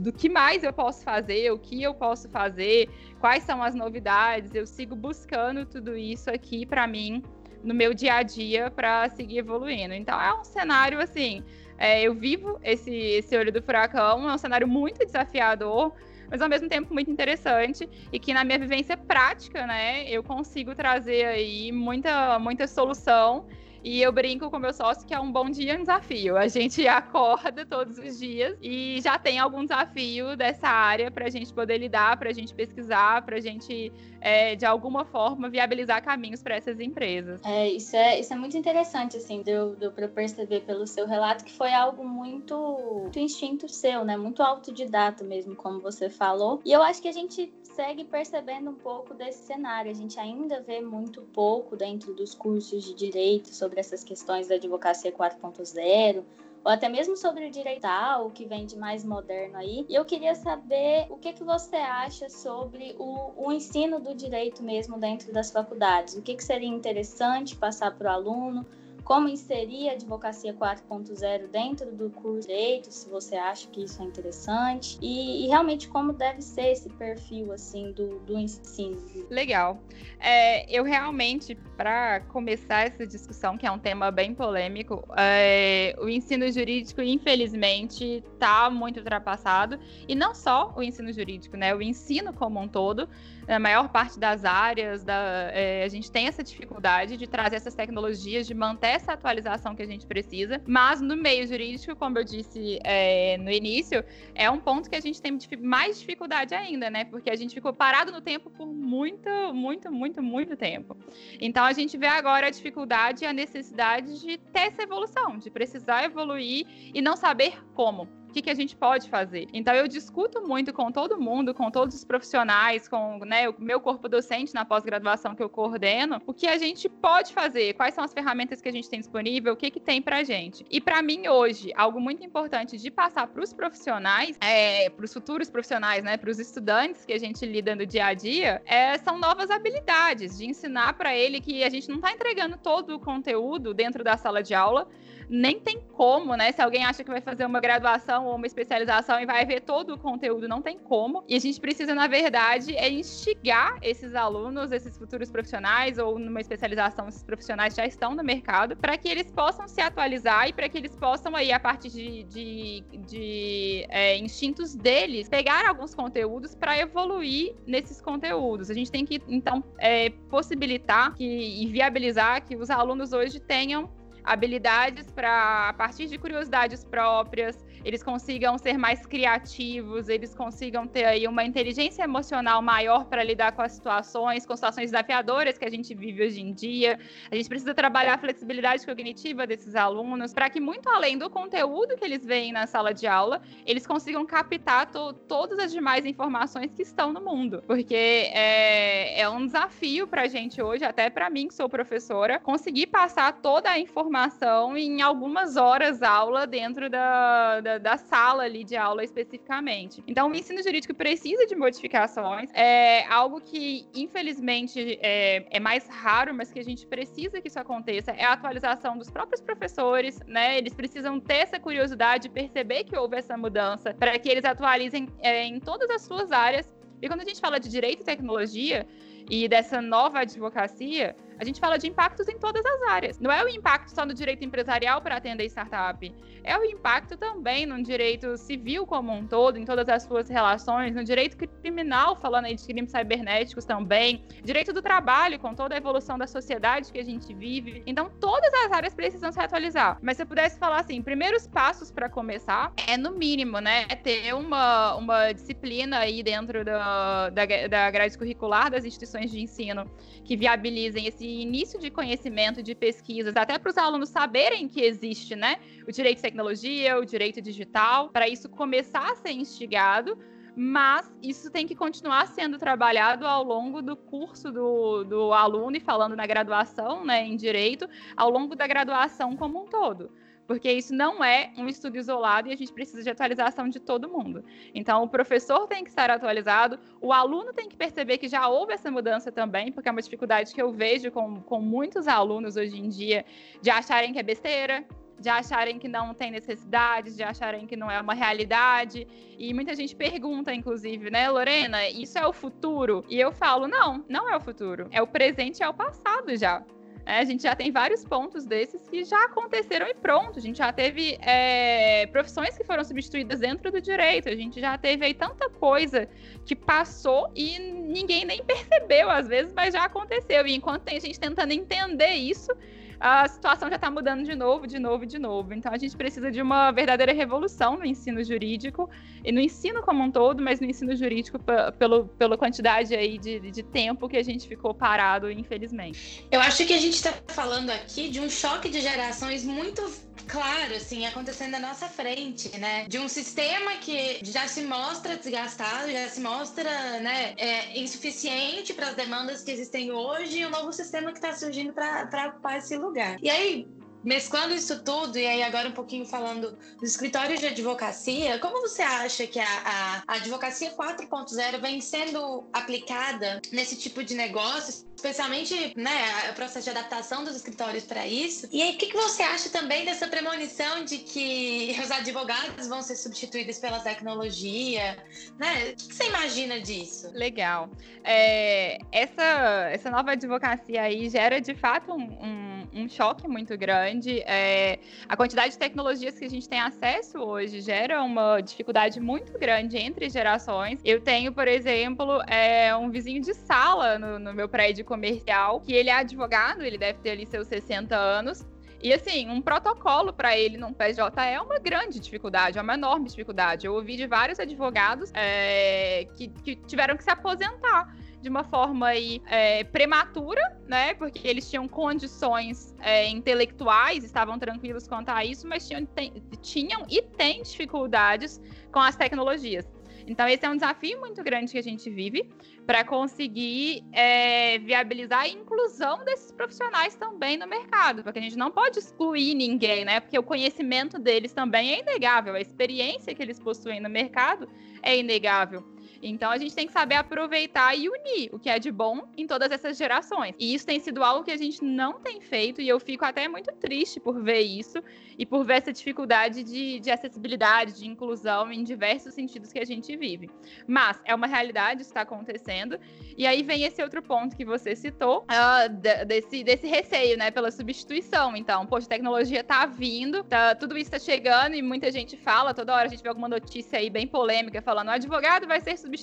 do 0.00 0.12
que 0.12 0.28
mais 0.28 0.64
eu 0.64 0.72
posso 0.72 1.04
fazer, 1.04 1.52
o 1.52 1.58
que 1.58 1.82
eu 1.82 1.94
posso 1.94 2.28
fazer, 2.28 2.88
quais 3.20 3.44
são 3.44 3.62
as 3.62 3.74
novidades. 3.74 4.54
Eu 4.54 4.66
sigo 4.66 4.96
buscando 4.96 5.66
tudo 5.66 5.96
isso 5.96 6.30
aqui 6.30 6.64
para 6.64 6.86
mim 6.86 7.22
no 7.62 7.74
meu 7.74 7.94
dia 7.94 8.16
a 8.16 8.22
dia 8.22 8.70
para 8.70 9.08
seguir 9.10 9.38
evoluindo. 9.38 9.94
Então 9.94 10.20
é 10.20 10.32
um 10.38 10.44
cenário 10.44 11.00
assim, 11.00 11.42
é, 11.78 12.02
eu 12.02 12.14
vivo 12.14 12.58
esse, 12.62 12.94
esse 12.94 13.36
olho 13.36 13.52
do 13.52 13.62
furacão, 13.62 14.28
é 14.28 14.34
um 14.34 14.38
cenário 14.38 14.68
muito 14.68 15.04
desafiador, 15.04 15.92
mas 16.30 16.40
ao 16.40 16.48
mesmo 16.48 16.68
tempo 16.68 16.92
muito 16.92 17.10
interessante 17.10 17.88
e 18.12 18.18
que 18.18 18.34
na 18.34 18.44
minha 18.44 18.58
vivência 18.58 18.96
prática, 18.96 19.66
né, 19.66 20.08
eu 20.08 20.22
consigo 20.22 20.74
trazer 20.74 21.26
aí 21.26 21.72
muita, 21.72 22.38
muita 22.38 22.66
solução 22.66 23.46
e 23.84 24.00
eu 24.00 24.10
brinco 24.10 24.50
com 24.50 24.58
meu 24.58 24.72
sócio 24.72 25.06
que 25.06 25.12
é 25.12 25.20
um 25.20 25.30
bom 25.30 25.50
dia 25.50 25.76
um 25.76 25.80
desafio. 25.80 26.38
A 26.38 26.48
gente 26.48 26.86
acorda 26.88 27.66
todos 27.66 27.98
os 27.98 28.18
dias 28.18 28.56
e 28.62 28.98
já 29.02 29.18
tem 29.18 29.38
algum 29.38 29.62
desafio 29.62 30.34
dessa 30.36 30.66
área 30.66 31.10
para 31.10 31.26
a 31.26 31.30
gente 31.30 31.52
poder 31.52 31.76
lidar, 31.76 32.16
para 32.16 32.30
a 32.30 32.32
gente 32.32 32.54
pesquisar, 32.54 33.22
para 33.22 33.36
a 33.36 33.40
gente, 33.40 33.92
é, 34.22 34.56
de 34.56 34.64
alguma 34.64 35.04
forma, 35.04 35.50
viabilizar 35.50 36.02
caminhos 36.02 36.42
para 36.42 36.56
essas 36.56 36.80
empresas. 36.80 37.42
É 37.44 37.68
isso, 37.68 37.94
é, 37.94 38.18
isso 38.18 38.32
é 38.32 38.36
muito 38.36 38.56
interessante, 38.56 39.18
assim, 39.18 39.42
deu, 39.42 39.76
deu 39.76 39.92
para 39.92 40.08
perceber 40.08 40.60
pelo 40.60 40.86
seu 40.86 41.06
relato 41.06 41.44
que 41.44 41.52
foi 41.52 41.74
algo 41.74 42.08
muito, 42.08 42.56
muito 43.02 43.18
instinto 43.18 43.68
seu, 43.68 44.02
né? 44.02 44.16
Muito 44.16 44.42
autodidata 44.42 45.22
mesmo, 45.22 45.54
como 45.54 45.80
você 45.80 46.08
falou. 46.08 46.62
E 46.64 46.72
eu 46.72 46.82
acho 46.82 47.02
que 47.02 47.08
a 47.08 47.12
gente 47.12 47.52
segue 47.74 48.04
percebendo 48.04 48.70
um 48.70 48.74
pouco 48.74 49.12
desse 49.14 49.44
cenário. 49.44 49.90
A 49.90 49.94
gente 49.94 50.18
ainda 50.18 50.60
vê 50.60 50.80
muito 50.80 51.22
pouco 51.22 51.76
dentro 51.76 52.14
dos 52.14 52.34
cursos 52.34 52.84
de 52.84 52.94
direito 52.94 53.48
sobre 53.48 53.73
essas 53.80 54.04
questões 54.04 54.48
da 54.48 54.54
advocacia 54.54 55.12
4.0, 55.12 56.24
ou 56.64 56.70
até 56.70 56.88
mesmo 56.88 57.16
sobre 57.16 57.46
o 57.46 57.50
direital, 57.50 58.26
o 58.26 58.30
que 58.30 58.46
vem 58.46 58.64
de 58.64 58.76
mais 58.76 59.04
moderno 59.04 59.58
aí. 59.58 59.84
E 59.86 59.94
eu 59.94 60.04
queria 60.04 60.34
saber 60.34 61.06
o 61.10 61.16
que, 61.16 61.32
que 61.34 61.44
você 61.44 61.76
acha 61.76 62.28
sobre 62.30 62.96
o, 62.98 63.32
o 63.36 63.52
ensino 63.52 64.00
do 64.00 64.14
direito 64.14 64.62
mesmo 64.62 64.98
dentro 64.98 65.30
das 65.30 65.50
faculdades. 65.50 66.14
O 66.14 66.22
que, 66.22 66.34
que 66.34 66.42
seria 66.42 66.68
interessante 66.68 67.54
passar 67.54 67.90
para 67.90 68.10
o 68.10 68.14
aluno? 68.14 68.66
Como 69.04 69.28
inserir 69.28 69.90
a 69.90 69.92
advocacia 69.92 70.54
4.0 70.54 71.48
dentro 71.48 71.92
do 71.92 72.10
curso 72.10 72.48
de 72.48 72.54
direito, 72.54 72.90
se 72.90 73.08
você 73.08 73.36
acha 73.36 73.68
que 73.68 73.84
isso 73.84 74.02
é 74.02 74.04
interessante, 74.06 74.98
e, 75.00 75.44
e 75.44 75.48
realmente 75.48 75.88
como 75.88 76.12
deve 76.12 76.40
ser 76.40 76.72
esse 76.72 76.88
perfil 76.88 77.52
assim 77.52 77.92
do, 77.92 78.18
do 78.20 78.38
ensino. 78.38 78.96
Legal. 79.30 79.78
É, 80.18 80.70
eu 80.74 80.84
realmente, 80.84 81.54
para 81.76 82.20
começar 82.20 82.86
essa 82.86 83.06
discussão, 83.06 83.58
que 83.58 83.66
é 83.66 83.70
um 83.70 83.78
tema 83.78 84.10
bem 84.10 84.34
polêmico, 84.34 85.04
é, 85.16 85.94
o 86.00 86.08
ensino 86.08 86.50
jurídico, 86.50 87.02
infelizmente, 87.02 88.24
está 88.32 88.70
muito 88.70 89.00
ultrapassado, 89.00 89.78
e 90.08 90.14
não 90.14 90.34
só 90.34 90.72
o 90.74 90.82
ensino 90.82 91.12
jurídico, 91.12 91.56
né? 91.56 91.74
O 91.74 91.82
ensino 91.82 92.32
como 92.32 92.58
um 92.58 92.68
todo 92.68 93.08
na 93.46 93.58
maior 93.58 93.88
parte 93.88 94.18
das 94.18 94.44
áreas, 94.44 95.04
da, 95.04 95.50
é, 95.52 95.84
a 95.84 95.88
gente 95.88 96.10
tem 96.10 96.26
essa 96.26 96.42
dificuldade 96.42 97.16
de 97.16 97.26
trazer 97.26 97.56
essas 97.56 97.74
tecnologias, 97.74 98.46
de 98.46 98.54
manter 98.54 98.93
essa 98.94 99.12
atualização 99.12 99.74
que 99.74 99.82
a 99.82 99.86
gente 99.86 100.06
precisa, 100.06 100.62
mas 100.66 101.00
no 101.00 101.16
meio 101.16 101.46
jurídico, 101.46 101.96
como 101.96 102.18
eu 102.18 102.24
disse 102.24 102.78
é, 102.84 103.36
no 103.38 103.50
início, 103.50 104.04
é 104.34 104.48
um 104.50 104.58
ponto 104.58 104.88
que 104.88 104.96
a 104.96 105.00
gente 105.00 105.20
tem 105.20 105.38
mais 105.60 105.98
dificuldade 105.98 106.54
ainda, 106.54 106.88
né? 106.88 107.04
Porque 107.04 107.30
a 107.30 107.36
gente 107.36 107.54
ficou 107.54 107.72
parado 107.72 108.12
no 108.12 108.20
tempo 108.20 108.50
por 108.50 108.66
muito, 108.66 109.28
muito, 109.52 109.90
muito, 109.92 110.22
muito 110.22 110.56
tempo. 110.56 110.96
Então 111.40 111.64
a 111.64 111.72
gente 111.72 111.96
vê 111.96 112.06
agora 112.06 112.46
a 112.46 112.50
dificuldade 112.50 113.24
e 113.24 113.26
a 113.26 113.32
necessidade 113.32 114.20
de 114.20 114.38
ter 114.38 114.68
essa 114.68 114.82
evolução, 114.82 115.38
de 115.38 115.50
precisar 115.50 116.04
evoluir 116.04 116.66
e 116.94 117.02
não 117.02 117.16
saber 117.16 117.62
como 117.74 118.08
que, 118.34 118.42
que 118.42 118.50
a 118.50 118.54
gente 118.54 118.74
pode 118.74 119.08
fazer. 119.08 119.46
Então, 119.52 119.72
eu 119.72 119.86
discuto 119.86 120.42
muito 120.42 120.72
com 120.72 120.90
todo 120.90 121.20
mundo, 121.20 121.54
com 121.54 121.70
todos 121.70 121.94
os 121.94 122.04
profissionais, 122.04 122.88
com 122.88 123.20
né, 123.24 123.48
o 123.48 123.54
meu 123.58 123.80
corpo 123.80 124.08
docente 124.08 124.52
na 124.52 124.64
pós-graduação 124.64 125.34
que 125.34 125.42
eu 125.42 125.48
coordeno, 125.48 126.20
o 126.26 126.34
que 126.34 126.48
a 126.48 126.58
gente 126.58 126.88
pode 126.88 127.32
fazer, 127.32 127.74
quais 127.74 127.94
são 127.94 128.02
as 128.02 128.12
ferramentas 128.12 128.60
que 128.60 128.68
a 128.68 128.72
gente 128.72 128.90
tem 128.90 128.98
disponível, 128.98 129.52
o 129.52 129.56
que, 129.56 129.70
que 129.70 129.78
tem 129.78 130.02
pra 130.02 130.24
gente. 130.24 130.66
E 130.68 130.80
para 130.80 131.00
mim, 131.00 131.28
hoje, 131.28 131.72
algo 131.76 132.00
muito 132.00 132.24
importante 132.24 132.76
de 132.76 132.90
passar 132.90 133.28
para 133.28 133.42
os 133.42 133.52
profissionais, 133.52 134.36
é, 134.40 134.90
para 134.90 135.04
os 135.04 135.12
futuros 135.12 135.48
profissionais, 135.48 136.02
né, 136.02 136.16
para 136.16 136.30
os 136.30 136.40
estudantes 136.40 137.04
que 137.04 137.12
a 137.12 137.18
gente 137.18 137.46
lida 137.46 137.76
no 137.76 137.86
dia 137.86 138.06
a 138.06 138.14
dia, 138.14 138.60
é, 138.66 138.98
são 138.98 139.16
novas 139.16 139.48
habilidades, 139.50 140.38
de 140.38 140.46
ensinar 140.46 140.94
para 140.94 141.14
ele 141.14 141.40
que 141.40 141.62
a 141.62 141.70
gente 141.70 141.88
não 141.88 141.96
está 141.96 142.10
entregando 142.10 142.58
todo 142.58 142.96
o 142.96 142.98
conteúdo 142.98 143.72
dentro 143.72 144.02
da 144.02 144.16
sala 144.16 144.42
de 144.42 144.54
aula, 144.54 144.88
nem 145.28 145.60
tem 145.60 145.80
como, 145.92 146.36
né? 146.36 146.52
Se 146.52 146.60
alguém 146.60 146.84
acha 146.84 147.02
que 147.02 147.10
vai 147.10 147.20
fazer 147.20 147.44
uma 147.46 147.60
graduação 147.60 148.26
ou 148.26 148.36
uma 148.36 148.46
especialização 148.46 149.20
e 149.20 149.26
vai 149.26 149.44
ver 149.44 149.60
todo 149.60 149.94
o 149.94 149.98
conteúdo, 149.98 150.48
não 150.48 150.60
tem 150.60 150.78
como. 150.78 151.24
E 151.28 151.36
a 151.36 151.40
gente 151.40 151.60
precisa, 151.60 151.94
na 151.94 152.06
verdade, 152.06 152.76
é 152.76 152.90
instigar 152.90 153.78
esses 153.82 154.14
alunos, 154.14 154.72
esses 154.72 154.96
futuros 154.96 155.30
profissionais 155.30 155.98
ou 155.98 156.18
numa 156.18 156.40
especialização, 156.40 157.08
esses 157.08 157.22
profissionais 157.22 157.74
já 157.74 157.86
estão 157.86 158.14
no 158.14 158.22
mercado, 158.22 158.76
para 158.76 158.96
que 158.96 159.08
eles 159.08 159.30
possam 159.30 159.68
se 159.68 159.80
atualizar 159.80 160.48
e 160.48 160.52
para 160.52 160.68
que 160.68 160.78
eles 160.78 160.96
possam 160.96 161.34
aí, 161.36 161.52
a 161.52 161.60
partir 161.60 161.90
de, 161.90 162.24
de, 162.24 162.84
de 163.06 163.86
é, 163.88 164.16
instintos 164.18 164.74
deles, 164.74 165.28
pegar 165.28 165.68
alguns 165.68 165.94
conteúdos 165.94 166.54
para 166.54 166.78
evoluir 166.78 167.54
nesses 167.66 168.00
conteúdos. 168.00 168.70
A 168.70 168.74
gente 168.74 168.90
tem 168.90 169.04
que, 169.04 169.20
então, 169.28 169.62
é, 169.78 170.10
possibilitar 170.30 171.14
que, 171.14 171.24
e 171.24 171.66
viabilizar 171.66 172.44
que 172.44 172.56
os 172.56 172.70
alunos 172.70 173.12
hoje 173.12 173.40
tenham 173.40 173.90
habilidades 174.24 175.10
para, 175.10 175.68
a 175.68 175.72
partir 175.74 176.08
de 176.08 176.18
curiosidades 176.18 176.84
próprias, 176.84 177.62
eles 177.84 178.02
consigam 178.02 178.56
ser 178.56 178.78
mais 178.78 179.04
criativos, 179.04 180.08
eles 180.08 180.34
consigam 180.34 180.86
ter 180.86 181.04
aí 181.04 181.28
uma 181.28 181.44
inteligência 181.44 182.02
emocional 182.02 182.62
maior 182.62 183.04
para 183.04 183.22
lidar 183.22 183.52
com 183.52 183.62
as 183.62 183.72
situações, 183.72 184.46
com 184.46 184.56
situações 184.56 184.90
desafiadoras 184.90 185.58
que 185.58 185.64
a 185.64 185.70
gente 185.70 185.94
vive 185.94 186.24
hoje 186.24 186.40
em 186.40 186.52
dia. 186.52 186.98
A 187.30 187.36
gente 187.36 187.48
precisa 187.48 187.74
trabalhar 187.74 188.14
a 188.14 188.18
flexibilidade 188.18 188.86
cognitiva 188.86 189.46
desses 189.46 189.76
alunos 189.76 190.32
para 190.32 190.48
que, 190.48 190.60
muito 190.60 190.88
além 190.88 191.18
do 191.18 191.28
conteúdo 191.28 191.96
que 191.96 192.04
eles 192.04 192.24
veem 192.24 192.52
na 192.52 192.66
sala 192.66 192.94
de 192.94 193.06
aula, 193.06 193.42
eles 193.66 193.86
consigam 193.86 194.24
captar 194.24 194.90
to 194.90 195.12
todas 195.28 195.58
as 195.58 195.70
demais 195.70 196.06
informações 196.06 196.72
que 196.72 196.82
estão 196.82 197.12
no 197.12 197.20
mundo. 197.20 197.62
Porque 197.66 197.94
é, 197.94 199.20
é 199.20 199.28
um 199.28 199.44
desafio 199.44 200.06
para 200.06 200.22
a 200.22 200.28
gente 200.28 200.62
hoje, 200.62 200.84
até 200.84 201.10
para 201.10 201.28
mim, 201.28 201.48
que 201.48 201.54
sou 201.54 201.68
professora, 201.68 202.38
conseguir 202.38 202.86
passar 202.86 203.32
toda 203.42 203.70
a 203.70 203.78
informação 203.78 204.76
em 204.76 205.02
algumas 205.02 205.56
horas 205.56 206.02
aula 206.02 206.46
dentro 206.46 206.88
da, 206.88 207.60
da 207.60 207.73
da, 207.78 207.96
sala 207.96 208.44
ali 208.44 208.64
de 208.64 208.76
aula 208.76 209.04
especificamente. 209.04 210.02
Então, 210.06 210.30
o 210.30 210.34
ensino 210.34 210.62
jurídico 210.62 210.94
precisa 210.94 211.46
de 211.46 211.54
modificações. 211.54 212.50
É 212.52 213.04
algo 213.06 213.40
que, 213.40 213.86
infelizmente, 213.94 214.98
é, 215.00 215.46
é 215.50 215.60
mais 215.60 215.88
raro, 215.88 216.34
mas 216.34 216.52
que 216.52 216.58
a 216.58 216.64
gente 216.64 216.86
precisa 216.86 217.40
que 217.40 217.48
isso 217.48 217.58
aconteça, 217.58 218.12
é 218.12 218.24
a 218.24 218.32
atualização 218.32 218.96
dos 218.96 219.10
próprios 219.10 219.40
professores, 219.40 220.20
né? 220.26 220.58
Eles 220.58 220.74
precisam 220.74 221.20
ter 221.20 221.38
essa 221.38 221.58
curiosidade, 221.58 222.28
perceber 222.28 222.84
que 222.84 222.96
houve 222.96 223.16
essa 223.16 223.36
mudança, 223.36 223.94
para 223.94 224.18
que 224.18 224.28
eles 224.28 224.44
atualizem 224.44 225.08
é, 225.20 225.44
em 225.44 225.60
todas 225.60 225.88
as 225.90 226.02
suas 226.02 226.32
áreas. 226.32 226.74
E 227.00 227.08
quando 227.08 227.20
a 227.20 227.24
gente 227.24 227.40
fala 227.40 227.58
de 227.58 227.68
direito 227.68 228.02
e 228.02 228.04
tecnologia, 228.04 228.86
e 229.28 229.48
dessa 229.48 229.80
nova 229.80 230.20
advocacia, 230.20 231.16
a 231.44 231.46
gente 231.46 231.60
fala 231.60 231.76
de 231.78 231.86
impactos 231.86 232.26
em 232.28 232.38
todas 232.38 232.64
as 232.64 232.82
áreas. 232.82 233.18
Não 233.20 233.30
é 233.30 233.44
o 233.44 233.48
impacto 233.48 233.88
só 233.88 234.06
no 234.06 234.14
direito 234.14 234.42
empresarial 234.44 235.00
para 235.02 235.16
atender 235.16 235.44
startup, 235.44 236.12
é 236.42 236.58
o 236.58 236.64
impacto 236.64 237.16
também 237.16 237.66
no 237.66 237.82
direito 237.82 238.36
civil 238.36 238.86
como 238.86 239.12
um 239.12 239.26
todo, 239.26 239.58
em 239.58 239.64
todas 239.64 239.88
as 239.88 240.02
suas 240.02 240.28
relações, 240.28 240.94
no 240.94 241.04
direito 241.04 241.36
criminal, 241.36 242.16
falando 242.16 242.46
aí 242.46 242.54
de 242.54 242.64
crimes 242.64 242.90
cibernéticos 242.90 243.64
também, 243.64 244.24
direito 244.42 244.72
do 244.72 244.82
trabalho, 244.82 245.38
com 245.38 245.54
toda 245.54 245.74
a 245.74 245.78
evolução 245.78 246.18
da 246.18 246.26
sociedade 246.26 246.92
que 246.92 246.98
a 246.98 247.04
gente 247.04 247.32
vive. 247.34 247.82
Então, 247.86 248.10
todas 248.20 248.52
as 248.64 248.72
áreas 248.72 248.94
precisam 248.94 249.32
se 249.32 249.40
atualizar. 249.40 249.98
Mas 250.02 250.16
se 250.16 250.22
eu 250.22 250.26
pudesse 250.26 250.58
falar 250.58 250.80
assim, 250.80 251.00
primeiros 251.02 251.46
passos 251.46 251.90
para 251.90 252.08
começar 252.08 252.72
é, 252.86 252.96
no 252.96 253.12
mínimo, 253.12 253.58
né, 253.58 253.86
é 253.88 253.96
ter 253.96 254.34
uma, 254.34 254.94
uma 254.96 255.32
disciplina 255.32 255.98
aí 255.98 256.22
dentro 256.22 256.64
da, 256.64 257.30
da, 257.30 257.44
da 257.68 257.90
grade 257.90 258.18
curricular 258.18 258.70
das 258.70 258.84
instituições 258.84 259.30
de 259.30 259.40
ensino 259.40 259.90
que 260.24 260.36
viabilizem 260.36 261.06
esse 261.06 261.26
início 261.40 261.78
de 261.78 261.90
conhecimento, 261.90 262.62
de 262.62 262.74
pesquisas, 262.74 263.36
até 263.36 263.58
para 263.58 263.70
os 263.70 263.78
alunos 263.78 264.08
saberem 264.08 264.68
que 264.68 264.80
existe, 264.80 265.34
né, 265.34 265.56
o 265.86 265.92
direito 265.92 266.16
de 266.16 266.22
tecnologia, 266.22 266.98
o 266.98 267.04
direito 267.04 267.40
digital, 267.40 268.08
para 268.10 268.28
isso 268.28 268.48
começar 268.48 269.12
a 269.12 269.16
ser 269.16 269.32
instigado, 269.32 270.18
mas 270.56 271.12
isso 271.22 271.50
tem 271.50 271.66
que 271.66 271.74
continuar 271.74 272.26
sendo 272.28 272.58
trabalhado 272.58 273.26
ao 273.26 273.42
longo 273.42 273.82
do 273.82 273.96
curso 273.96 274.52
do, 274.52 275.04
do 275.04 275.32
aluno 275.32 275.76
e 275.76 275.80
falando 275.80 276.14
na 276.14 276.26
graduação, 276.26 277.04
né, 277.04 277.26
em 277.26 277.36
direito, 277.36 277.88
ao 278.16 278.30
longo 278.30 278.54
da 278.54 278.66
graduação 278.66 279.36
como 279.36 279.64
um 279.64 279.66
todo 279.66 280.10
porque 280.46 280.70
isso 280.70 280.94
não 280.94 281.22
é 281.22 281.50
um 281.56 281.68
estudo 281.68 281.96
isolado 281.96 282.48
e 282.48 282.52
a 282.52 282.56
gente 282.56 282.72
precisa 282.72 283.02
de 283.02 283.10
atualização 283.10 283.68
de 283.68 283.80
todo 283.80 284.08
mundo. 284.08 284.44
Então, 284.74 285.02
o 285.02 285.08
professor 285.08 285.66
tem 285.66 285.82
que 285.82 285.90
estar 285.90 286.10
atualizado, 286.10 286.78
o 287.00 287.12
aluno 287.12 287.52
tem 287.52 287.68
que 287.68 287.76
perceber 287.76 288.18
que 288.18 288.28
já 288.28 288.46
houve 288.48 288.72
essa 288.72 288.90
mudança 288.90 289.32
também, 289.32 289.72
porque 289.72 289.88
é 289.88 289.92
uma 289.92 290.02
dificuldade 290.02 290.54
que 290.54 290.60
eu 290.60 290.72
vejo 290.72 291.10
com, 291.10 291.40
com 291.40 291.60
muitos 291.60 292.06
alunos 292.06 292.56
hoje 292.56 292.78
em 292.78 292.88
dia 292.88 293.24
de 293.60 293.70
acharem 293.70 294.12
que 294.12 294.18
é 294.18 294.22
besteira, 294.22 294.84
de 295.18 295.28
acharem 295.28 295.78
que 295.78 295.88
não 295.88 296.12
tem 296.12 296.30
necessidade, 296.30 297.16
de 297.16 297.22
acharem 297.22 297.66
que 297.66 297.76
não 297.76 297.90
é 297.90 298.00
uma 298.00 298.14
realidade. 298.14 299.06
E 299.38 299.54
muita 299.54 299.74
gente 299.74 299.94
pergunta, 299.94 300.52
inclusive, 300.52 301.10
né, 301.10 301.30
Lorena, 301.30 301.88
isso 301.88 302.18
é 302.18 302.26
o 302.26 302.32
futuro? 302.32 303.04
E 303.08 303.18
eu 303.18 303.32
falo, 303.32 303.66
não, 303.66 304.04
não 304.08 304.28
é 304.28 304.36
o 304.36 304.40
futuro. 304.40 304.88
É 304.90 305.00
o 305.00 305.06
presente 305.06 305.60
e 305.60 305.62
é 305.62 305.68
o 305.68 305.74
passado 305.74 306.36
já. 306.36 306.62
É, 307.06 307.18
a 307.18 307.24
gente 307.24 307.42
já 307.42 307.54
tem 307.54 307.70
vários 307.70 308.04
pontos 308.04 308.46
desses 308.46 308.88
que 308.88 309.04
já 309.04 309.24
aconteceram 309.24 309.86
e 309.86 309.94
pronto. 309.94 310.38
A 310.38 310.42
gente 310.42 310.58
já 310.58 310.72
teve 310.72 311.18
é, 311.20 312.06
profissões 312.06 312.56
que 312.56 312.64
foram 312.64 312.82
substituídas 312.82 313.40
dentro 313.40 313.70
do 313.70 313.80
direito. 313.80 314.28
A 314.28 314.34
gente 314.34 314.60
já 314.60 314.78
teve 314.78 315.04
aí 315.04 315.12
tanta 315.12 315.50
coisa 315.50 316.08
que 316.46 316.56
passou 316.56 317.30
e 317.34 317.58
ninguém 317.58 318.24
nem 318.24 318.42
percebeu 318.42 319.10
às 319.10 319.28
vezes, 319.28 319.52
mas 319.54 319.74
já 319.74 319.84
aconteceu. 319.84 320.46
E 320.46 320.54
enquanto 320.54 320.82
tem 320.82 320.98
gente 320.98 321.20
tentando 321.20 321.52
entender 321.52 322.14
isso, 322.14 322.52
a 322.98 323.26
situação 323.28 323.68
já 323.68 323.76
está 323.76 323.90
mudando 323.90 324.24
de 324.24 324.34
novo, 324.34 324.66
de 324.66 324.78
novo, 324.78 325.06
de 325.06 325.18
novo. 325.18 325.52
Então 325.54 325.72
a 325.72 325.78
gente 325.78 325.96
precisa 325.96 326.30
de 326.30 326.40
uma 326.40 326.70
verdadeira 326.70 327.12
revolução 327.12 327.76
no 327.76 327.84
ensino 327.84 328.22
jurídico 328.22 328.88
e 329.24 329.32
no 329.32 329.40
ensino 329.40 329.82
como 329.82 330.02
um 330.02 330.10
todo, 330.10 330.42
mas 330.42 330.60
no 330.60 330.66
ensino 330.66 330.94
jurídico 330.96 331.38
pelo, 331.78 332.06
pela 332.06 332.36
quantidade 332.36 332.94
aí 332.94 333.18
de, 333.18 333.50
de 333.50 333.62
tempo 333.62 334.08
que 334.08 334.16
a 334.16 334.22
gente 334.22 334.46
ficou 334.46 334.74
parado, 334.74 335.30
infelizmente. 335.30 336.26
Eu 336.30 336.40
acho 336.40 336.64
que 336.66 336.72
a 336.72 336.78
gente 336.78 336.94
está 336.94 337.12
falando 337.28 337.70
aqui 337.70 338.08
de 338.08 338.20
um 338.20 338.28
choque 338.28 338.68
de 338.68 338.80
gerações 338.80 339.44
muito 339.44 339.82
claro, 340.26 340.74
assim, 340.74 341.06
acontecendo 341.06 341.52
na 341.52 341.60
nossa 341.60 341.86
frente, 341.86 342.56
né? 342.58 342.86
De 342.88 342.98
um 342.98 343.08
sistema 343.08 343.72
que 343.76 344.20
já 344.22 344.46
se 344.48 344.62
mostra 344.62 345.16
desgastado, 345.16 345.90
já 345.90 346.08
se 346.08 346.20
mostra, 346.20 346.70
né, 347.00 347.34
é, 347.36 347.78
insuficiente 347.78 348.72
para 348.72 348.88
as 348.88 348.94
demandas 348.94 349.42
que 349.42 349.50
existem 349.50 349.92
hoje 349.92 350.40
e 350.40 350.46
um 350.46 350.50
novo 350.50 350.72
sistema 350.72 351.10
que 351.10 351.18
está 351.18 351.32
surgindo 351.34 351.72
para 351.72 352.28
ocupar 352.28 352.58
esse 352.58 352.76
lugar. 352.84 353.16
E 353.22 353.28
aí, 353.30 353.66
mesclando 354.04 354.54
isso 354.54 354.82
tudo, 354.84 355.18
e 355.18 355.26
aí 355.26 355.42
agora 355.42 355.68
um 355.68 355.72
pouquinho 355.72 356.04
falando 356.04 356.56
dos 356.78 356.90
escritórios 356.90 357.40
de 357.40 357.46
advocacia, 357.46 358.38
como 358.38 358.60
você 358.60 358.82
acha 358.82 359.26
que 359.26 359.40
a, 359.40 360.02
a 360.06 360.14
advocacia 360.14 360.70
4.0 360.72 361.60
vem 361.60 361.80
sendo 361.80 362.44
aplicada 362.52 363.40
nesse 363.50 363.76
tipo 363.76 364.04
de 364.04 364.14
negócio, 364.14 364.84
especialmente 364.94 365.72
né, 365.76 366.30
o 366.30 366.34
processo 366.34 366.64
de 366.64 366.70
adaptação 366.70 367.24
dos 367.24 367.34
escritórios 367.34 367.84
para 367.84 368.06
isso? 368.06 368.46
E 368.52 368.62
aí, 368.62 368.74
o 368.74 368.78
que, 368.78 368.86
que 368.86 368.96
você 368.96 369.22
acha 369.22 369.48
também 369.48 369.84
dessa 369.84 370.06
premonição 370.06 370.84
de 370.84 370.98
que 370.98 371.76
os 371.82 371.90
advogados 371.90 372.66
vão 372.68 372.82
ser 372.82 372.96
substituídos 372.96 373.58
pela 373.58 373.80
tecnologia? 373.80 374.96
Né? 375.38 375.72
O 375.72 375.76
que, 375.76 375.88
que 375.88 375.94
você 375.94 376.04
imagina 376.04 376.60
disso? 376.60 377.10
Legal. 377.12 377.70
É, 378.02 378.78
essa, 378.92 379.68
essa 379.72 379.90
nova 379.90 380.12
advocacia 380.12 380.82
aí 380.82 381.08
gera 381.08 381.40
de 381.40 381.54
fato 381.54 381.92
um, 381.92 382.02
um, 382.02 382.53
um 382.74 382.88
choque 382.88 383.28
muito 383.28 383.56
grande. 383.56 384.20
É, 384.26 384.78
a 385.08 385.16
quantidade 385.16 385.52
de 385.52 385.58
tecnologias 385.58 386.18
que 386.18 386.24
a 386.24 386.28
gente 386.28 386.48
tem 386.48 386.60
acesso 386.60 387.18
hoje 387.18 387.60
gera 387.60 388.02
uma 388.02 388.40
dificuldade 388.40 389.00
muito 389.00 389.38
grande 389.38 389.76
entre 389.78 390.10
gerações. 390.10 390.80
Eu 390.84 391.00
tenho, 391.00 391.32
por 391.32 391.46
exemplo, 391.46 392.20
é, 392.26 392.74
um 392.76 392.90
vizinho 392.90 393.22
de 393.22 393.32
sala 393.32 393.98
no, 393.98 394.18
no 394.18 394.34
meu 394.34 394.48
prédio 394.48 394.84
comercial, 394.84 395.60
que 395.60 395.72
ele 395.72 395.88
é 395.88 395.94
advogado, 395.94 396.62
ele 396.62 396.76
deve 396.76 396.98
ter 396.98 397.10
ali 397.10 397.24
seus 397.24 397.46
60 397.46 397.96
anos. 397.96 398.44
E 398.82 398.92
assim, 398.92 399.30
um 399.30 399.40
protocolo 399.40 400.12
para 400.12 400.36
ele 400.38 400.58
num 400.58 400.72
PJ 400.74 401.24
é 401.24 401.40
uma 401.40 401.58
grande 401.58 401.98
dificuldade, 401.98 402.58
é 402.58 402.62
uma 402.62 402.74
enorme 402.74 403.08
dificuldade. 403.08 403.66
Eu 403.66 403.72
ouvi 403.72 403.96
de 403.96 404.06
vários 404.06 404.38
advogados 404.38 405.10
é, 405.14 406.06
que, 406.14 406.28
que 406.28 406.54
tiveram 406.54 406.94
que 406.94 407.02
se 407.02 407.10
aposentar 407.10 407.96
de 408.24 408.30
uma 408.30 408.42
forma 408.42 408.88
aí, 408.88 409.20
é, 409.26 409.62
prematura, 409.64 410.40
né? 410.66 410.94
Porque 410.94 411.28
eles 411.28 411.48
tinham 411.48 411.68
condições 411.68 412.74
é, 412.80 413.06
intelectuais, 413.08 414.02
estavam 414.02 414.38
tranquilos 414.38 414.88
quanto 414.88 415.10
a 415.10 415.22
isso, 415.24 415.46
mas 415.46 415.68
tinham, 415.68 415.84
tem, 415.84 416.12
tinham 416.40 416.86
e 416.88 417.02
têm 417.02 417.42
dificuldades 417.42 418.40
com 418.72 418.80
as 418.80 418.96
tecnologias. 418.96 419.68
Então, 420.06 420.26
esse 420.28 420.44
é 420.44 420.50
um 420.50 420.54
desafio 420.54 421.00
muito 421.00 421.22
grande 421.22 421.52
que 421.52 421.58
a 421.58 421.62
gente 421.62 421.88
vive 421.90 422.28
para 422.66 422.82
conseguir 422.84 423.84
é, 423.92 424.58
viabilizar 424.58 425.20
a 425.20 425.28
inclusão 425.28 426.04
desses 426.04 426.32
profissionais 426.32 426.94
também 426.94 427.36
no 427.36 427.46
mercado, 427.46 428.02
porque 428.02 428.18
a 428.18 428.22
gente 428.22 428.36
não 428.36 428.50
pode 428.50 428.78
excluir 428.78 429.34
ninguém, 429.34 429.84
né? 429.84 430.00
Porque 430.00 430.18
o 430.18 430.22
conhecimento 430.22 430.98
deles 430.98 431.32
também 431.32 431.74
é 431.74 431.80
inegável, 431.80 432.34
a 432.34 432.40
experiência 432.40 433.14
que 433.14 433.22
eles 433.22 433.38
possuem 433.38 433.80
no 433.80 433.88
mercado 433.88 434.48
é 434.82 434.98
inegável. 434.98 435.73
Então 436.08 436.30
a 436.30 436.38
gente 436.38 436.54
tem 436.54 436.66
que 436.66 436.72
saber 436.72 436.96
aproveitar 436.96 437.74
e 437.74 437.88
unir 437.88 438.30
o 438.32 438.38
que 438.38 438.48
é 438.48 438.58
de 438.58 438.70
bom 438.70 439.08
em 439.16 439.26
todas 439.26 439.50
essas 439.50 439.76
gerações. 439.76 440.34
E 440.38 440.54
isso 440.54 440.66
tem 440.66 440.78
sido 440.78 441.02
algo 441.02 441.24
que 441.24 441.30
a 441.30 441.36
gente 441.36 441.64
não 441.64 442.00
tem 442.00 442.20
feito, 442.20 442.60
e 442.60 442.68
eu 442.68 442.78
fico 442.78 443.04
até 443.04 443.26
muito 443.26 443.50
triste 443.52 443.98
por 443.98 444.22
ver 444.22 444.40
isso 444.40 444.82
e 445.18 445.24
por 445.24 445.44
ver 445.44 445.54
essa 445.54 445.72
dificuldade 445.72 446.42
de, 446.42 446.80
de 446.80 446.90
acessibilidade, 446.90 447.72
de 447.72 447.86
inclusão 447.86 448.52
em 448.52 448.62
diversos 448.62 449.14
sentidos 449.14 449.52
que 449.52 449.58
a 449.58 449.64
gente 449.64 449.96
vive. 449.96 450.28
Mas 450.66 451.00
é 451.04 451.14
uma 451.14 451.26
realidade, 451.26 451.80
isso 451.80 451.90
está 451.90 452.02
acontecendo. 452.02 452.78
E 453.16 453.26
aí 453.26 453.42
vem 453.42 453.64
esse 453.64 453.82
outro 453.82 454.02
ponto 454.02 454.36
que 454.36 454.44
você 454.44 454.76
citou, 454.76 455.22
uh, 455.22 456.04
desse, 456.06 456.44
desse 456.44 456.66
receio, 456.66 457.16
né, 457.16 457.30
pela 457.30 457.50
substituição. 457.50 458.36
Então, 458.36 458.66
poxa, 458.66 458.86
a 458.86 458.90
tecnologia 458.90 459.40
está 459.40 459.64
vindo, 459.66 460.22
tá, 460.24 460.54
tudo 460.54 460.76
isso 460.76 460.94
está 460.94 460.98
chegando 460.98 461.54
e 461.54 461.62
muita 461.62 461.90
gente 461.90 462.16
fala, 462.16 462.52
toda 462.52 462.74
hora 462.74 462.86
a 462.86 462.88
gente 462.88 463.02
vê 463.02 463.08
alguma 463.08 463.28
notícia 463.28 463.78
aí 463.78 463.88
bem 463.88 464.06
polêmica 464.06 464.60
falando 464.60 464.88
o 464.88 464.90
advogado 464.90 465.46
vai 465.46 465.60
ser 465.60 465.78
substituído, 465.78 465.93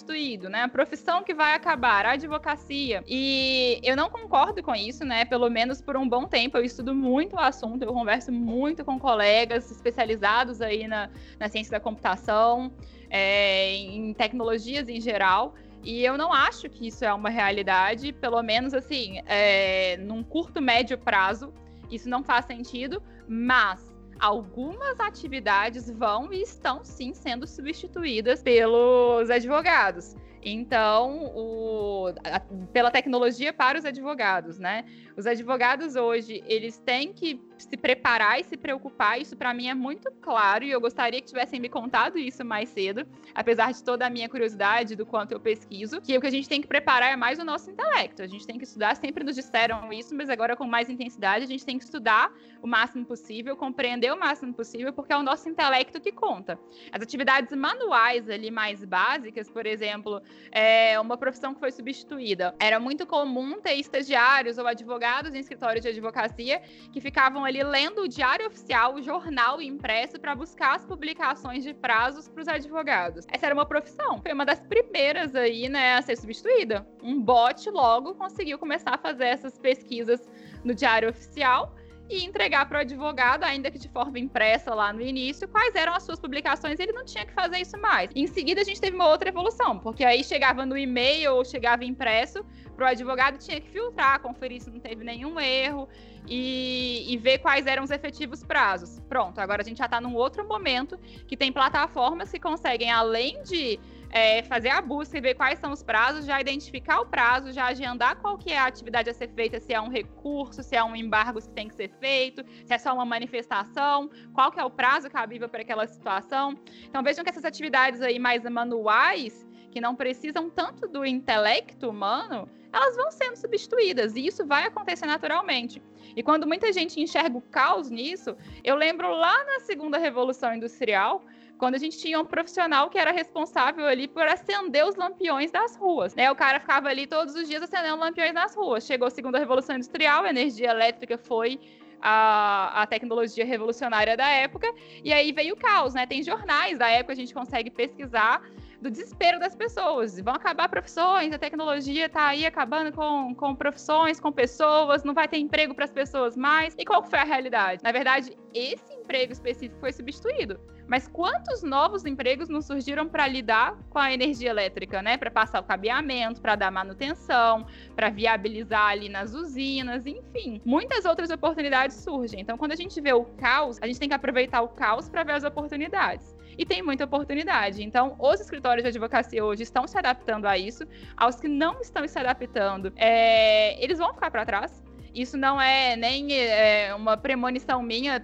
né? 0.49 0.63
A 0.63 0.67
profissão 0.69 1.23
que 1.23 1.33
vai 1.33 1.53
acabar, 1.53 2.05
a 2.05 2.11
advocacia. 2.11 3.03
E 3.07 3.79
eu 3.83 3.95
não 3.95 4.09
concordo 4.09 4.63
com 4.63 4.73
isso, 4.73 5.03
né? 5.03 5.25
Pelo 5.25 5.49
menos 5.49 5.81
por 5.81 5.97
um 5.97 6.07
bom 6.07 6.25
tempo 6.25 6.57
eu 6.57 6.63
estudo 6.63 6.93
muito 6.95 7.35
o 7.35 7.39
assunto, 7.39 7.83
eu 7.83 7.93
converso 7.93 8.31
muito 8.31 8.85
com 8.85 8.99
colegas 8.99 9.69
especializados 9.69 10.61
aí 10.61 10.87
na, 10.87 11.09
na 11.39 11.49
ciência 11.49 11.71
da 11.71 11.79
computação, 11.79 12.71
é, 13.09 13.75
em 13.75 14.13
tecnologias 14.13 14.87
em 14.87 15.01
geral. 15.01 15.55
E 15.83 16.03
eu 16.03 16.17
não 16.17 16.31
acho 16.31 16.69
que 16.69 16.87
isso 16.87 17.03
é 17.03 17.13
uma 17.13 17.29
realidade, 17.29 18.13
pelo 18.13 18.41
menos 18.43 18.73
assim, 18.73 19.19
é, 19.25 19.97
num 19.97 20.23
curto, 20.23 20.61
médio 20.61 20.97
prazo, 20.97 21.51
isso 21.89 22.07
não 22.07 22.23
faz 22.23 22.45
sentido, 22.45 23.01
mas 23.27 23.90
algumas 24.21 24.99
atividades 24.99 25.89
vão 25.89 26.31
e 26.31 26.43
estão 26.43 26.85
sim 26.85 27.11
sendo 27.13 27.47
substituídas 27.47 28.43
pelos 28.43 29.29
advogados. 29.31 30.15
Então, 30.43 31.31
o, 31.35 32.13
a, 32.23 32.39
pela 32.71 32.89
tecnologia 32.91 33.51
para 33.51 33.77
os 33.77 33.85
advogados, 33.85 34.57
né? 34.57 34.85
Os 35.17 35.27
advogados 35.27 35.95
hoje, 35.95 36.43
eles 36.47 36.77
têm 36.77 37.11
que 37.11 37.39
se 37.57 37.77
preparar 37.77 38.39
e 38.39 38.43
se 38.43 38.57
preocupar. 38.57 39.19
Isso 39.19 39.35
para 39.35 39.53
mim 39.53 39.67
é 39.67 39.73
muito 39.73 40.11
claro 40.21 40.63
e 40.63 40.71
eu 40.71 40.79
gostaria 40.79 41.21
que 41.21 41.27
tivessem 41.27 41.59
me 41.59 41.69
contado 41.69 42.17
isso 42.17 42.43
mais 42.43 42.69
cedo, 42.69 43.05
apesar 43.35 43.71
de 43.71 43.83
toda 43.83 44.05
a 44.05 44.09
minha 44.09 44.27
curiosidade 44.29 44.95
do 44.95 45.05
quanto 45.05 45.33
eu 45.33 45.39
pesquiso, 45.39 46.01
que 46.01 46.17
o 46.17 46.21
que 46.21 46.27
a 46.27 46.31
gente 46.31 46.47
tem 46.47 46.61
que 46.61 46.67
preparar 46.67 47.11
é 47.11 47.15
mais 47.15 47.39
o 47.39 47.43
nosso 47.43 47.69
intelecto. 47.69 48.23
A 48.23 48.27
gente 48.27 48.47
tem 48.47 48.57
que 48.57 48.63
estudar, 48.63 48.95
sempre 48.95 49.23
nos 49.23 49.35
disseram 49.35 49.91
isso, 49.91 50.15
mas 50.15 50.29
agora 50.29 50.55
com 50.55 50.65
mais 50.65 50.89
intensidade, 50.89 51.43
a 51.43 51.47
gente 51.47 51.65
tem 51.65 51.77
que 51.77 51.83
estudar 51.83 52.33
o 52.61 52.67
máximo 52.67 53.05
possível, 53.05 53.55
compreender 53.55 54.11
o 54.13 54.19
máximo 54.19 54.53
possível, 54.53 54.93
porque 54.93 55.13
é 55.13 55.17
o 55.17 55.23
nosso 55.23 55.49
intelecto 55.49 55.99
que 55.99 56.11
conta. 56.11 56.59
As 56.91 57.01
atividades 57.01 57.55
manuais 57.55 58.29
ali 58.29 58.49
mais 58.49 58.83
básicas, 58.85 59.49
por 59.49 59.65
exemplo, 59.65 60.21
é 60.51 60.99
uma 60.99 61.17
profissão 61.17 61.53
que 61.53 61.59
foi 61.59 61.71
substituída. 61.71 62.55
Era 62.59 62.79
muito 62.79 63.05
comum 63.05 63.59
ter 63.59 63.73
estagiários 63.75 64.57
ou 64.57 64.65
advogados 64.65 65.00
em 65.33 65.39
escritórios 65.39 65.81
de 65.81 65.89
advocacia 65.89 66.61
que 66.91 67.01
ficavam 67.01 67.43
ali 67.43 67.63
lendo 67.63 68.03
o 68.03 68.07
diário 68.07 68.47
oficial, 68.47 68.95
o 68.95 69.01
jornal 69.01 69.61
impresso 69.61 70.19
para 70.19 70.35
buscar 70.35 70.75
as 70.75 70.85
publicações 70.85 71.63
de 71.63 71.73
prazos 71.73 72.27
para 72.27 72.41
os 72.41 72.47
advogados. 72.47 73.25
Essa 73.31 73.47
era 73.47 73.55
uma 73.55 73.65
profissão, 73.65 74.21
foi 74.21 74.31
uma 74.31 74.45
das 74.45 74.59
primeiras 74.59 75.35
aí, 75.35 75.67
né, 75.67 75.95
a 75.95 76.01
ser 76.01 76.15
substituída. 76.15 76.87
Um 77.01 77.19
bot 77.19 77.67
logo 77.71 78.13
conseguiu 78.13 78.59
começar 78.59 78.93
a 78.93 78.97
fazer 78.97 79.25
essas 79.25 79.57
pesquisas 79.57 80.29
no 80.63 80.75
diário 80.75 81.09
oficial 81.09 81.75
e 82.11 82.25
entregar 82.25 82.67
para 82.67 82.79
o 82.79 82.81
advogado, 82.81 83.43
ainda 83.43 83.71
que 83.71 83.79
de 83.79 83.87
forma 83.87 84.19
impressa 84.19 84.73
lá 84.75 84.91
no 84.91 85.01
início, 85.01 85.47
quais 85.47 85.73
eram 85.75 85.93
as 85.93 86.03
suas 86.03 86.19
publicações. 86.19 86.79
Ele 86.79 86.91
não 86.91 87.05
tinha 87.05 87.25
que 87.25 87.33
fazer 87.33 87.59
isso 87.59 87.77
mais. 87.79 88.09
Em 88.15 88.27
seguida, 88.27 88.61
a 88.61 88.63
gente 88.63 88.81
teve 88.81 88.95
uma 88.95 89.07
outra 89.07 89.29
evolução, 89.29 89.79
porque 89.79 90.03
aí 90.03 90.23
chegava 90.23 90.65
no 90.65 90.77
e-mail 90.77 91.35
ou 91.35 91.45
chegava 91.45 91.85
impresso, 91.85 92.45
para 92.75 92.85
o 92.85 92.89
advogado 92.89 93.37
tinha 93.37 93.61
que 93.61 93.69
filtrar, 93.69 94.19
conferir 94.21 94.61
se 94.61 94.69
não 94.69 94.79
teve 94.79 95.03
nenhum 95.03 95.39
erro 95.39 95.87
e, 96.27 97.05
e, 97.07 97.17
ver 97.17 97.39
quais 97.39 97.65
eram 97.67 97.83
os 97.83 97.91
efetivos 97.91 98.43
prazos. 98.43 98.99
Pronto, 99.07 99.39
agora 99.39 99.61
a 99.61 99.65
gente 99.65 99.77
já 99.77 99.85
está 99.85 100.01
num 100.01 100.15
outro 100.15 100.47
momento 100.47 100.97
que 101.27 101.37
tem 101.37 101.51
plataformas 101.51 102.31
que 102.31 102.39
conseguem, 102.39 102.91
além 102.91 103.41
de 103.43 103.79
é, 104.11 104.43
fazer 104.43 104.69
a 104.69 104.81
busca 104.81 105.17
e 105.17 105.21
ver 105.21 105.35
quais 105.35 105.57
são 105.59 105.71
os 105.71 105.81
prazos, 105.81 106.25
já 106.25 106.39
identificar 106.39 106.99
o 106.99 107.05
prazo, 107.05 107.51
já 107.51 107.65
agendar 107.67 108.17
qual 108.17 108.37
que 108.37 108.51
é 108.51 108.57
a 108.57 108.65
atividade 108.65 109.09
a 109.09 109.13
ser 109.13 109.29
feita, 109.29 109.59
se 109.59 109.73
é 109.73 109.79
um 109.79 109.89
recurso, 109.89 110.61
se 110.61 110.75
é 110.75 110.83
um 110.83 110.95
embargo 110.95 111.41
que 111.41 111.49
tem 111.49 111.67
que 111.67 111.75
ser 111.75 111.89
feito, 111.99 112.43
se 112.65 112.73
é 112.73 112.77
só 112.77 112.93
uma 112.93 113.05
manifestação, 113.05 114.09
qual 114.33 114.51
que 114.51 114.59
é 114.59 114.63
o 114.63 114.69
prazo 114.69 115.09
cabível 115.09 115.47
para 115.47 115.61
aquela 115.61 115.87
situação. 115.87 116.59
Então 116.83 117.01
vejam 117.01 117.23
que 117.23 117.29
essas 117.29 117.45
atividades 117.45 118.01
aí 118.01 118.19
mais 118.19 118.43
manuais, 118.43 119.47
que 119.71 119.79
não 119.79 119.95
precisam 119.95 120.49
tanto 120.49 120.87
do 120.87 121.05
intelecto 121.05 121.89
humano, 121.89 122.49
elas 122.73 122.95
vão 122.95 123.11
sendo 123.11 123.37
substituídas 123.37 124.15
e 124.15 124.25
isso 124.25 124.45
vai 124.45 124.65
acontecer 124.65 125.05
naturalmente. 125.05 125.81
E 126.15 126.21
quando 126.21 126.45
muita 126.45 126.71
gente 126.73 126.99
enxerga 126.99 127.37
o 127.37 127.41
caos 127.41 127.89
nisso, 127.89 128.35
eu 128.63 128.75
lembro 128.75 129.09
lá 129.09 129.43
na 129.45 129.59
segunda 129.61 129.97
revolução 129.97 130.53
industrial, 130.53 131.23
quando 131.61 131.75
a 131.75 131.77
gente 131.77 131.99
tinha 131.99 132.19
um 132.19 132.25
profissional 132.25 132.89
que 132.89 132.97
era 132.97 133.11
responsável 133.11 133.85
ali 133.85 134.07
por 134.07 134.23
acender 134.23 134.83
os 134.83 134.95
lampiões 134.95 135.51
das 135.51 135.75
ruas, 135.75 136.15
né? 136.15 136.31
O 136.31 136.35
cara 136.35 136.59
ficava 136.59 136.89
ali 136.89 137.05
todos 137.05 137.35
os 137.35 137.47
dias 137.47 137.61
acendendo 137.61 137.97
lampiões 137.97 138.33
nas 138.33 138.55
ruas. 138.55 138.83
Chegou 138.83 139.07
a 139.07 139.11
segunda 139.11 139.37
revolução 139.37 139.75
industrial, 139.75 140.23
a 140.23 140.29
energia 140.31 140.71
elétrica 140.71 141.19
foi 141.19 141.59
a, 142.01 142.81
a, 142.81 142.87
tecnologia 142.87 143.45
revolucionária 143.45 144.17
da 144.17 144.27
época, 144.27 144.73
e 145.03 145.13
aí 145.13 145.31
veio 145.31 145.53
o 145.53 145.55
caos, 145.55 145.93
né? 145.93 146.07
Tem 146.07 146.23
jornais 146.23 146.79
da 146.79 146.89
época, 146.89 147.13
a 147.13 147.15
gente 147.15 147.31
consegue 147.31 147.69
pesquisar 147.69 148.41
do 148.81 148.89
desespero 148.89 149.39
das 149.39 149.55
pessoas. 149.55 150.19
Vão 150.19 150.33
acabar 150.33 150.67
profissões, 150.67 151.31
a 151.31 151.37
tecnologia 151.37 152.07
está 152.07 152.29
aí 152.29 152.43
acabando 152.43 152.91
com, 152.91 153.35
com 153.35 153.53
profissões, 153.53 154.19
com 154.19 154.31
pessoas, 154.31 155.03
não 155.03 155.13
vai 155.13 155.27
ter 155.27 155.37
emprego 155.37 155.75
para 155.75 155.85
as 155.85 155.91
pessoas 155.91 156.35
mais. 156.35 156.73
E 156.75 156.83
qual 156.83 157.03
foi 157.03 157.19
a 157.19 157.23
realidade? 157.23 157.83
Na 157.83 157.91
verdade, 157.91 158.35
esse 158.51 158.90
emprego 159.11 159.33
específico 159.33 159.79
foi 159.79 159.91
substituído. 159.91 160.59
Mas 160.87 161.07
quantos 161.07 161.61
novos 161.63 162.05
empregos 162.05 162.47
não 162.47 162.61
surgiram 162.61 163.07
para 163.07 163.27
lidar 163.27 163.77
com 163.89 163.99
a 163.99 164.11
energia 164.11 164.49
elétrica, 164.49 165.01
né? 165.01 165.17
Para 165.17 165.29
passar 165.29 165.59
o 165.59 165.63
cabeamento, 165.63 166.41
para 166.41 166.55
dar 166.55 166.71
manutenção, 166.71 167.65
para 167.95 168.09
viabilizar 168.09 168.87
ali 168.87 169.09
nas 169.09 169.33
usinas, 169.33 170.05
enfim. 170.05 170.61
Muitas 170.65 171.05
outras 171.05 171.29
oportunidades 171.29 171.97
surgem. 171.97 172.39
Então, 172.39 172.57
quando 172.57 172.71
a 172.71 172.75
gente 172.75 172.99
vê 173.01 173.13
o 173.13 173.25
caos, 173.25 173.77
a 173.81 173.87
gente 173.87 173.99
tem 173.99 174.09
que 174.09 174.15
aproveitar 174.15 174.61
o 174.61 174.69
caos 174.69 175.09
para 175.09 175.23
ver 175.23 175.33
as 175.33 175.43
oportunidades 175.43 176.35
e 176.57 176.65
tem 176.65 176.81
muita 176.81 177.05
oportunidade. 177.05 177.83
Então, 177.83 178.15
os 178.19 178.39
escritórios 178.39 178.83
de 178.83 178.89
advocacia 178.89 179.43
hoje 179.43 179.63
estão 179.63 179.87
se 179.87 179.97
adaptando 179.97 180.45
a 180.45 180.57
isso. 180.57 180.83
Aos 181.17 181.37
que 181.39 181.47
não 181.47 181.81
estão 181.81 182.07
se 182.07 182.17
adaptando, 182.17 182.93
é, 182.95 183.81
eles 183.83 183.97
vão 183.97 184.13
ficar 184.13 184.31
para 184.31 184.45
trás. 184.45 184.83
Isso 185.13 185.37
não 185.37 185.59
é 185.59 185.95
nem 185.95 186.33
é, 186.33 186.93
uma 186.95 187.17
premonição 187.17 187.81
minha. 187.81 188.21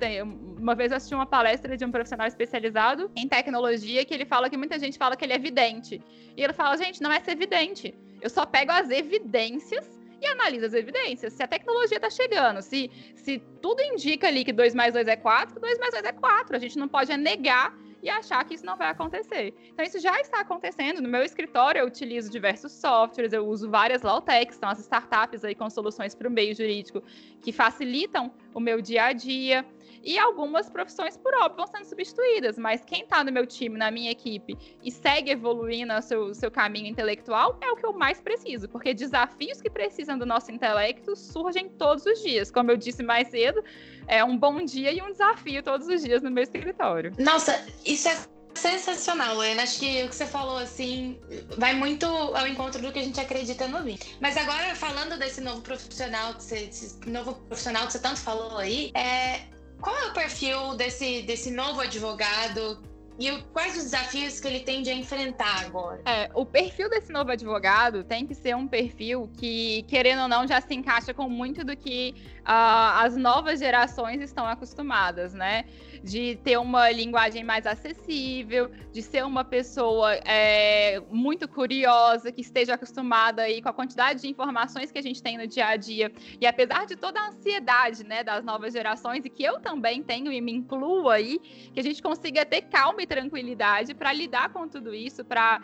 Uma 0.58 0.74
vez 0.74 0.92
eu 0.92 0.98
assisti 0.98 1.14
uma 1.14 1.26
palestra 1.26 1.76
de 1.76 1.84
um 1.84 1.92
profissional 1.92 2.28
especializado 2.28 3.12
em 3.16 3.28
tecnologia 3.28 4.06
que 4.06 4.14
ele 4.14 4.26
fala 4.26 4.50
que 4.50 4.58
muita 4.58 4.80
gente 4.80 4.98
fala 4.98 5.16
que 5.16 5.26
ele 5.26 5.34
é 5.34 5.38
vidente. 5.38 6.02
E 6.36 6.44
ele 6.44 6.54
fala, 6.54 6.78
gente, 6.78 7.02
não 7.02 7.12
é 7.12 7.20
ser 7.20 7.36
vidente. 7.36 7.94
Eu 8.22 8.30
só 8.30 8.46
pego 8.46 8.72
as 8.72 8.90
evidências 8.90 9.86
e 10.22 10.26
analisa 10.26 10.68
as 10.68 10.74
evidências. 10.74 11.34
Se 11.34 11.44
a 11.44 11.48
tecnologia 11.48 11.98
está 11.98 12.10
chegando, 12.10 12.62
se, 12.62 12.90
se 13.16 13.40
tudo 13.62 13.82
indica 13.82 14.28
ali 14.28 14.44
que 14.44 14.54
2 14.54 14.74
mais 14.74 14.94
2 14.94 15.08
é 15.08 15.16
4, 15.16 15.60
2 15.60 15.80
mais 15.80 15.92
2 15.94 16.06
é 16.06 16.12
4. 16.12 16.56
A 16.56 16.60
gente 16.60 16.78
não 16.78 16.88
pode 16.88 17.16
negar 17.18 17.78
e 18.08 18.10
achar 18.10 18.44
que 18.46 18.54
isso 18.54 18.66
não 18.66 18.78
vai 18.78 18.90
acontecer. 18.90 19.54
Então, 19.70 19.86
isso 19.86 20.00
já 20.00 20.20
está 20.22 20.40
acontecendo. 20.40 21.02
No 21.02 21.10
meu 21.10 21.24
escritório, 21.24 21.80
eu 21.80 21.86
utilizo 21.86 22.32
diversos 22.32 22.72
softwares, 22.72 23.34
eu 23.34 23.46
uso 23.46 23.70
várias 23.70 24.02
Lawtechs, 24.02 24.56
são 24.56 24.70
as 24.70 24.80
startups 24.80 25.44
aí 25.44 25.54
com 25.54 25.70
soluções 25.70 26.16
para 26.16 26.28
o 26.28 26.32
meio 26.32 26.56
jurídico 26.56 27.04
que 27.42 27.52
facilitam 27.52 28.32
o 28.54 28.60
meu 28.62 28.82
dia 28.82 29.06
a 29.06 29.14
dia. 29.14 29.66
E 30.04 30.18
algumas 30.18 30.70
profissões, 30.70 31.18
por 31.18 31.34
óbvio, 31.36 31.58
vão 31.58 31.68
sendo 31.68 31.86
substituídas, 31.86 32.58
mas 32.58 32.84
quem 32.86 33.04
está 33.04 33.24
no 33.24 33.32
meu 33.32 33.46
time, 33.46 33.78
na 33.78 33.92
minha 33.92 34.12
equipe, 34.12 34.58
e 34.84 34.92
segue 34.92 35.32
evoluindo 35.32 35.94
o 35.94 36.02
seu, 36.02 36.34
seu 36.34 36.52
caminho 36.52 36.88
intelectual, 36.88 37.58
é 37.62 37.72
o 37.72 37.76
que 37.76 37.86
eu 37.86 37.94
mais 37.94 38.22
preciso, 38.22 38.70
porque 38.70 38.94
desafios 38.94 39.62
que 39.62 39.70
precisam 39.70 40.18
do 40.18 40.26
nosso 40.26 40.52
intelecto 40.52 41.16
surgem 41.16 41.70
todos 41.70 42.06
os 42.06 42.22
dias. 42.22 42.52
Como 42.52 42.72
eu 42.72 42.78
disse 42.78 43.04
mais 43.04 43.30
cedo, 43.30 43.64
é 44.08 44.24
um 44.24 44.38
bom 44.38 44.64
dia 44.64 44.92
e 44.92 45.02
um 45.02 45.12
desafio 45.12 45.62
todos 45.64 45.88
os 45.88 46.02
dias 46.02 46.22
no 46.22 46.32
meu 46.32 46.44
escritório. 46.44 47.14
Nossa, 47.18 47.66
isso 47.86 48.08
é 48.08 48.18
sensacional, 48.58 49.42
Helena. 49.44 49.64
Acho 49.64 49.80
que 49.80 50.04
o 50.04 50.10
que 50.10 50.16
você 50.16 50.26
falou, 50.26 50.58
assim, 50.58 51.20
vai 51.58 51.74
muito 51.74 52.06
ao 52.06 52.48
encontro 52.48 52.82
do 52.82 52.92
que 52.92 53.00
a 53.00 53.04
gente 53.04 53.20
acredita 53.20 53.68
no 53.68 53.84
BIM. 53.84 53.98
Mas 54.20 54.36
agora, 54.36 54.76
falando 54.76 55.18
desse 55.18 55.42
novo 55.42 55.62
profissional 55.62 56.34
que 56.34 56.44
você, 56.44 56.70
novo 57.06 57.36
profissional 57.48 57.86
que 57.86 57.94
você 57.94 58.00
tanto 58.00 58.20
falou 58.20 58.58
aí, 58.58 58.92
é, 58.94 59.42
qual 59.82 59.96
é 59.98 60.08
o 60.08 60.14
perfil 60.14 60.76
desse, 60.76 61.22
desse 61.24 61.52
novo 61.52 61.82
advogado 61.82 62.82
e 63.20 63.32
quais 63.52 63.76
os 63.76 63.86
desafios 63.86 64.40
que 64.40 64.48
ele 64.48 64.60
tende 64.60 64.92
a 64.92 64.94
enfrentar 64.94 65.66
agora? 65.66 66.02
É, 66.06 66.30
o 66.36 66.46
perfil 66.46 66.88
desse 66.88 67.12
novo 67.12 67.32
advogado 67.32 68.04
tem 68.04 68.28
que 68.28 68.36
ser 68.36 68.56
um 68.56 68.68
perfil 68.68 69.28
que, 69.38 69.84
querendo 69.88 70.22
ou 70.22 70.28
não, 70.28 70.48
já 70.48 70.62
se 70.62 70.74
encaixa 70.76 71.14
com 71.16 71.28
muito 71.28 71.64
do 71.64 71.76
que 71.76 72.14
uh, 72.48 73.04
as 73.04 73.18
novas 73.18 73.60
gerações 73.60 74.22
estão 74.22 74.48
acostumadas, 74.48 75.34
né? 75.34 75.66
de 76.04 76.36
ter 76.44 76.58
uma 76.58 76.90
linguagem 76.92 77.44
mais 77.44 77.66
acessível, 77.66 78.72
de 78.92 79.02
ser 79.02 79.26
uma 79.26 79.44
pessoa 79.44 80.14
é, 80.26 81.02
muito 81.12 81.48
curiosa, 81.48 82.32
que 82.32 82.42
esteja 82.42 82.76
acostumada 82.76 83.44
aí 83.44 83.62
com 83.62 83.70
a 83.70 83.74
quantidade 83.74 84.22
de 84.22 84.28
informações 84.28 84.92
que 84.92 84.98
a 84.98 85.02
gente 85.02 85.22
tem 85.22 85.38
no 85.38 85.48
dia 85.48 85.68
a 85.68 85.76
dia. 85.76 86.12
E 86.40 86.46
apesar 86.46 86.86
de 86.86 86.96
toda 86.96 87.20
a 87.20 87.28
ansiedade 87.30 88.04
né, 88.04 88.24
das 88.24 88.44
novas 88.44 88.74
gerações, 88.74 89.26
e 89.26 89.30
que 89.30 89.44
eu 89.44 89.60
também 89.60 90.04
tenho 90.04 90.32
e 90.32 90.40
me 90.42 90.54
incluo 90.54 91.10
aí, 91.10 91.40
que 91.74 91.80
a 91.80 91.84
gente 91.84 92.02
consiga 92.02 92.46
ter 92.46 92.62
calma 92.64 93.02
e 93.02 93.08
tranquilidade 93.08 93.94
para 93.94 94.14
lidar 94.14 94.50
com 94.50 94.68
tudo 94.68 94.94
isso, 94.94 95.24
para 95.26 95.60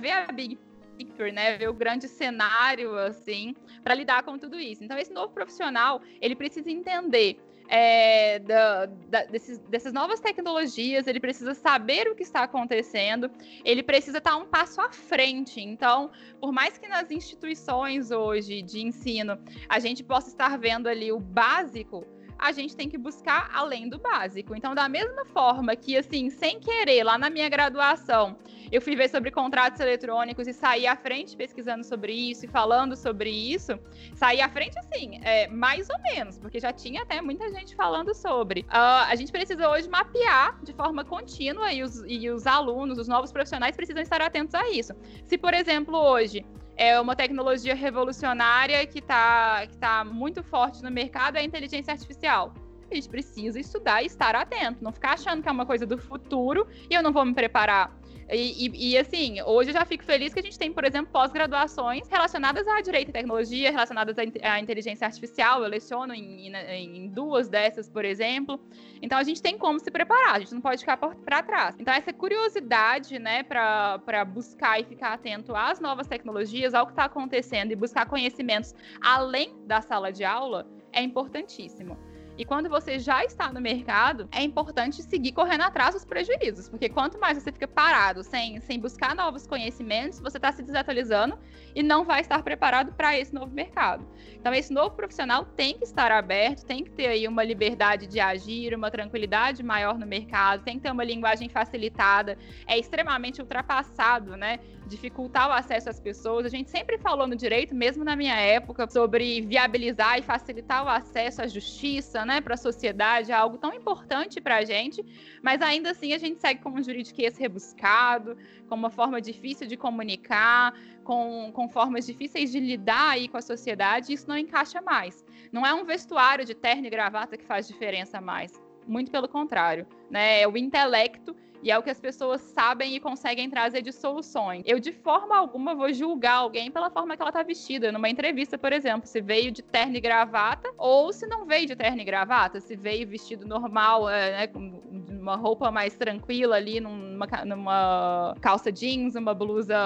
ver 0.00 0.12
a 0.12 0.32
Big 0.32 0.58
picture, 1.04 1.32
né, 1.32 1.56
ver 1.56 1.68
o 1.68 1.74
grande 1.74 2.08
cenário 2.08 2.96
assim, 2.96 3.54
para 3.82 3.94
lidar 3.94 4.22
com 4.22 4.38
tudo 4.38 4.58
isso. 4.58 4.84
Então 4.84 4.98
esse 4.98 5.12
novo 5.12 5.32
profissional, 5.32 6.00
ele 6.20 6.36
precisa 6.36 6.70
entender 6.70 7.38
é, 7.68 8.38
da, 8.40 8.86
da, 8.86 9.24
desses, 9.24 9.58
dessas 9.58 9.92
novas 9.92 10.20
tecnologias, 10.20 11.06
ele 11.06 11.18
precisa 11.18 11.54
saber 11.54 12.06
o 12.08 12.14
que 12.14 12.22
está 12.22 12.42
acontecendo, 12.42 13.30
ele 13.64 13.82
precisa 13.82 14.18
estar 14.18 14.36
um 14.36 14.44
passo 14.44 14.80
à 14.80 14.90
frente. 14.90 15.60
Então, 15.60 16.10
por 16.40 16.52
mais 16.52 16.76
que 16.76 16.86
nas 16.86 17.10
instituições 17.10 18.10
hoje 18.10 18.62
de 18.62 18.80
ensino 18.82 19.38
a 19.68 19.78
gente 19.78 20.04
possa 20.04 20.28
estar 20.28 20.58
vendo 20.58 20.86
ali 20.86 21.10
o 21.12 21.18
básico, 21.18 22.06
a 22.42 22.50
gente 22.50 22.74
tem 22.74 22.88
que 22.88 22.98
buscar 22.98 23.48
além 23.54 23.88
do 23.88 23.98
básico. 23.98 24.56
Então, 24.56 24.74
da 24.74 24.88
mesma 24.88 25.24
forma 25.26 25.76
que, 25.76 25.96
assim, 25.96 26.28
sem 26.28 26.58
querer, 26.58 27.04
lá 27.04 27.16
na 27.16 27.30
minha 27.30 27.48
graduação, 27.48 28.36
eu 28.70 28.82
fui 28.82 28.96
ver 28.96 29.08
sobre 29.08 29.30
contratos 29.30 29.78
eletrônicos 29.78 30.48
e 30.48 30.52
saí 30.52 30.84
à 30.84 30.96
frente 30.96 31.36
pesquisando 31.36 31.84
sobre 31.84 32.12
isso 32.12 32.44
e 32.44 32.48
falando 32.48 32.96
sobre 32.96 33.30
isso, 33.30 33.78
saí 34.14 34.40
à 34.40 34.48
frente, 34.48 34.76
assim, 34.76 35.20
é, 35.22 35.46
mais 35.46 35.88
ou 35.88 35.98
menos, 36.00 36.36
porque 36.36 36.58
já 36.58 36.72
tinha 36.72 37.02
até 37.02 37.20
muita 37.20 37.48
gente 37.52 37.76
falando 37.76 38.12
sobre. 38.12 38.62
Uh, 38.62 39.06
a 39.08 39.14
gente 39.14 39.30
precisa 39.30 39.68
hoje 39.68 39.88
mapear 39.88 40.58
de 40.64 40.72
forma 40.72 41.04
contínua 41.04 41.72
e 41.72 41.82
os, 41.82 42.02
e 42.08 42.28
os 42.28 42.44
alunos, 42.44 42.98
os 42.98 43.06
novos 43.06 43.30
profissionais 43.30 43.76
precisam 43.76 44.02
estar 44.02 44.20
atentos 44.20 44.54
a 44.54 44.68
isso. 44.68 44.94
Se, 45.24 45.38
por 45.38 45.54
exemplo, 45.54 45.96
hoje 45.96 46.44
é 46.76 47.00
uma 47.00 47.14
tecnologia 47.14 47.74
revolucionária 47.74 48.84
que 48.86 48.98
está 48.98 49.66
que 49.66 49.76
tá 49.76 50.04
muito 50.04 50.42
forte 50.42 50.82
no 50.82 50.90
mercado 50.90 51.36
é 51.36 51.40
a 51.40 51.44
inteligência 51.44 51.92
artificial. 51.92 52.52
A 52.90 52.94
gente 52.94 53.08
precisa 53.08 53.58
estudar 53.58 54.02
e 54.02 54.06
estar 54.06 54.34
atento, 54.34 54.84
não 54.84 54.92
ficar 54.92 55.14
achando 55.14 55.42
que 55.42 55.48
é 55.48 55.52
uma 55.52 55.64
coisa 55.64 55.86
do 55.86 55.96
futuro 55.96 56.66
e 56.90 56.94
eu 56.94 57.02
não 57.02 57.12
vou 57.12 57.24
me 57.24 57.32
preparar 57.32 57.90
e, 58.32 58.66
e, 58.66 58.92
e, 58.92 58.98
assim, 58.98 59.42
hoje 59.42 59.70
eu 59.70 59.74
já 59.74 59.84
fico 59.84 60.04
feliz 60.04 60.32
que 60.32 60.40
a 60.40 60.42
gente 60.42 60.58
tem, 60.58 60.72
por 60.72 60.84
exemplo, 60.84 61.12
pós-graduações 61.12 62.08
relacionadas 62.08 62.66
à 62.66 62.80
direito 62.80 63.10
e 63.10 63.12
tecnologia, 63.12 63.70
relacionadas 63.70 64.16
à, 64.18 64.58
inteligência 64.58 65.06
artificial. 65.06 65.62
Eu 65.62 65.68
leciono 65.68 66.14
em, 66.14 66.48
em, 66.48 66.96
em, 66.96 67.08
duas 67.08 67.48
dessas, 67.48 67.88
por 67.88 68.04
exemplo. 68.04 68.58
Então 69.02 69.18
a 69.18 69.22
gente 69.22 69.42
tem 69.42 69.58
como 69.58 69.78
se 69.78 69.90
preparar, 69.90 70.36
a 70.36 70.38
gente 70.38 70.54
não 70.54 70.60
pode 70.60 70.80
ficar 70.80 70.96
para 70.96 71.42
trás. 71.42 71.76
Então, 71.78 71.92
essa 71.92 72.12
curiosidade, 72.12 73.18
né, 73.18 73.42
para 73.42 74.24
buscar 74.24 74.80
e 74.80 74.84
ficar 74.84 75.12
atento 75.12 75.54
às 75.54 75.78
novas 75.80 76.06
tecnologias, 76.06 76.74
ao 76.74 76.86
que 76.86 76.92
está 76.92 77.04
acontecendo 77.04 77.72
e 77.72 77.76
buscar 77.76 78.06
conhecimentos 78.06 78.74
além 79.00 79.54
da 79.66 79.82
sala 79.82 80.10
de 80.10 80.24
aula 80.24 80.66
é 80.92 81.02
importantíssimo. 81.02 82.11
E 82.38 82.44
quando 82.44 82.68
você 82.68 82.98
já 82.98 83.24
está 83.24 83.52
no 83.52 83.60
mercado, 83.60 84.28
é 84.32 84.42
importante 84.42 85.02
seguir 85.02 85.32
correndo 85.32 85.62
atrás 85.62 85.94
dos 85.94 86.04
prejuízos, 86.04 86.68
porque 86.68 86.88
quanto 86.88 87.18
mais 87.18 87.36
você 87.36 87.52
fica 87.52 87.68
parado, 87.68 88.22
sem, 88.24 88.58
sem 88.60 88.80
buscar 88.80 89.14
novos 89.14 89.46
conhecimentos, 89.46 90.18
você 90.18 90.38
está 90.38 90.50
se 90.50 90.62
desatualizando 90.62 91.38
e 91.74 91.82
não 91.82 92.04
vai 92.04 92.20
estar 92.20 92.42
preparado 92.42 92.92
para 92.92 93.18
esse 93.18 93.34
novo 93.34 93.52
mercado. 93.52 94.06
Então, 94.34 94.52
esse 94.54 94.72
novo 94.72 94.96
profissional 94.96 95.44
tem 95.44 95.76
que 95.76 95.84
estar 95.84 96.10
aberto, 96.10 96.64
tem 96.64 96.82
que 96.82 96.90
ter 96.90 97.06
aí 97.06 97.28
uma 97.28 97.44
liberdade 97.44 98.06
de 98.06 98.18
agir, 98.18 98.74
uma 98.74 98.90
tranquilidade 98.90 99.62
maior 99.62 99.98
no 99.98 100.06
mercado, 100.06 100.64
tem 100.64 100.76
que 100.76 100.82
ter 100.82 100.90
uma 100.90 101.04
linguagem 101.04 101.48
facilitada, 101.48 102.38
é 102.66 102.78
extremamente 102.78 103.40
ultrapassado, 103.40 104.36
né? 104.36 104.58
Dificultar 104.92 105.48
o 105.48 105.52
acesso 105.52 105.88
às 105.90 105.98
pessoas. 105.98 106.46
A 106.46 106.48
gente 106.48 106.70
sempre 106.70 106.98
falou 106.98 107.26
no 107.26 107.34
direito, 107.34 107.74
mesmo 107.74 108.04
na 108.04 108.14
minha 108.14 108.36
época, 108.36 108.88
sobre 108.88 109.40
viabilizar 109.42 110.18
e 110.18 110.22
facilitar 110.22 110.84
o 110.84 110.88
acesso 110.88 111.42
à 111.42 111.46
justiça, 111.46 112.24
né, 112.24 112.40
para 112.40 112.54
a 112.54 112.56
sociedade, 112.56 113.32
é 113.32 113.34
algo 113.34 113.58
tão 113.58 113.72
importante 113.74 114.40
para 114.40 114.56
a 114.56 114.64
gente, 114.64 115.04
mas 115.42 115.60
ainda 115.60 115.90
assim 115.90 116.12
a 116.12 116.18
gente 116.18 116.40
segue 116.40 116.60
com 116.60 116.70
um 116.70 116.82
juridiquês 116.82 117.36
rebuscado, 117.36 118.36
com 118.68 118.74
uma 118.74 118.90
forma 118.90 119.20
difícil 119.20 119.66
de 119.66 119.76
comunicar, 119.76 120.74
com, 121.02 121.50
com 121.52 121.68
formas 121.68 122.06
difíceis 122.06 122.52
de 122.52 122.60
lidar 122.60 123.10
aí 123.10 123.26
com 123.28 123.38
a 123.38 123.42
sociedade, 123.42 124.12
isso 124.12 124.28
não 124.28 124.38
encaixa 124.38 124.80
mais. 124.80 125.24
Não 125.50 125.66
é 125.66 125.74
um 125.74 125.84
vestuário 125.84 126.44
de 126.44 126.54
terno 126.54 126.86
e 126.86 126.90
gravata 126.90 127.36
que 127.36 127.44
faz 127.44 127.66
diferença 127.66 128.20
mais. 128.20 128.52
Muito 128.86 129.10
pelo 129.10 129.28
contrário, 129.28 129.86
né? 130.10 130.42
É 130.42 130.48
o 130.48 130.56
intelecto 130.56 131.36
e 131.62 131.70
é 131.70 131.78
o 131.78 131.82
que 131.82 131.90
as 131.90 132.00
pessoas 132.00 132.40
sabem 132.40 132.96
e 132.96 133.00
conseguem 133.00 133.48
trazer 133.48 133.82
de 133.82 133.92
soluções. 133.92 134.62
Eu, 134.66 134.80
de 134.80 134.92
forma 134.92 135.36
alguma, 135.36 135.74
vou 135.74 135.92
julgar 135.92 136.36
alguém 136.36 136.70
pela 136.70 136.90
forma 136.90 137.16
que 137.16 137.22
ela 137.22 137.32
tá 137.32 137.42
vestida. 137.42 137.92
Numa 137.92 138.08
entrevista, 138.08 138.58
por 138.58 138.72
exemplo, 138.72 139.06
se 139.06 139.20
veio 139.20 139.52
de 139.52 139.62
terno 139.62 139.96
e 139.96 140.00
gravata 140.00 140.68
ou 140.76 141.12
se 141.12 141.26
não 141.26 141.46
veio 141.46 141.66
de 141.66 141.76
terno 141.76 142.00
e 142.00 142.04
gravata, 142.04 142.60
se 142.60 142.74
veio 142.74 143.06
vestido 143.06 143.46
normal, 143.46 144.08
é, 144.08 144.32
né, 144.32 144.46
com 144.48 144.82
uma 145.22 145.36
roupa 145.36 145.70
mais 145.70 145.94
tranquila 145.94 146.56
ali, 146.56 146.80
numa, 146.80 147.26
numa 147.46 148.34
calça 148.40 148.72
jeans, 148.72 149.14
uma 149.14 149.32
blusa 149.32 149.76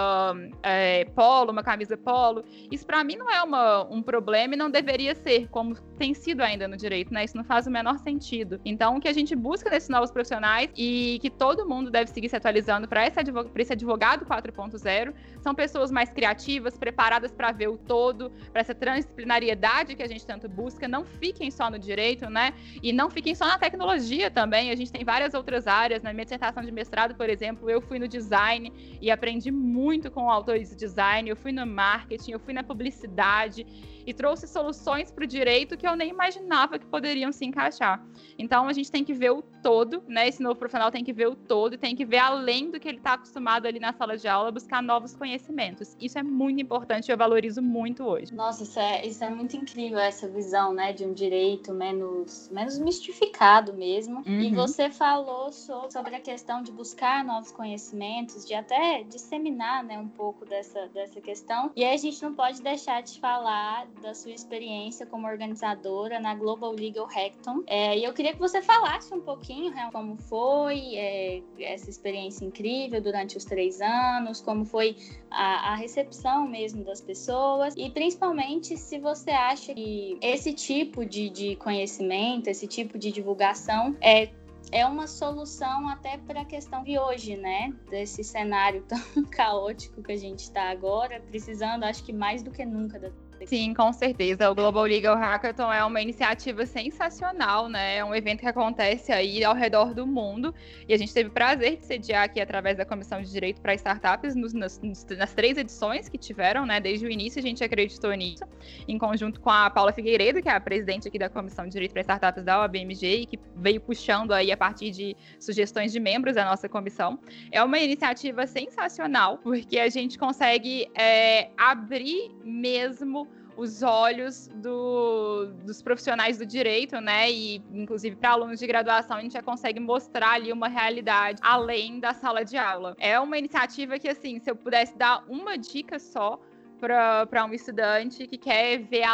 é, 0.63 1.05
polo, 1.15 1.53
uma 1.53 1.63
camisa 1.63 1.97
polo. 1.97 2.43
Isso 2.71 2.87
para 2.87 3.05
mim 3.05 3.17
não 3.17 3.31
é 3.31 3.43
uma, 3.43 3.85
um 3.85 4.03
problema 4.03 4.55
e 4.55 4.57
não 4.57 4.71
deveria 4.71 5.15
ser, 5.15 5.49
como 5.49 5.75
tem 5.99 6.15
sido 6.15 6.41
ainda 6.41 6.67
no 6.67 6.77
direito, 6.77 7.13
né? 7.13 7.25
Isso 7.25 7.37
não 7.37 7.45
faz 7.45 7.67
o 7.67 7.71
menor 7.71 7.99
sentido. 7.99 8.59
Então, 8.65 8.97
o 8.97 9.01
que 9.01 9.09
a 9.09 9.13
gente 9.13 9.37
busca 9.37 9.69
nesses 9.69 9.91
novos 9.91 10.11
profissionais 10.11 10.71
e 10.75 11.19
que 11.21 11.29
todo 11.29 11.66
mundo 11.67 11.91
deve 11.91 12.11
seguir 12.11 12.29
se 12.29 12.37
atualizando 12.37 12.87
para 12.89 13.07
esse, 13.07 13.19
advogado, 13.19 13.51
esse 13.57 13.73
advogado 13.73 14.25
4.0 14.25 15.13
são 15.41 15.55
pessoas 15.55 15.91
mais 15.91 16.11
criativas, 16.11 16.77
preparadas 16.77 17.33
para 17.33 17.53
ver 17.53 17.69
o 17.69 17.77
todo, 17.77 18.31
para 18.53 18.61
essa 18.61 18.75
transdisciplinariedade 18.75 19.95
que 19.95 20.03
a 20.03 20.07
gente 20.07 20.27
tanto 20.27 20.49
busca. 20.49 20.89
Não 20.89 21.05
fiquem 21.05 21.51
só 21.51 21.71
no 21.71 21.79
direito, 21.79 22.29
né? 22.29 22.53
E 22.83 22.93
não 22.93 23.11
fiquem 23.11 23.35
só 23.35 23.47
na 23.47 23.59
tecnologia 23.59 24.31
também. 24.31 24.71
A 24.71 24.77
gente 24.77 24.93
tem 24.93 25.05
várias 25.05 25.35
outras 25.35 25.67
áreas. 25.67 26.03
Na 26.03 26.13
minha 26.13 26.25
dissertação 26.25 26.63
de 26.63 26.71
mestrado, 26.71 27.15
por 27.15 27.29
exemplo, 27.29 27.69
eu 27.71 27.81
fui 27.81 27.99
no 27.99 28.09
design 28.09 28.73
e 29.01 29.11
aprendi 29.11 29.51
muito 29.51 30.11
com 30.11 30.31
autores 30.31 30.71
de 30.71 30.77
design, 30.77 31.29
eu 31.29 31.37
fui 31.37 31.53
no 31.53 31.67
marketing, 31.67 32.33
eu 32.33 32.41
fui 32.41 32.55
na 32.55 32.63
publicidade 32.63 33.67
e 34.07 34.15
trouxe 34.15 34.47
soluções 34.47 35.11
para 35.11 35.25
o 35.25 35.27
direito 35.27 35.77
que 35.77 35.87
eu 35.87 35.97
nem 35.97 36.11
imaginava 36.11 36.79
que 36.79 36.87
poderiam 36.87 37.33
se 37.33 37.45
encaixar. 37.45 38.03
Então 38.39 38.69
a 38.69 38.73
gente 38.73 38.91
tem 38.91 39.05
que 39.05 39.13
ver 39.13 39.31
o 39.31 39.43
todo, 39.43 40.03
né? 40.07 40.29
Esse 40.29 40.43
novo 40.43 40.55
profissional 40.55 40.91
tem 40.91 41.03
que 41.03 41.13
ver 41.13 41.27
o 41.27 41.35
todo 41.35 41.75
e 41.75 41.79
tem 41.79 41.97
que 41.97 42.05
ver 42.05 42.19
além 42.19 42.71
do 42.71 42.79
que 42.79 42.89
ele 42.89 42.99
está 42.99 43.15
acostumado 43.15 43.67
ali 43.67 43.81
na 43.81 43.93
sala 43.93 44.17
de 44.17 44.29
aula, 44.29 44.53
buscar 44.53 44.83
novos 44.83 45.15
conhecimentos. 45.15 45.97
Isso 46.01 46.19
é 46.19 46.23
muito 46.23 46.63
importante, 46.63 47.11
eu 47.11 47.17
valorizo 47.17 47.61
muito 47.61 48.05
hoje. 48.05 48.33
Nossa, 48.33 48.63
isso 48.63 48.79
é, 48.79 49.05
isso 49.05 49.25
é 49.25 49.31
muito 49.31 49.57
incrível, 49.57 49.99
essa 49.99 50.29
visão, 50.29 50.73
né, 50.73 50.93
de 50.93 51.05
um 51.05 51.13
direito 51.13 51.73
menos, 51.73 52.49
menos 52.53 52.79
mistificado 52.79 53.73
mesmo. 53.75 54.23
Uhum. 54.27 54.41
E 54.41 54.55
você 54.55 54.89
falou 54.91 55.51
sobre 55.51 56.15
a 56.15 56.21
questão 56.21 56.63
de 56.63 56.71
buscar 56.71 57.25
novos 57.25 57.51
conhecimentos, 57.51 58.47
de 58.47 58.55
até 58.55 59.03
disseminar, 59.03 59.83
né, 59.83 59.99
um 59.99 60.09
pouco 60.09 60.45
dessa, 60.45 60.87
dessa 60.89 61.21
questão. 61.21 61.73
E 61.75 61.85
aí 61.85 61.95
a 61.95 61.99
gente 61.99 62.23
não 62.23 62.35
pode 62.35 62.63
deixar 62.63 63.03
de 63.03 63.19
falar 63.19 63.87
da 64.01 64.15
sua 64.15 64.33
experiência 64.33 65.07
como 65.07 65.27
organizadora 65.27 66.21
na 66.21 66.35
Global 66.35 66.73
Legal 66.73 67.07
Hackathon. 67.07 67.63
É, 67.67 67.99
e 67.99 68.05
eu 68.05 68.13
queria 68.13 68.33
que 68.33 68.39
você 68.39 68.63
falasse 68.63 69.13
um 69.15 69.21
pouquinho 69.21 69.71
né, 69.73 69.89
como 69.93 70.17
foi 70.17 70.95
é, 70.97 71.43
essa 71.61 71.91
experiência 71.91 72.45
incrível 72.45 73.01
durante 73.01 73.37
os 73.37 73.45
três 73.45 73.81
anos, 73.81 74.41
como 74.41 74.65
foi 74.65 74.97
a, 75.31 75.73
a 75.73 75.75
recepção 75.77 76.47
mesmo 76.49 76.85
das 76.85 77.01
pessoas 77.01 77.75
e 77.77 77.91
principalmente 77.91 78.77
se 78.77 78.99
você 78.99 79.31
acha 79.31 79.75
que 79.75 80.19
esse 80.21 80.53
tipo 80.53 81.05
de, 81.05 81.29
de 81.31 81.57
conhecimento, 81.57 82.49
esse 82.49 82.67
tipo 82.67 82.99
de 82.99 83.11
divulgação 83.11 83.97
é 84.01 84.29
é 84.73 84.85
uma 84.85 85.07
solução 85.07 85.89
até 85.89 86.19
para 86.19 86.41
a 86.41 86.45
questão 86.45 86.83
de 86.83 86.99
hoje, 86.99 87.37
né? 87.37 87.73
Desse 87.89 88.25
cenário 88.25 88.83
tão 88.89 89.25
caótico 89.31 90.03
que 90.03 90.13
a 90.13 90.17
gente 90.17 90.41
está 90.41 90.71
agora, 90.71 91.21
precisando, 91.21 91.85
acho 91.85 92.03
que 92.05 92.13
mais 92.13 92.43
do 92.43 92.51
que 92.51 92.65
nunca, 92.65 92.99
da 92.99 93.11
Sim, 93.45 93.75
com 93.75 93.93
certeza. 93.93 94.51
O 94.51 94.55
Global 94.55 94.85
Legal 94.85 95.17
Hackathon 95.17 95.73
é 95.73 95.85
uma 95.85 96.01
iniciativa 96.01 96.65
sensacional, 96.65 97.69
né? 97.69 97.99
É 97.99 98.05
um 98.05 98.15
evento 98.15 98.41
que 98.41 98.47
acontece 98.47 99.13
aí 99.13 99.45
ao 99.45 99.55
redor 99.55 99.95
do 99.95 100.07
mundo. 100.07 100.55
E 100.89 100.95
a 100.95 100.97
gente 100.97 101.13
teve 101.13 101.29
o 101.29 101.33
prazer 101.33 101.77
de 101.77 101.85
sediar 101.85 102.25
aqui 102.25 102.41
através 102.41 102.77
da 102.77 102.85
Comissão 102.85 103.21
de 103.21 103.31
Direito 103.31 103.61
para 103.61 103.75
Startups 103.75 104.35
nos, 104.35 104.53
nas, 104.53 104.81
nas, 105.17 105.35
três 105.35 105.59
edições 105.59 106.09
que 106.09 106.17
tiveram, 106.17 106.65
né? 106.65 106.81
Desde 106.81 107.07
o 107.07 107.11
início 107.11 107.39
a 107.39 107.43
gente 107.43 107.63
acreditou 107.63 108.13
nisso, 108.15 108.45
em 108.89 108.97
conjunto 108.99 109.41
com 109.41 109.51
a 109.51 109.69
Paula 109.69 109.93
Figueiredo, 109.93 110.43
que 110.43 110.49
é 110.49 110.53
a 110.53 110.61
presidente 110.61 111.07
aqui 111.07 111.19
da 111.19 111.29
Comissão 111.29 111.67
de 111.67 111.73
Direito 111.73 111.93
para 111.93 112.01
Startups 112.01 112.43
da 112.43 112.61
OABMG 112.61 113.07
e 113.07 113.27
que 113.27 113.39
veio 113.55 113.81
puxando 113.81 114.33
aí 114.33 114.51
a 114.51 114.57
partir 114.57 114.91
de 114.91 115.17
sugestões 115.39 115.93
de 115.93 116.01
membros 116.01 116.35
da 116.35 116.45
nossa 116.45 116.69
comissão. 116.69 117.19
É 117.53 117.63
uma 117.63 117.79
iniciativa 117.79 118.47
sensacional, 118.47 119.39
porque 119.39 119.79
a 119.79 119.89
gente 119.89 120.19
consegue 120.19 120.89
é, 120.95 121.51
abrir 121.57 122.31
mesmo 122.43 123.26
os 123.57 123.83
olhos 123.83 124.49
do, 124.57 125.47
dos 125.65 125.81
profissionais 125.83 126.39
do 126.39 126.47
direito, 126.47 127.01
né? 127.01 127.31
E 127.31 127.57
inclusive 127.73 128.17
para 128.17 128.31
alunos 128.31 128.59
de 128.59 128.67
graduação 128.67 129.17
a 129.17 129.21
gente 129.21 129.33
já 129.33 129.43
consegue 129.43 129.81
mostrar 129.81 130.33
ali 130.33 130.53
uma 130.53 130.69
realidade 130.69 131.41
além 131.43 131.99
da 131.99 132.13
sala 132.13 132.45
de 132.45 132.57
aula. 132.57 132.95
É 132.99 133.19
uma 133.19 133.39
iniciativa 133.39 133.99
que, 133.99 134.09
assim, 134.09 134.39
se 134.39 134.51
eu 134.51 134.57
pudesse 134.57 134.97
dar 134.97 135.25
uma 135.29 135.57
dica 135.57 135.99
só 135.99 136.39
para 136.79 137.45
um 137.45 137.55
estudante 137.55 138.27
que 138.27 138.37
quer 138.37 138.79
ver 138.79 139.05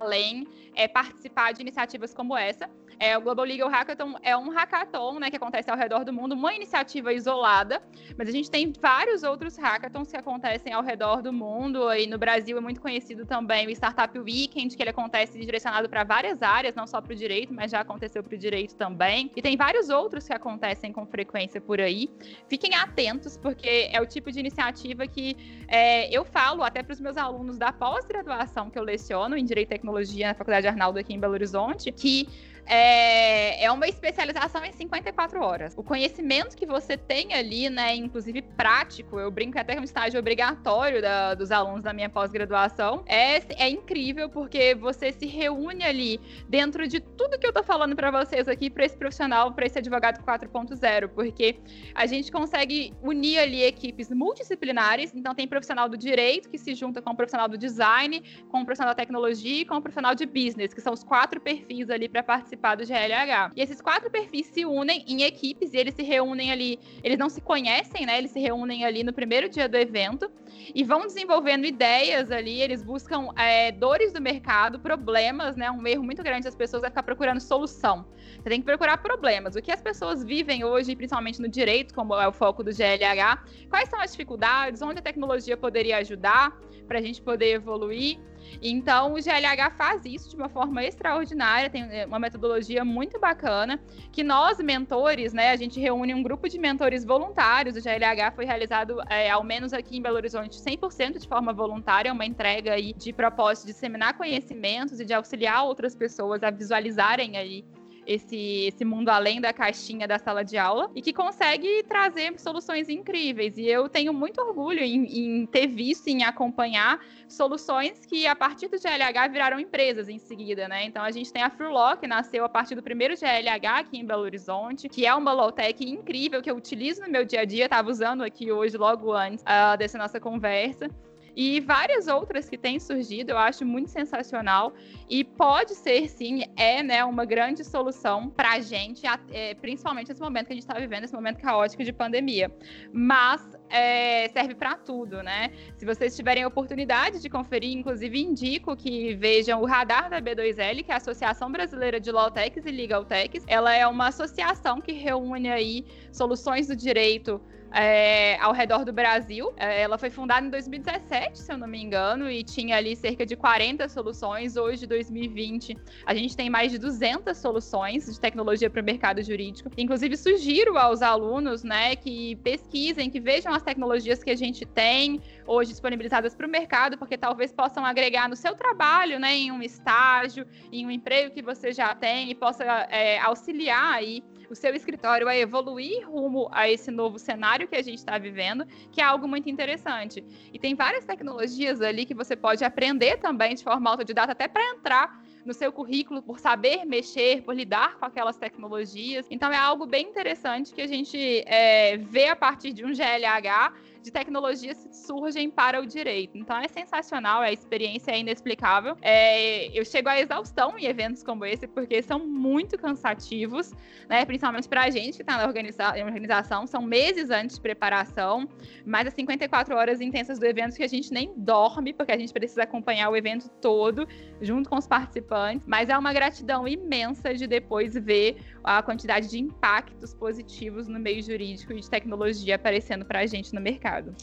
além, 0.00 0.46
é 0.74 0.88
participar 0.88 1.52
de 1.52 1.60
iniciativas 1.60 2.14
como 2.14 2.36
essa. 2.36 2.68
É, 3.00 3.16
o 3.16 3.20
Global 3.22 3.46
Legal 3.46 3.70
Hackathon 3.70 4.14
é 4.22 4.36
um 4.36 4.50
hackathon 4.50 5.18
né, 5.18 5.30
que 5.30 5.36
acontece 5.36 5.70
ao 5.70 5.76
redor 5.76 6.04
do 6.04 6.12
mundo, 6.12 6.34
uma 6.34 6.52
iniciativa 6.52 7.10
isolada, 7.14 7.82
mas 8.18 8.28
a 8.28 8.30
gente 8.30 8.50
tem 8.50 8.70
vários 8.78 9.22
outros 9.22 9.56
hackathons 9.56 10.10
que 10.10 10.18
acontecem 10.18 10.74
ao 10.74 10.82
redor 10.82 11.22
do 11.22 11.32
mundo. 11.32 11.90
E 11.94 12.06
no 12.06 12.18
Brasil 12.18 12.58
é 12.58 12.60
muito 12.60 12.78
conhecido 12.78 13.24
também 13.24 13.66
o 13.66 13.70
Startup 13.70 14.18
Weekend, 14.18 14.76
que 14.76 14.82
ele 14.82 14.90
acontece 14.90 15.38
direcionado 15.38 15.88
para 15.88 16.04
várias 16.04 16.42
áreas, 16.42 16.74
não 16.74 16.86
só 16.86 17.00
para 17.00 17.14
o 17.14 17.16
direito, 17.16 17.54
mas 17.54 17.70
já 17.70 17.80
aconteceu 17.80 18.22
para 18.22 18.34
o 18.34 18.38
direito 18.38 18.74
também. 18.74 19.30
E 19.34 19.40
tem 19.40 19.56
vários 19.56 19.88
outros 19.88 20.26
que 20.26 20.34
acontecem 20.34 20.92
com 20.92 21.06
frequência 21.06 21.58
por 21.58 21.80
aí. 21.80 22.10
Fiquem 22.48 22.74
atentos, 22.74 23.34
porque 23.34 23.88
é 23.90 23.98
o 23.98 24.04
tipo 24.04 24.30
de 24.30 24.40
iniciativa 24.40 25.06
que 25.06 25.64
é, 25.68 26.14
eu 26.14 26.22
falo 26.22 26.62
até 26.62 26.82
para 26.82 26.92
os 26.92 27.00
meus 27.00 27.16
alunos 27.16 27.56
da 27.56 27.72
pós-graduação 27.72 28.68
que 28.68 28.78
eu 28.78 28.82
leciono 28.82 29.38
em 29.38 29.44
Direito 29.44 29.68
e 29.68 29.70
Tecnologia 29.70 30.28
na 30.28 30.34
Faculdade 30.34 30.68
Arnaldo 30.68 30.98
aqui 30.98 31.14
em 31.14 31.18
Belo 31.18 31.32
Horizonte, 31.32 31.90
que 31.90 32.28
é, 32.66 33.64
é 33.64 33.70
uma 33.72 33.88
especialização 33.88 34.64
em 34.64 34.72
54 34.72 35.42
horas. 35.42 35.74
O 35.76 35.82
conhecimento 35.82 36.56
que 36.56 36.66
você 36.66 36.96
tem 36.96 37.34
ali, 37.34 37.68
né, 37.68 37.94
inclusive 37.96 38.42
prático, 38.42 39.18
eu 39.18 39.30
brinco 39.30 39.58
até 39.58 39.72
que 39.72 39.78
é 39.78 39.80
um 39.80 39.84
estágio 39.84 40.20
obrigatório 40.20 41.02
da, 41.02 41.34
dos 41.34 41.50
alunos 41.50 41.82
da 41.82 41.92
minha 41.92 42.08
pós-graduação, 42.08 43.02
é, 43.06 43.40
é 43.56 43.68
incrível 43.68 44.28
porque 44.28 44.74
você 44.74 45.12
se 45.12 45.26
reúne 45.26 45.84
ali 45.84 46.20
dentro 46.48 46.86
de 46.86 47.00
tudo 47.00 47.38
que 47.38 47.46
eu 47.46 47.52
tô 47.52 47.62
falando 47.62 47.96
para 47.96 48.10
vocês 48.10 48.46
aqui 48.48 48.70
para 48.70 48.84
esse 48.84 48.96
profissional, 48.96 49.52
para 49.52 49.66
esse 49.66 49.78
advogado 49.78 50.22
4.0, 50.24 51.08
porque 51.08 51.56
a 51.94 52.06
gente 52.06 52.30
consegue 52.30 52.92
unir 53.02 53.38
ali 53.38 53.62
equipes 53.62 54.10
multidisciplinares, 54.10 55.12
então 55.14 55.34
tem 55.34 55.48
profissional 55.48 55.88
do 55.88 55.96
direito 55.96 56.48
que 56.48 56.58
se 56.58 56.74
junta 56.74 57.02
com 57.02 57.10
o 57.10 57.16
profissional 57.16 57.48
do 57.48 57.58
design, 57.58 58.22
com 58.48 58.60
o 58.60 58.64
profissional 58.64 58.94
da 58.94 58.98
tecnologia 58.98 59.62
e 59.62 59.64
com 59.64 59.76
o 59.76 59.82
profissional 59.82 60.14
de 60.14 60.26
business, 60.26 60.74
que 60.74 60.80
são 60.80 60.92
os 60.92 61.02
quatro 61.02 61.40
perfis 61.40 61.90
ali 61.90 62.08
para 62.08 62.22
participar 62.22 62.49
participar 62.50 62.74
do 62.74 62.84
GLH. 62.84 63.52
E 63.56 63.60
esses 63.60 63.80
quatro 63.80 64.10
perfis 64.10 64.46
se 64.46 64.64
unem 64.64 65.04
em 65.06 65.22
equipes 65.22 65.72
e 65.72 65.76
eles 65.76 65.94
se 65.94 66.02
reúnem 66.02 66.50
ali, 66.50 66.78
eles 67.02 67.18
não 67.18 67.28
se 67.28 67.40
conhecem, 67.40 68.06
né? 68.06 68.18
Eles 68.18 68.30
se 68.30 68.40
reúnem 68.40 68.84
ali 68.84 69.04
no 69.04 69.12
primeiro 69.12 69.48
dia 69.48 69.68
do 69.68 69.76
evento 69.76 70.30
e 70.74 70.82
vão 70.82 71.02
desenvolvendo 71.02 71.64
ideias 71.64 72.30
ali, 72.30 72.60
eles 72.60 72.82
buscam 72.82 73.28
é, 73.36 73.72
dores 73.72 74.12
do 74.12 74.20
mercado, 74.20 74.78
problemas, 74.80 75.56
né? 75.56 75.70
Um 75.70 75.86
erro 75.86 76.02
muito 76.02 76.22
grande 76.22 76.44
das 76.44 76.54
pessoas 76.54 76.82
é 76.82 76.88
ficar 76.88 77.02
procurando 77.02 77.40
solução. 77.40 78.06
Você 78.36 78.48
tem 78.48 78.60
que 78.60 78.66
procurar 78.66 78.98
problemas. 78.98 79.56
O 79.56 79.62
que 79.62 79.72
as 79.72 79.80
pessoas 79.80 80.24
vivem 80.24 80.64
hoje, 80.64 80.96
principalmente 80.96 81.40
no 81.40 81.48
direito, 81.48 81.94
como 81.94 82.14
é 82.14 82.26
o 82.26 82.32
foco 82.32 82.62
do 82.62 82.70
GLH, 82.70 83.44
quais 83.68 83.88
são 83.88 84.00
as 84.00 84.10
dificuldades, 84.12 84.82
onde 84.82 84.98
a 84.98 85.02
tecnologia 85.02 85.56
poderia 85.56 85.98
ajudar 85.98 86.56
para 86.86 86.98
a 86.98 87.02
gente 87.02 87.22
poder 87.22 87.52
evoluir. 87.52 88.18
Então, 88.62 89.14
o 89.14 89.16
GLH 89.16 89.70
faz 89.76 90.04
isso 90.04 90.30
de 90.30 90.36
uma 90.36 90.48
forma 90.48 90.84
extraordinária, 90.84 91.70
tem 91.70 91.82
é, 91.90 92.06
uma 92.06 92.18
metodologia 92.18 92.84
muito 92.84 93.18
bacana, 93.18 93.80
que 94.12 94.22
nós, 94.22 94.58
mentores, 94.58 95.32
né, 95.32 95.50
a 95.50 95.56
gente 95.56 95.78
reúne 95.80 96.14
um 96.14 96.22
grupo 96.22 96.48
de 96.48 96.58
mentores 96.58 97.04
voluntários, 97.04 97.76
o 97.76 97.80
GLH 97.80 98.32
foi 98.34 98.44
realizado, 98.44 99.00
é, 99.08 99.30
ao 99.30 99.42
menos 99.42 99.72
aqui 99.72 99.98
em 99.98 100.02
Belo 100.02 100.16
Horizonte, 100.16 100.56
100% 100.56 101.18
de 101.18 101.28
forma 101.28 101.52
voluntária, 101.52 102.12
uma 102.12 102.26
entrega 102.26 102.72
aí 102.72 102.92
de 102.92 103.12
propósito 103.12 103.66
de 103.66 103.72
disseminar 103.72 104.16
conhecimentos 104.16 105.00
e 105.00 105.04
de 105.04 105.14
auxiliar 105.14 105.64
outras 105.64 105.94
pessoas 105.94 106.42
a 106.42 106.50
visualizarem 106.50 107.36
aí 107.36 107.64
esse, 108.10 108.66
esse 108.66 108.84
mundo 108.84 109.08
além 109.08 109.40
da 109.40 109.52
caixinha 109.52 110.08
da 110.08 110.18
sala 110.18 110.44
de 110.44 110.58
aula 110.58 110.90
e 110.96 111.00
que 111.00 111.12
consegue 111.12 111.84
trazer 111.84 112.36
soluções 112.40 112.88
incríveis. 112.88 113.56
E 113.56 113.66
eu 113.66 113.88
tenho 113.88 114.12
muito 114.12 114.40
orgulho 114.40 114.80
em, 114.80 115.04
em 115.04 115.46
ter 115.46 115.68
visto, 115.68 116.08
em 116.08 116.24
acompanhar 116.24 117.00
soluções 117.28 118.04
que, 118.04 118.26
a 118.26 118.34
partir 118.34 118.66
do 118.66 118.78
GLH, 118.78 119.28
viraram 119.30 119.60
empresas 119.60 120.08
em 120.08 120.18
seguida, 120.18 120.66
né? 120.66 120.84
Então, 120.84 121.04
a 121.04 121.12
gente 121.12 121.32
tem 121.32 121.42
a 121.42 121.50
Freelaw, 121.50 121.96
que 121.96 122.08
nasceu 122.08 122.44
a 122.44 122.48
partir 122.48 122.74
do 122.74 122.82
primeiro 122.82 123.14
GLH 123.14 123.78
aqui 123.78 123.98
em 123.98 124.04
Belo 124.04 124.22
Horizonte, 124.22 124.88
que 124.88 125.06
é 125.06 125.14
uma 125.14 125.32
low-tech 125.32 125.88
incrível 125.88 126.42
que 126.42 126.50
eu 126.50 126.56
utilizo 126.56 127.02
no 127.02 127.08
meu 127.08 127.24
dia 127.24 127.42
a 127.42 127.44
dia, 127.44 127.66
estava 127.66 127.88
usando 127.88 128.22
aqui 128.22 128.50
hoje, 128.50 128.76
logo 128.76 129.12
antes 129.12 129.44
uh, 129.44 129.78
dessa 129.78 129.96
nossa 129.96 130.18
conversa 130.18 130.90
e 131.36 131.60
várias 131.60 132.06
outras 132.08 132.48
que 132.48 132.58
têm 132.58 132.78
surgido, 132.78 133.30
eu 133.30 133.38
acho 133.38 133.64
muito 133.64 133.90
sensacional 133.90 134.72
e 135.08 135.24
pode 135.24 135.74
ser 135.74 136.08
sim, 136.08 136.44
é 136.56 136.82
né, 136.82 137.04
uma 137.04 137.24
grande 137.24 137.64
solução 137.64 138.28
para 138.28 138.52
a 138.52 138.60
gente, 138.60 139.02
é, 139.32 139.54
principalmente 139.54 140.08
nesse 140.08 140.20
momento 140.20 140.46
que 140.46 140.52
a 140.52 140.56
gente 140.56 140.64
está 140.64 140.78
vivendo, 140.78 141.04
esse 141.04 141.14
momento 141.14 141.38
caótico 141.38 141.82
de 141.84 141.92
pandemia. 141.92 142.50
Mas 142.92 143.56
é, 143.68 144.28
serve 144.28 144.54
para 144.54 144.76
tudo, 144.76 145.22
né? 145.22 145.50
Se 145.76 145.86
vocês 145.86 146.16
tiverem 146.16 146.44
oportunidade 146.44 147.20
de 147.20 147.28
conferir, 147.28 147.72
inclusive 147.72 148.20
indico 148.20 148.76
que 148.76 149.14
vejam 149.14 149.60
o 149.62 149.66
Radar 149.66 150.10
da 150.10 150.20
B2L, 150.20 150.84
que 150.84 150.90
é 150.90 150.94
a 150.94 150.96
Associação 150.96 151.50
Brasileira 151.50 152.00
de 152.00 152.10
Lawtechs 152.10 152.64
e 152.66 152.70
Legaltechs. 152.70 153.44
Ela 153.46 153.74
é 153.74 153.86
uma 153.86 154.08
associação 154.08 154.80
que 154.80 154.92
reúne 154.92 155.50
aí 155.50 155.84
soluções 156.12 156.66
do 156.66 156.76
direito 156.76 157.40
é, 157.72 158.38
ao 158.40 158.52
redor 158.52 158.84
do 158.84 158.92
Brasil. 158.92 159.52
É, 159.56 159.82
ela 159.82 159.98
foi 159.98 160.10
fundada 160.10 160.46
em 160.46 160.50
2017, 160.50 161.38
se 161.38 161.52
eu 161.52 161.58
não 161.58 161.66
me 161.66 161.80
engano, 161.80 162.30
e 162.30 162.42
tinha 162.42 162.76
ali 162.76 162.96
cerca 162.96 163.24
de 163.24 163.36
40 163.36 163.88
soluções. 163.88 164.56
Hoje, 164.56 164.86
2020, 164.86 165.76
a 166.06 166.14
gente 166.14 166.36
tem 166.36 166.50
mais 166.50 166.72
de 166.72 166.78
200 166.78 167.36
soluções 167.36 168.06
de 168.06 168.20
tecnologia 168.20 168.68
para 168.68 168.82
o 168.82 168.84
mercado 168.84 169.22
jurídico. 169.22 169.70
Inclusive, 169.76 170.16
sugiro 170.16 170.76
aos 170.76 171.02
alunos 171.02 171.62
né, 171.62 171.96
que 171.96 172.36
pesquisem, 172.36 173.10
que 173.10 173.20
vejam 173.20 173.52
as 173.52 173.62
tecnologias 173.62 174.22
que 174.22 174.30
a 174.30 174.36
gente 174.36 174.64
tem 174.66 175.20
hoje 175.46 175.70
disponibilizadas 175.70 176.34
para 176.34 176.46
o 176.46 176.50
mercado, 176.50 176.98
porque 176.98 177.16
talvez 177.16 177.52
possam 177.52 177.84
agregar 177.84 178.28
no 178.28 178.36
seu 178.36 178.54
trabalho, 178.54 179.18
né, 179.18 179.34
em 179.34 179.52
um 179.52 179.62
estágio, 179.62 180.46
em 180.72 180.86
um 180.86 180.90
emprego 180.90 181.32
que 181.32 181.42
você 181.42 181.72
já 181.72 181.94
tem 181.94 182.30
e 182.30 182.34
possa 182.34 182.64
é, 182.64 183.18
auxiliar 183.18 183.94
aí 183.94 184.22
o 184.50 184.54
seu 184.54 184.74
escritório 184.74 185.28
a 185.28 185.36
evoluir 185.36 186.06
rumo 186.08 186.48
a 186.50 186.68
esse 186.68 186.90
novo 186.90 187.18
cenário 187.18 187.68
que 187.68 187.76
a 187.76 187.82
gente 187.82 187.98
está 187.98 188.18
vivendo, 188.18 188.66
que 188.90 189.00
é 189.00 189.04
algo 189.04 189.28
muito 189.28 189.48
interessante. 189.48 190.24
E 190.52 190.58
tem 190.58 190.74
várias 190.74 191.04
tecnologias 191.04 191.80
ali 191.80 192.04
que 192.04 192.14
você 192.14 192.34
pode 192.34 192.64
aprender 192.64 193.18
também 193.18 193.54
de 193.54 193.62
forma 193.62 193.88
autodidata, 193.88 194.32
até 194.32 194.48
para 194.48 194.62
entrar 194.70 195.22
no 195.44 195.54
seu 195.54 195.72
currículo 195.72 196.20
por 196.20 196.38
saber 196.38 196.84
mexer, 196.84 197.42
por 197.42 197.54
lidar 197.54 197.96
com 197.96 198.04
aquelas 198.04 198.36
tecnologias. 198.36 199.26
Então 199.30 199.50
é 199.50 199.56
algo 199.56 199.86
bem 199.86 200.08
interessante 200.08 200.74
que 200.74 200.82
a 200.82 200.86
gente 200.86 201.42
é, 201.46 201.96
vê 201.96 202.26
a 202.28 202.36
partir 202.36 202.72
de 202.72 202.84
um 202.84 202.92
GLH 202.92 203.72
de 204.02 204.10
tecnologias 204.10 204.88
surgem 204.92 205.50
para 205.50 205.80
o 205.80 205.86
direito. 205.86 206.36
Então 206.36 206.56
é 206.56 206.68
sensacional, 206.68 207.42
a 207.42 207.52
experiência 207.52 208.12
é 208.12 208.18
inexplicável. 208.18 208.96
É, 209.02 209.66
eu 209.78 209.84
chego 209.84 210.08
à 210.08 210.18
exaustão 210.18 210.78
em 210.78 210.86
eventos 210.86 211.22
como 211.22 211.44
esse, 211.44 211.66
porque 211.66 212.02
são 212.02 212.26
muito 212.26 212.78
cansativos, 212.78 213.72
né? 214.08 214.24
Principalmente 214.24 214.68
para 214.68 214.82
a 214.84 214.90
gente 214.90 215.16
que 215.16 215.22
está 215.22 215.36
na 215.36 215.46
organiza 215.46 215.94
organização, 216.04 216.66
são 216.66 216.82
meses 216.82 217.30
antes 217.30 217.56
de 217.56 217.62
preparação, 217.62 218.48
mais 218.84 219.06
as 219.06 219.14
54 219.14 219.74
horas 219.74 220.00
intensas 220.00 220.38
do 220.38 220.46
evento 220.46 220.76
que 220.76 220.82
a 220.82 220.88
gente 220.88 221.12
nem 221.12 221.32
dorme, 221.36 221.92
porque 221.92 222.12
a 222.12 222.18
gente 222.18 222.32
precisa 222.32 222.62
acompanhar 222.62 223.10
o 223.10 223.16
evento 223.16 223.48
todo 223.60 224.06
junto 224.40 224.68
com 224.68 224.76
os 224.76 224.86
participantes. 224.86 225.66
Mas 225.66 225.88
é 225.88 225.98
uma 225.98 226.12
gratidão 226.12 226.66
imensa 226.66 227.34
de 227.34 227.46
depois 227.46 227.94
ver 227.94 228.38
a 228.62 228.82
quantidade 228.82 229.28
de 229.28 229.38
impactos 229.38 230.14
positivos 230.14 230.88
no 230.88 230.98
meio 230.98 231.22
jurídico 231.22 231.72
e 231.72 231.80
de 231.80 231.88
tecnologia 231.88 232.56
aparecendo 232.56 233.04
para 233.04 233.20
a 233.20 233.26
gente 233.26 233.54
no 233.54 233.60
mercado. 233.60 234.14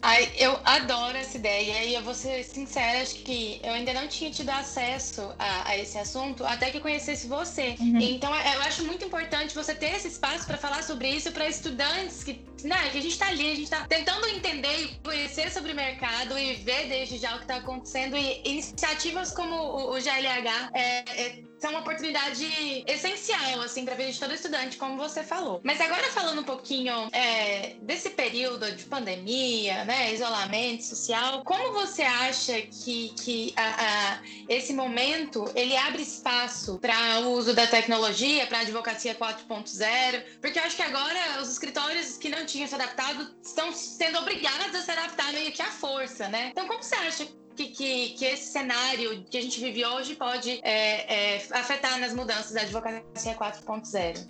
Ai, 0.00 0.30
eu 0.36 0.58
adoro 0.64 1.16
essa 1.16 1.36
ideia 1.36 1.84
e 1.84 1.94
eu 1.94 2.02
vou 2.02 2.14
ser 2.14 2.44
sincera, 2.44 3.02
acho 3.02 3.16
que 3.16 3.60
eu 3.64 3.72
ainda 3.72 3.92
não 3.92 4.06
tinha 4.06 4.30
tido 4.30 4.50
acesso 4.50 5.34
a, 5.38 5.70
a 5.70 5.76
esse 5.76 5.98
assunto 5.98 6.44
até 6.44 6.70
que 6.70 6.78
conhecesse 6.78 7.26
você. 7.26 7.74
Uhum. 7.80 7.98
Então 7.98 8.32
eu 8.32 8.60
acho 8.62 8.84
muito 8.84 9.04
importante 9.04 9.54
você 9.54 9.74
ter 9.74 9.96
esse 9.96 10.06
espaço 10.06 10.46
para 10.46 10.56
falar 10.56 10.84
sobre 10.84 11.08
isso 11.08 11.32
para 11.32 11.48
estudantes 11.48 12.22
que, 12.22 12.44
né, 12.62 12.90
que 12.90 12.98
a 12.98 13.02
gente 13.02 13.12
está 13.12 13.26
ali, 13.26 13.46
a 13.46 13.54
gente 13.54 13.64
está 13.64 13.86
tentando 13.88 14.26
entender 14.28 14.84
e 14.84 14.94
conhecer 15.02 15.50
sobre 15.50 15.72
o 15.72 15.76
mercado 15.76 16.38
e 16.38 16.54
ver 16.54 16.88
desde 16.88 17.18
já 17.18 17.34
o 17.34 17.38
que 17.38 17.44
está 17.44 17.56
acontecendo 17.56 18.16
e 18.16 18.40
iniciativas 18.44 19.32
como 19.32 19.54
o, 19.56 19.96
o 19.96 20.00
GLH 20.00 20.70
é, 20.74 20.98
é 21.08 21.47
são 21.58 21.70
uma 21.70 21.80
oportunidade 21.80 22.46
essencial, 22.86 23.60
assim, 23.62 23.84
para 23.84 23.94
a 23.94 23.96
vida 23.96 24.12
de 24.12 24.18
todo 24.18 24.32
estudante, 24.32 24.76
como 24.76 24.96
você 24.96 25.22
falou. 25.22 25.60
Mas 25.64 25.80
agora 25.80 26.04
falando 26.10 26.40
um 26.40 26.44
pouquinho 26.44 27.08
é, 27.12 27.74
desse 27.82 28.10
período 28.10 28.70
de 28.72 28.84
pandemia, 28.84 29.84
né, 29.84 30.12
isolamento 30.12 30.84
social, 30.84 31.42
como 31.44 31.72
você 31.72 32.02
acha 32.02 32.60
que, 32.62 33.12
que 33.20 33.52
a, 33.56 33.62
a, 33.62 34.22
esse 34.48 34.72
momento 34.72 35.50
ele 35.54 35.76
abre 35.76 36.02
espaço 36.02 36.78
para 36.78 37.20
o 37.20 37.32
uso 37.32 37.54
da 37.54 37.66
tecnologia, 37.66 38.46
para 38.46 38.58
a 38.58 38.60
advocacia 38.62 39.14
4.0? 39.14 40.22
Porque 40.40 40.58
eu 40.58 40.62
acho 40.62 40.76
que 40.76 40.82
agora 40.82 41.42
os 41.42 41.50
escritórios 41.50 42.16
que 42.16 42.28
não 42.28 42.46
tinham 42.46 42.68
se 42.68 42.74
adaptado 42.74 43.34
estão 43.42 43.72
sendo 43.72 44.18
obrigados 44.18 44.74
a 44.74 44.82
se 44.82 44.90
adaptar 44.90 45.32
meio 45.32 45.52
que 45.52 45.62
à 45.62 45.66
força, 45.66 46.28
né? 46.28 46.48
Então, 46.52 46.66
como 46.66 46.82
você 46.82 46.94
acha 46.94 47.26
que, 47.58 47.66
que, 47.66 48.08
que, 48.10 48.24
esse 48.24 48.52
cenário 48.52 49.24
que 49.28 49.36
a 49.36 49.42
gente 49.42 49.60
vive 49.60 49.84
hoje 49.84 50.14
pode 50.14 50.60
é, 50.62 51.34
é, 51.34 51.42
afetar 51.50 51.98
nas 51.98 52.14
mudanças 52.14 52.52
da 52.52 52.60
advocacia 52.60 53.34
4.0? 53.34 54.28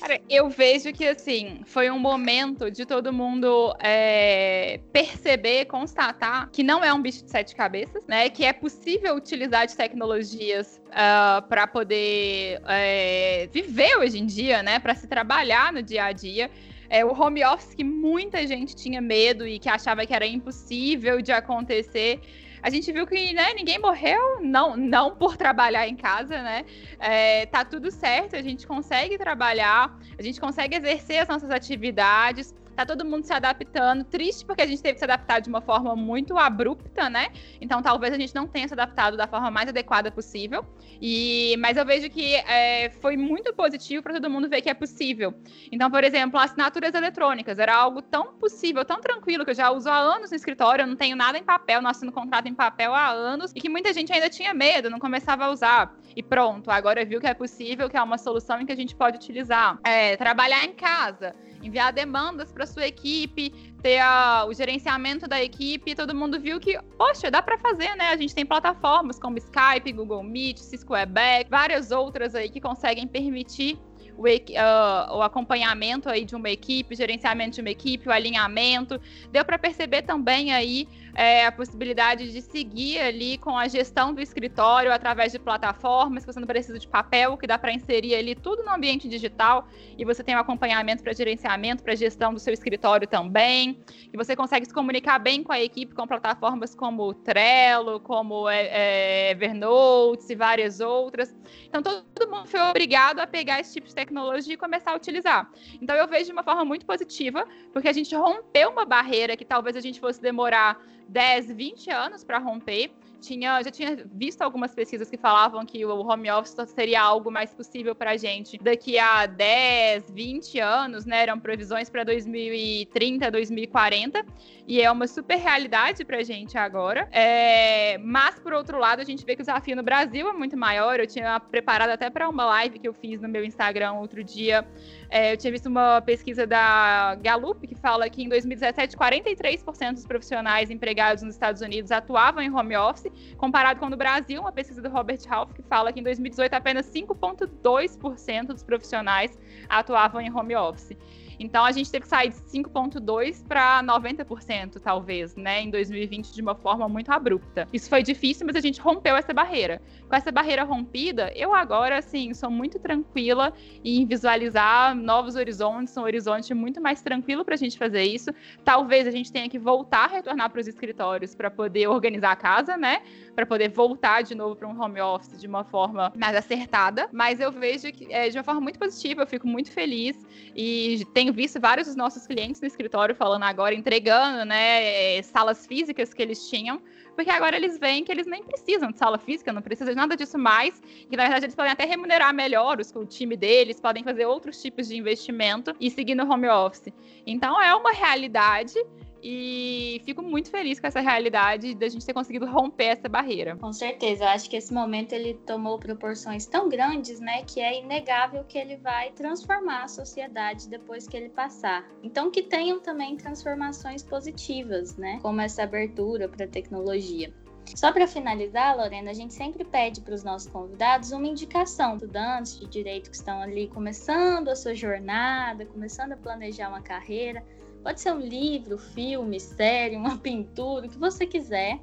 Cara, 0.00 0.20
eu 0.28 0.48
vejo 0.48 0.92
que 0.92 1.06
assim 1.06 1.60
foi 1.64 1.88
um 1.90 1.98
momento 1.98 2.70
de 2.70 2.84
todo 2.84 3.12
mundo 3.12 3.72
é, 3.78 4.80
perceber, 4.92 5.66
constatar 5.66 6.50
que 6.50 6.62
não 6.64 6.82
é 6.82 6.92
um 6.92 7.00
bicho 7.00 7.22
de 7.22 7.30
sete 7.30 7.54
cabeças, 7.54 8.04
né? 8.08 8.28
Que 8.28 8.44
é 8.44 8.52
possível 8.52 9.14
utilizar 9.14 9.64
de 9.64 9.76
tecnologias 9.76 10.80
uh, 10.86 10.90
ah, 10.92 11.44
para 11.48 11.68
poder 11.68 12.60
é, 12.66 13.48
viver 13.52 13.96
hoje 13.98 14.18
em 14.18 14.26
dia, 14.26 14.60
né? 14.60 14.80
Para 14.80 14.96
se 14.96 15.06
trabalhar 15.06 15.72
no 15.72 15.82
dia 15.82 16.06
a 16.06 16.12
dia. 16.12 16.50
É, 16.92 17.02
o 17.02 17.12
home 17.18 17.42
office 17.42 17.74
que 17.74 17.82
muita 17.82 18.46
gente 18.46 18.76
tinha 18.76 19.00
medo 19.00 19.46
e 19.46 19.58
que 19.58 19.66
achava 19.66 20.04
que 20.04 20.12
era 20.12 20.26
impossível 20.26 21.22
de 21.22 21.32
acontecer. 21.32 22.20
A 22.62 22.68
gente 22.68 22.92
viu 22.92 23.06
que 23.06 23.32
né, 23.32 23.54
ninguém 23.54 23.78
morreu, 23.78 24.42
não, 24.42 24.76
não 24.76 25.16
por 25.16 25.34
trabalhar 25.38 25.88
em 25.88 25.96
casa, 25.96 26.42
né? 26.42 26.66
É, 26.98 27.46
tá 27.46 27.64
tudo 27.64 27.90
certo, 27.90 28.36
a 28.36 28.42
gente 28.42 28.66
consegue 28.66 29.16
trabalhar, 29.16 29.98
a 30.18 30.22
gente 30.22 30.38
consegue 30.38 30.76
exercer 30.76 31.22
as 31.22 31.28
nossas 31.28 31.50
atividades 31.50 32.54
tá 32.74 32.86
todo 32.86 33.04
mundo 33.04 33.24
se 33.24 33.32
adaptando. 33.32 34.04
Triste 34.04 34.44
porque 34.44 34.62
a 34.62 34.66
gente 34.66 34.82
teve 34.82 34.94
que 34.94 34.98
se 34.98 35.04
adaptar 35.04 35.40
de 35.40 35.48
uma 35.48 35.60
forma 35.60 35.94
muito 35.94 36.36
abrupta, 36.36 37.08
né? 37.08 37.28
Então 37.60 37.82
talvez 37.82 38.12
a 38.12 38.18
gente 38.18 38.34
não 38.34 38.46
tenha 38.46 38.66
se 38.66 38.74
adaptado 38.74 39.16
da 39.16 39.26
forma 39.26 39.50
mais 39.50 39.68
adequada 39.68 40.10
possível. 40.10 40.64
E 41.00 41.56
mas 41.58 41.76
eu 41.76 41.84
vejo 41.84 42.08
que 42.10 42.34
é, 42.34 42.90
foi 43.00 43.16
muito 43.16 43.52
positivo 43.54 44.02
para 44.02 44.14
todo 44.14 44.30
mundo 44.30 44.48
ver 44.48 44.62
que 44.62 44.70
é 44.70 44.74
possível. 44.74 45.34
Então, 45.70 45.90
por 45.90 46.04
exemplo, 46.04 46.38
assinaturas 46.38 46.94
eletrônicas 46.94 47.58
era 47.58 47.74
algo 47.74 48.02
tão 48.02 48.34
possível, 48.34 48.84
tão 48.84 49.00
tranquilo 49.00 49.44
que 49.44 49.50
eu 49.50 49.54
já 49.54 49.70
uso 49.70 49.88
há 49.88 49.96
anos 49.96 50.30
no 50.30 50.36
escritório. 50.36 50.82
Eu 50.82 50.86
não 50.86 50.96
tenho 50.96 51.16
nada 51.16 51.38
em 51.38 51.44
papel, 51.44 51.82
não 51.82 51.90
assino 51.90 52.12
contrato 52.12 52.48
em 52.48 52.54
papel 52.54 52.94
há 52.94 53.10
anos 53.10 53.52
e 53.54 53.60
que 53.60 53.68
muita 53.68 53.92
gente 53.92 54.12
ainda 54.12 54.28
tinha 54.28 54.52
medo, 54.54 54.90
não 54.90 54.98
começava 54.98 55.44
a 55.44 55.50
usar. 55.50 55.94
E 56.14 56.22
pronto, 56.22 56.70
agora 56.70 57.04
viu 57.04 57.20
que 57.20 57.26
é 57.26 57.34
possível, 57.34 57.88
que 57.88 57.96
é 57.96 58.02
uma 58.02 58.18
solução 58.18 58.60
em 58.60 58.66
que 58.66 58.72
a 58.72 58.76
gente 58.76 58.94
pode 58.94 59.16
utilizar. 59.16 59.78
É, 59.84 60.16
trabalhar 60.16 60.64
em 60.64 60.72
casa 60.72 61.34
enviar 61.62 61.92
demandas 61.92 62.52
para 62.52 62.61
sua 62.66 62.86
equipe, 62.86 63.50
ter 63.82 63.98
a, 63.98 64.44
o 64.46 64.54
gerenciamento 64.54 65.28
da 65.28 65.42
equipe, 65.42 65.94
todo 65.94 66.14
mundo 66.14 66.40
viu 66.40 66.60
que, 66.60 66.78
poxa, 66.96 67.30
dá 67.30 67.42
para 67.42 67.58
fazer, 67.58 67.94
né? 67.96 68.10
A 68.10 68.16
gente 68.16 68.34
tem 68.34 68.46
plataformas 68.46 69.18
como 69.18 69.38
Skype, 69.38 69.92
Google 69.92 70.22
Meet, 70.22 70.58
Cisco 70.58 70.94
Webex, 70.94 71.50
várias 71.50 71.90
outras 71.90 72.34
aí 72.34 72.48
que 72.48 72.60
conseguem 72.60 73.06
permitir 73.06 73.78
o, 74.16 74.22
uh, 74.22 75.16
o, 75.16 75.22
acompanhamento 75.22 76.08
aí 76.08 76.24
de 76.24 76.36
uma 76.36 76.50
equipe, 76.50 76.94
gerenciamento 76.94 77.56
de 77.56 77.60
uma 77.60 77.70
equipe, 77.70 78.08
o 78.08 78.12
alinhamento. 78.12 79.00
Deu 79.30 79.44
para 79.44 79.58
perceber 79.58 80.02
também 80.02 80.52
aí 80.52 80.86
é, 81.14 81.46
a 81.46 81.52
possibilidade 81.52 82.32
de 82.32 82.40
seguir 82.40 82.98
ali 82.98 83.36
com 83.38 83.56
a 83.56 83.68
gestão 83.68 84.14
do 84.14 84.20
escritório 84.20 84.92
através 84.92 85.32
de 85.32 85.38
plataformas, 85.38 86.24
que 86.24 86.32
você 86.32 86.40
não 86.40 86.46
precisa 86.46 86.78
de 86.78 86.88
papel, 86.88 87.36
que 87.36 87.46
dá 87.46 87.58
para 87.58 87.72
inserir 87.72 88.14
ali 88.14 88.34
tudo 88.34 88.62
no 88.62 88.70
ambiente 88.70 89.08
digital 89.08 89.68
e 89.98 90.04
você 90.04 90.22
tem 90.22 90.34
um 90.34 90.38
acompanhamento 90.38 91.02
para 91.02 91.12
gerenciamento, 91.12 91.82
para 91.82 91.94
gestão 91.94 92.32
do 92.32 92.40
seu 92.40 92.52
escritório 92.52 93.06
também, 93.06 93.78
que 94.10 94.16
você 94.16 94.34
consegue 94.34 94.66
se 94.66 94.72
comunicar 94.72 95.18
bem 95.18 95.42
com 95.42 95.52
a 95.52 95.60
equipe 95.60 95.94
com 95.94 96.06
plataformas 96.06 96.74
como 96.74 97.12
Trello, 97.14 98.00
como 98.00 98.48
é, 98.48 98.66
é, 98.66 99.30
Evernote 99.32 100.24
e 100.30 100.34
várias 100.34 100.80
outras. 100.80 101.34
Então 101.68 101.82
todo 101.82 102.30
mundo 102.30 102.46
foi 102.46 102.60
obrigado 102.60 103.20
a 103.20 103.26
pegar 103.26 103.60
esse 103.60 103.74
tipo 103.74 103.86
de 103.86 103.94
tecnologia 103.94 104.54
e 104.54 104.56
começar 104.56 104.92
a 104.92 104.96
utilizar. 104.96 105.50
Então 105.80 105.94
eu 105.94 106.08
vejo 106.08 106.26
de 106.26 106.32
uma 106.32 106.42
forma 106.42 106.64
muito 106.64 106.86
positiva, 106.86 107.46
porque 107.72 107.88
a 107.88 107.92
gente 107.92 108.14
rompeu 108.14 108.70
uma 108.70 108.84
barreira 108.84 109.36
que 109.36 109.44
talvez 109.44 109.76
a 109.76 109.80
gente 109.80 110.00
fosse 110.00 110.20
demorar 110.20 110.80
10, 111.08 111.52
20 111.54 111.90
anos 111.90 112.24
para 112.24 112.38
romper. 112.38 112.90
Tinha, 113.22 113.62
já 113.62 113.70
tinha 113.70 114.04
visto 114.12 114.42
algumas 114.42 114.74
pesquisas 114.74 115.08
que 115.08 115.16
falavam 115.16 115.64
que 115.64 115.84
o 115.84 116.06
home 116.06 116.30
office 116.30 116.56
seria 116.74 117.00
algo 117.00 117.30
mais 117.30 117.54
possível 117.54 117.94
para 117.94 118.10
a 118.10 118.16
gente 118.16 118.58
daqui 118.58 118.98
a 118.98 119.26
10, 119.26 120.10
20 120.10 120.58
anos, 120.58 121.06
né? 121.06 121.22
Eram 121.22 121.38
previsões 121.38 121.88
para 121.88 122.02
2030, 122.02 123.30
2040, 123.30 124.26
e 124.66 124.82
é 124.82 124.90
uma 124.90 125.06
super 125.06 125.36
realidade 125.36 126.04
para 126.04 126.18
a 126.18 126.22
gente 126.22 126.58
agora. 126.58 127.08
É, 127.12 127.96
mas, 127.98 128.38
por 128.40 128.52
outro 128.52 128.78
lado, 128.78 129.00
a 129.00 129.04
gente 129.04 129.24
vê 129.24 129.36
que 129.36 129.42
o 129.42 129.46
desafio 129.46 129.76
no 129.76 129.82
Brasil 129.82 130.28
é 130.28 130.32
muito 130.32 130.56
maior. 130.56 130.98
Eu 130.98 131.06
tinha 131.06 131.38
preparado 131.38 131.90
até 131.90 132.10
para 132.10 132.28
uma 132.28 132.44
live 132.44 132.78
que 132.80 132.88
eu 132.88 132.92
fiz 132.92 133.20
no 133.20 133.28
meu 133.28 133.44
Instagram 133.44 133.92
outro 133.92 134.24
dia 134.24 134.66
é, 135.12 135.34
eu 135.34 135.36
tinha 135.36 135.52
visto 135.52 135.66
uma 135.66 136.00
pesquisa 136.00 136.46
da 136.46 137.16
Gallup 137.16 137.66
que 137.66 137.74
fala 137.74 138.08
que 138.08 138.22
em 138.22 138.30
2017, 138.30 138.96
43% 138.96 139.92
dos 139.92 140.06
profissionais 140.06 140.70
empregados 140.70 141.22
nos 141.22 141.34
Estados 141.34 141.60
Unidos 141.60 141.90
atuavam 141.90 142.42
em 142.42 142.50
home 142.50 142.74
office, 142.78 143.11
comparado 143.36 143.80
com 143.80 143.88
no 143.88 143.96
Brasil, 143.96 144.40
uma 144.40 144.52
pesquisa 144.52 144.80
do 144.80 144.88
Robert 144.88 145.20
Half 145.28 145.52
que 145.52 145.62
fala 145.62 145.92
que 145.92 146.00
em 146.00 146.02
2018 146.02 146.52
apenas 146.54 146.86
5,2% 146.86 148.46
dos 148.46 148.62
profissionais 148.62 149.38
atuavam 149.68 150.20
em 150.20 150.32
home 150.32 150.54
office. 150.56 150.96
Então 151.42 151.64
a 151.64 151.72
gente 151.72 151.90
teve 151.90 152.02
que 152.02 152.08
sair 152.08 152.28
de 152.28 152.36
5,2% 152.36 153.46
para 153.48 153.82
90%, 153.82 154.80
talvez, 154.80 155.34
né, 155.34 155.62
em 155.62 155.70
2020, 155.70 156.32
de 156.32 156.40
uma 156.40 156.54
forma 156.54 156.88
muito 156.88 157.10
abrupta. 157.10 157.68
Isso 157.72 157.88
foi 157.88 158.02
difícil, 158.02 158.46
mas 158.46 158.54
a 158.54 158.60
gente 158.60 158.80
rompeu 158.80 159.16
essa 159.16 159.34
barreira. 159.34 159.82
Com 160.08 160.14
essa 160.14 160.30
barreira 160.30 160.62
rompida, 160.62 161.32
eu 161.34 161.52
agora, 161.52 161.98
assim, 161.98 162.32
sou 162.32 162.50
muito 162.50 162.78
tranquila 162.78 163.52
em 163.84 164.06
visualizar 164.06 164.94
novos 164.94 165.34
horizontes, 165.34 165.96
um 165.96 166.02
horizonte 166.02 166.54
muito 166.54 166.80
mais 166.80 167.02
tranquilo 167.02 167.44
para 167.44 167.54
a 167.54 167.58
gente 167.58 167.76
fazer 167.76 168.04
isso. 168.04 168.30
Talvez 168.64 169.06
a 169.06 169.10
gente 169.10 169.32
tenha 169.32 169.48
que 169.48 169.58
voltar 169.58 170.04
a 170.04 170.08
retornar 170.08 170.48
para 170.50 170.60
os 170.60 170.68
escritórios 170.68 171.34
para 171.34 171.50
poder 171.50 171.88
organizar 171.88 172.32
a 172.32 172.36
casa, 172.36 172.76
né? 172.76 173.02
Para 173.34 173.46
poder 173.46 173.70
voltar 173.70 174.22
de 174.22 174.34
novo 174.34 174.54
para 174.54 174.68
um 174.68 174.80
home 174.80 175.00
office 175.00 175.40
de 175.40 175.46
uma 175.46 175.64
forma 175.64 176.12
mais 176.16 176.36
acertada. 176.36 177.08
Mas 177.12 177.40
eu 177.40 177.50
vejo 177.50 177.90
que 177.90 178.12
é, 178.12 178.28
de 178.28 178.38
uma 178.38 178.44
forma 178.44 178.60
muito 178.60 178.78
positiva, 178.78 179.22
eu 179.22 179.26
fico 179.26 179.48
muito 179.48 179.72
feliz 179.72 180.16
e 180.54 181.04
tenho 181.12 181.31
visto 181.32 181.60
vários 181.60 181.86
dos 181.86 181.96
nossos 181.96 182.26
clientes 182.26 182.60
no 182.60 182.66
escritório 182.66 183.14
falando 183.14 183.44
agora, 183.44 183.74
entregando, 183.74 184.44
né, 184.44 185.16
é, 185.18 185.22
salas 185.22 185.66
físicas 185.66 186.12
que 186.12 186.22
eles 186.22 186.48
tinham, 186.48 186.80
porque 187.14 187.30
agora 187.30 187.56
eles 187.56 187.78
veem 187.78 188.04
que 188.04 188.10
eles 188.10 188.26
nem 188.26 188.42
precisam 188.42 188.90
de 188.90 188.98
sala 188.98 189.18
física, 189.18 189.52
não 189.52 189.62
precisam 189.62 189.92
de 189.92 189.96
nada 189.96 190.16
disso 190.16 190.38
mais, 190.38 190.80
que 191.08 191.16
na 191.16 191.24
verdade 191.24 191.46
eles 191.46 191.54
podem 191.54 191.72
até 191.72 191.84
remunerar 191.84 192.32
melhor 192.34 192.80
os, 192.80 192.90
o 192.94 193.04
time 193.04 193.36
deles, 193.36 193.80
podem 193.80 194.02
fazer 194.02 194.26
outros 194.26 194.60
tipos 194.60 194.88
de 194.88 194.96
investimento 194.96 195.74
e 195.80 195.90
seguir 195.90 196.14
no 196.14 196.30
home 196.30 196.48
office. 196.48 196.92
Então 197.26 197.60
é 197.60 197.74
uma 197.74 197.92
realidade 197.92 198.74
e 199.22 200.02
fico 200.04 200.20
muito 200.22 200.50
feliz 200.50 200.80
com 200.80 200.86
essa 200.86 201.00
realidade 201.00 201.74
da 201.74 201.88
gente 201.88 202.04
ter 202.04 202.12
conseguido 202.12 202.46
romper 202.46 202.86
essa 202.86 203.08
barreira. 203.08 203.56
Com 203.56 203.72
certeza, 203.72 204.24
eu 204.24 204.28
acho 204.28 204.50
que 204.50 204.56
esse 204.56 204.74
momento 204.74 205.12
ele 205.12 205.34
tomou 205.46 205.78
proporções 205.78 206.46
tão 206.46 206.68
grandes, 206.68 207.20
né, 207.20 207.44
que 207.44 207.60
é 207.60 207.80
inegável 207.80 208.44
que 208.44 208.58
ele 208.58 208.76
vai 208.76 209.12
transformar 209.12 209.84
a 209.84 209.88
sociedade 209.88 210.68
depois 210.68 211.06
que 211.06 211.16
ele 211.16 211.28
passar. 211.28 211.88
Então 212.02 212.30
que 212.30 212.42
tenham 212.42 212.80
também 212.80 213.16
transformações 213.16 214.02
positivas, 214.02 214.96
né, 214.96 215.20
como 215.22 215.40
essa 215.40 215.62
abertura 215.62 216.28
para 216.28 216.44
a 216.44 216.48
tecnologia. 216.48 217.32
Só 217.76 217.92
para 217.92 218.06
finalizar, 218.06 218.76
Lorena, 218.76 219.12
a 219.12 219.14
gente 219.14 219.32
sempre 219.32 219.64
pede 219.64 220.00
para 220.00 220.14
os 220.14 220.24
nossos 220.24 220.48
convidados 220.48 221.12
uma 221.12 221.26
indicação, 221.26 221.94
estudantes 221.94 222.58
de 222.58 222.66
direito 222.66 223.08
que 223.08 223.16
estão 223.16 223.40
ali 223.40 223.68
começando 223.68 224.48
a 224.48 224.56
sua 224.56 224.74
jornada, 224.74 225.64
começando 225.64 226.12
a 226.12 226.16
planejar 226.16 226.68
uma 226.68 226.82
carreira. 226.82 227.42
Pode 227.82 228.00
ser 228.00 228.12
um 228.12 228.20
livro, 228.20 228.78
filme, 228.78 229.38
série, 229.40 229.96
uma 229.96 230.16
pintura, 230.18 230.86
o 230.86 230.88
que 230.90 230.98
você 230.98 231.26
quiser. 231.26 231.80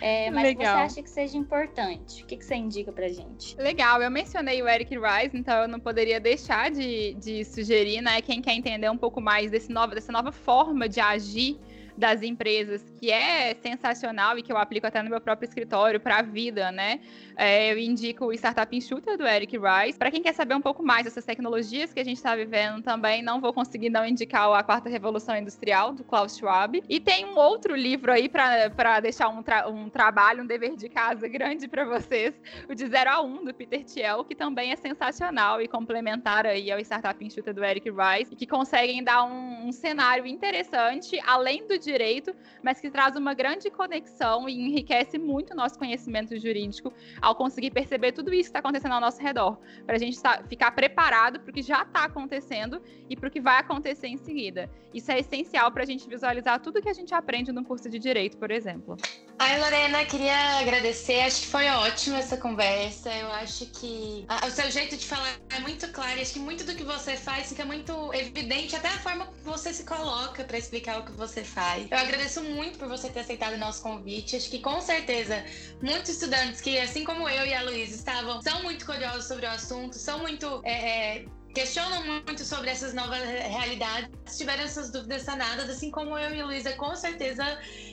É, 0.00 0.30
mas 0.30 0.44
Legal. 0.44 0.76
você 0.76 0.82
acha 0.82 1.02
que 1.02 1.08
seja 1.08 1.38
importante? 1.38 2.22
O 2.22 2.26
que, 2.26 2.36
que 2.36 2.44
você 2.44 2.54
indica 2.54 2.92
pra 2.92 3.08
gente? 3.08 3.56
Legal, 3.56 4.02
eu 4.02 4.10
mencionei 4.10 4.62
o 4.62 4.68
Eric 4.68 4.94
Rice, 4.94 5.34
então 5.34 5.62
eu 5.62 5.68
não 5.68 5.80
poderia 5.80 6.20
deixar 6.20 6.70
de, 6.70 7.14
de 7.14 7.44
sugerir, 7.44 8.02
né? 8.02 8.20
Quem 8.20 8.42
quer 8.42 8.52
entender 8.52 8.90
um 8.90 8.98
pouco 8.98 9.20
mais 9.20 9.50
desse 9.50 9.72
nova, 9.72 9.94
dessa 9.94 10.12
nova 10.12 10.30
forma 10.30 10.88
de 10.88 11.00
agir 11.00 11.58
das 11.96 12.22
empresas, 12.22 12.84
que 13.00 13.10
é 13.10 13.54
sensacional 13.54 14.38
e 14.38 14.42
que 14.42 14.52
eu 14.52 14.56
aplico 14.56 14.86
até 14.86 15.02
no 15.02 15.10
meu 15.10 15.20
próprio 15.20 15.46
escritório 15.46 16.00
para 16.00 16.18
a 16.18 16.22
vida, 16.22 16.72
né? 16.72 17.00
É, 17.36 17.72
eu 17.72 17.78
indico 17.78 18.26
o 18.26 18.32
Startup 18.32 18.74
Enxuta 18.76 19.16
do 19.16 19.26
Eric 19.26 19.56
Rice. 19.56 19.98
Para 19.98 20.10
quem 20.10 20.22
quer 20.22 20.34
saber 20.34 20.54
um 20.54 20.60
pouco 20.60 20.82
mais 20.82 21.04
dessas 21.04 21.24
tecnologias 21.24 21.92
que 21.92 22.00
a 22.00 22.04
gente 22.04 22.16
está 22.16 22.34
vivendo 22.34 22.82
também, 22.82 23.22
não 23.22 23.40
vou 23.40 23.52
conseguir 23.52 23.90
não 23.90 24.06
indicar 24.06 24.52
a 24.52 24.62
Quarta 24.62 24.88
Revolução 24.88 25.36
Industrial 25.36 25.92
do 25.92 26.04
Klaus 26.04 26.36
Schwab. 26.36 26.82
E 26.88 27.00
tem 27.00 27.24
um 27.24 27.36
outro 27.36 27.74
livro 27.74 28.12
aí 28.12 28.28
para 28.28 29.00
deixar 29.00 29.28
um, 29.28 29.42
tra 29.42 29.68
um 29.68 29.88
trabalho, 29.88 30.42
um 30.42 30.46
dever 30.46 30.76
de 30.76 30.88
casa 30.88 31.28
grande 31.28 31.68
para 31.68 31.84
vocês, 31.84 32.34
o 32.68 32.74
de 32.74 32.86
0 32.86 33.10
a 33.10 33.22
1 33.22 33.26
um, 33.26 33.44
do 33.44 33.54
Peter 33.54 33.84
Thiel, 33.84 34.24
que 34.24 34.34
também 34.34 34.72
é 34.72 34.76
sensacional 34.76 35.60
e 35.60 35.68
complementar 35.68 36.46
aí 36.46 36.70
ao 36.70 36.78
Startup 36.80 37.24
Enxuta 37.24 37.52
do 37.52 37.64
Eric 37.64 37.88
Rice, 37.90 38.32
e 38.32 38.36
que 38.36 38.46
conseguem 38.46 39.02
dar 39.02 39.24
um, 39.24 39.68
um 39.68 39.72
cenário 39.72 40.26
interessante, 40.26 41.20
além 41.26 41.66
do 41.66 41.78
direito, 41.84 42.34
mas 42.62 42.80
que 42.80 42.90
traz 42.90 43.16
uma 43.16 43.34
grande 43.34 43.70
conexão 43.70 44.48
e 44.48 44.54
enriquece 44.54 45.18
muito 45.18 45.52
o 45.52 45.56
nosso 45.56 45.78
conhecimento 45.78 46.36
jurídico 46.38 46.92
ao 47.20 47.34
conseguir 47.34 47.70
perceber 47.70 48.12
tudo 48.12 48.32
isso 48.32 48.44
que 48.44 48.48
está 48.48 48.60
acontecendo 48.60 48.92
ao 48.92 49.00
nosso 49.00 49.20
redor, 49.20 49.58
para 49.86 49.96
a 49.96 49.98
gente 49.98 50.20
tá, 50.20 50.42
ficar 50.48 50.70
preparado 50.72 51.40
para 51.40 51.50
o 51.50 51.52
que 51.52 51.62
já 51.62 51.82
está 51.82 52.04
acontecendo 52.04 52.82
e 53.08 53.16
para 53.16 53.28
o 53.28 53.30
que 53.30 53.40
vai 53.40 53.58
acontecer 53.58 54.08
em 54.08 54.16
seguida. 54.16 54.70
Isso 54.94 55.10
é 55.10 55.18
essencial 55.18 55.72
para 55.72 55.82
a 55.82 55.86
gente 55.86 56.08
visualizar 56.08 56.60
tudo 56.60 56.80
que 56.80 56.88
a 56.88 56.92
gente 56.92 57.12
aprende 57.12 57.50
no 57.50 57.64
curso 57.64 57.90
de 57.90 57.98
direito, 57.98 58.36
por 58.36 58.50
exemplo. 58.52 58.96
Ai, 59.36 59.58
Lorena, 59.60 60.04
queria 60.04 60.60
agradecer. 60.60 61.20
Acho 61.22 61.40
que 61.40 61.46
foi 61.48 61.66
ótima 61.68 62.18
essa 62.18 62.36
conversa. 62.36 63.12
Eu 63.12 63.32
acho 63.32 63.66
que 63.72 64.24
o 64.46 64.50
seu 64.50 64.70
jeito 64.70 64.96
de 64.96 65.04
falar 65.04 65.34
é 65.50 65.58
muito 65.58 65.88
claro. 65.88 66.20
Acho 66.20 66.34
que 66.34 66.38
muito 66.38 66.64
do 66.64 66.74
que 66.76 66.84
você 66.84 67.16
faz 67.16 67.48
fica 67.48 67.64
muito 67.64 68.14
evidente, 68.14 68.76
até 68.76 68.86
a 68.86 68.98
forma 68.98 69.26
que 69.26 69.40
você 69.40 69.72
se 69.72 69.84
coloca 69.84 70.44
para 70.44 70.56
explicar 70.56 71.00
o 71.00 71.04
que 71.04 71.12
você 71.12 71.42
faz. 71.42 71.73
Eu 71.90 71.98
agradeço 71.98 72.42
muito 72.42 72.78
por 72.78 72.88
você 72.88 73.08
ter 73.08 73.20
aceitado 73.20 73.54
o 73.54 73.58
nosso 73.58 73.82
convite. 73.82 74.36
Acho 74.36 74.50
que 74.50 74.58
com 74.58 74.80
certeza 74.80 75.44
muitos 75.82 76.10
estudantes 76.10 76.60
que, 76.60 76.78
assim 76.78 77.04
como 77.04 77.28
eu 77.28 77.46
e 77.46 77.54
a 77.54 77.62
Luísa, 77.62 77.94
estavam, 77.94 78.40
são 78.42 78.62
muito 78.62 78.84
curiosos 78.86 79.26
sobre 79.26 79.46
o 79.46 79.50
assunto, 79.50 79.96
são 79.96 80.18
muito. 80.20 80.60
É, 80.64 81.18
é, 81.18 81.24
questionam 81.54 82.02
muito 82.04 82.44
sobre 82.44 82.68
essas 82.68 82.92
novas 82.92 83.20
realidades, 83.22 84.10
tiveram 84.36 84.64
essas 84.64 84.90
dúvidas 84.90 85.22
sanadas, 85.22 85.70
assim 85.70 85.90
como 85.90 86.18
eu 86.18 86.34
e 86.34 86.42
Luísa 86.42 86.72
com 86.72 86.94
certeza 86.96 87.44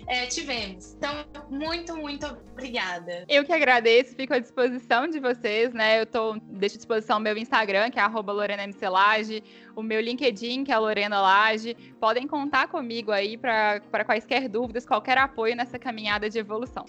é, 0.08 0.26
tivemos. 0.26 0.96
Então, 0.96 1.24
muito, 1.50 1.96
muito 1.96 2.26
obrigada. 2.26 3.24
Eu 3.30 3.46
que 3.46 3.54
agradeço, 3.54 4.16
fico 4.16 4.34
à 4.34 4.40
disposição 4.40 5.08
de 5.08 5.20
vocês, 5.20 5.74
né? 5.74 6.02
Eu 6.02 6.06
tô, 6.08 6.34
deixo 6.42 6.76
à 6.76 6.78
disposição 6.78 7.18
o 7.18 7.22
meu 7.22 7.38
Instagram, 7.38 7.92
que 7.92 8.00
é 8.00 8.02
arroba 8.02 8.34
o 9.76 9.84
meu 9.84 10.02
LinkedIn, 10.02 10.64
que 10.64 10.72
é 10.72 10.78
Lorena 10.78 11.22
Lage. 11.22 11.76
Podem 12.00 12.28
contar 12.28 12.68
comigo 12.68 13.12
aí 13.12 13.38
para 13.38 14.04
quaisquer 14.06 14.50
dúvidas, 14.50 14.86
qualquer 14.86 15.18
apoio 15.20 15.56
nessa 15.56 15.78
caminhada 15.78 16.30
de 16.30 16.40
evolução. 16.40 16.86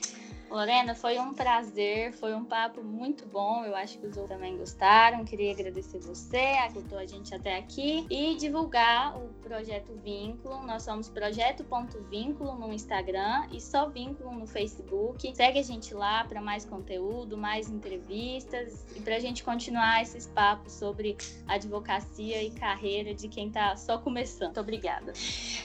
Lorena, 0.53 0.95
foi 0.95 1.19
um 1.19 1.33
prazer, 1.33 2.13
foi 2.13 2.35
um 2.35 2.45
papo 2.45 2.83
muito 2.83 3.25
bom. 3.25 3.65
Eu 3.65 3.75
acho 3.75 3.99
que 3.99 4.07
os 4.07 4.17
outros 4.19 4.37
também 4.37 4.57
gostaram. 4.59 5.25
Queria 5.25 5.51
agradecer 5.51 5.99
você, 6.01 6.59
aguentou 6.61 6.99
a 6.99 7.07
gente 7.07 7.35
até 7.35 7.57
aqui 7.57 8.07
e 8.11 8.37
divulgar 8.37 9.17
o 9.17 9.29
projeto 9.43 9.95
Vínculo. 10.05 10.63
Nós 10.67 10.83
somos 10.83 11.09
projeto.vínculo 11.09 12.55
no 12.59 12.71
Instagram 12.71 13.49
e 13.51 13.61
só 13.63 13.89
Vínculo 13.89 14.31
no 14.33 14.47
Facebook. 14.47 15.35
Segue 15.35 15.59
a 15.59 15.63
gente 15.63 15.95
lá 15.95 16.25
para 16.25 16.43
mais 16.43 16.67
conteúdo, 16.67 17.37
mais 17.39 17.71
entrevistas 17.71 18.85
e 18.95 19.01
para 19.01 19.17
a 19.17 19.21
gente 19.21 19.43
continuar 19.43 20.03
esses 20.03 20.27
papos 20.27 20.75
sobre 20.75 21.17
advocacia 21.49 22.43
e 22.43 22.51
carreira 22.51 23.15
de 23.15 23.27
quem 23.27 23.49
está 23.49 23.75
só 23.77 23.97
começando. 23.97 24.49
Muito 24.49 24.61
obrigada. 24.61 25.15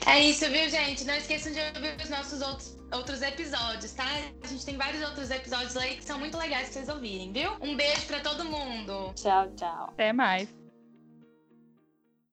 É 0.05 0.21
isso, 0.21 0.49
viu, 0.49 0.69
gente? 0.69 1.03
Não 1.03 1.15
esqueçam 1.15 1.51
de 1.51 1.59
ouvir 1.59 2.01
os 2.01 2.09
nossos 2.09 2.41
outros 2.41 2.77
outros 2.91 3.21
episódios, 3.21 3.91
tá? 3.93 4.05
A 4.43 4.47
gente 4.47 4.65
tem 4.65 4.77
vários 4.77 5.03
outros 5.03 5.29
episódios 5.29 5.75
aí 5.77 5.97
que 5.97 6.03
são 6.03 6.19
muito 6.19 6.37
legais 6.37 6.69
pra 6.69 6.73
vocês 6.73 6.89
ouvirem, 6.89 7.31
viu? 7.31 7.51
Um 7.61 7.75
beijo 7.75 8.05
para 8.07 8.19
todo 8.19 8.45
mundo. 8.45 9.13
Tchau, 9.15 9.51
tchau. 9.55 9.89
Até 9.93 10.13
mais. 10.13 10.66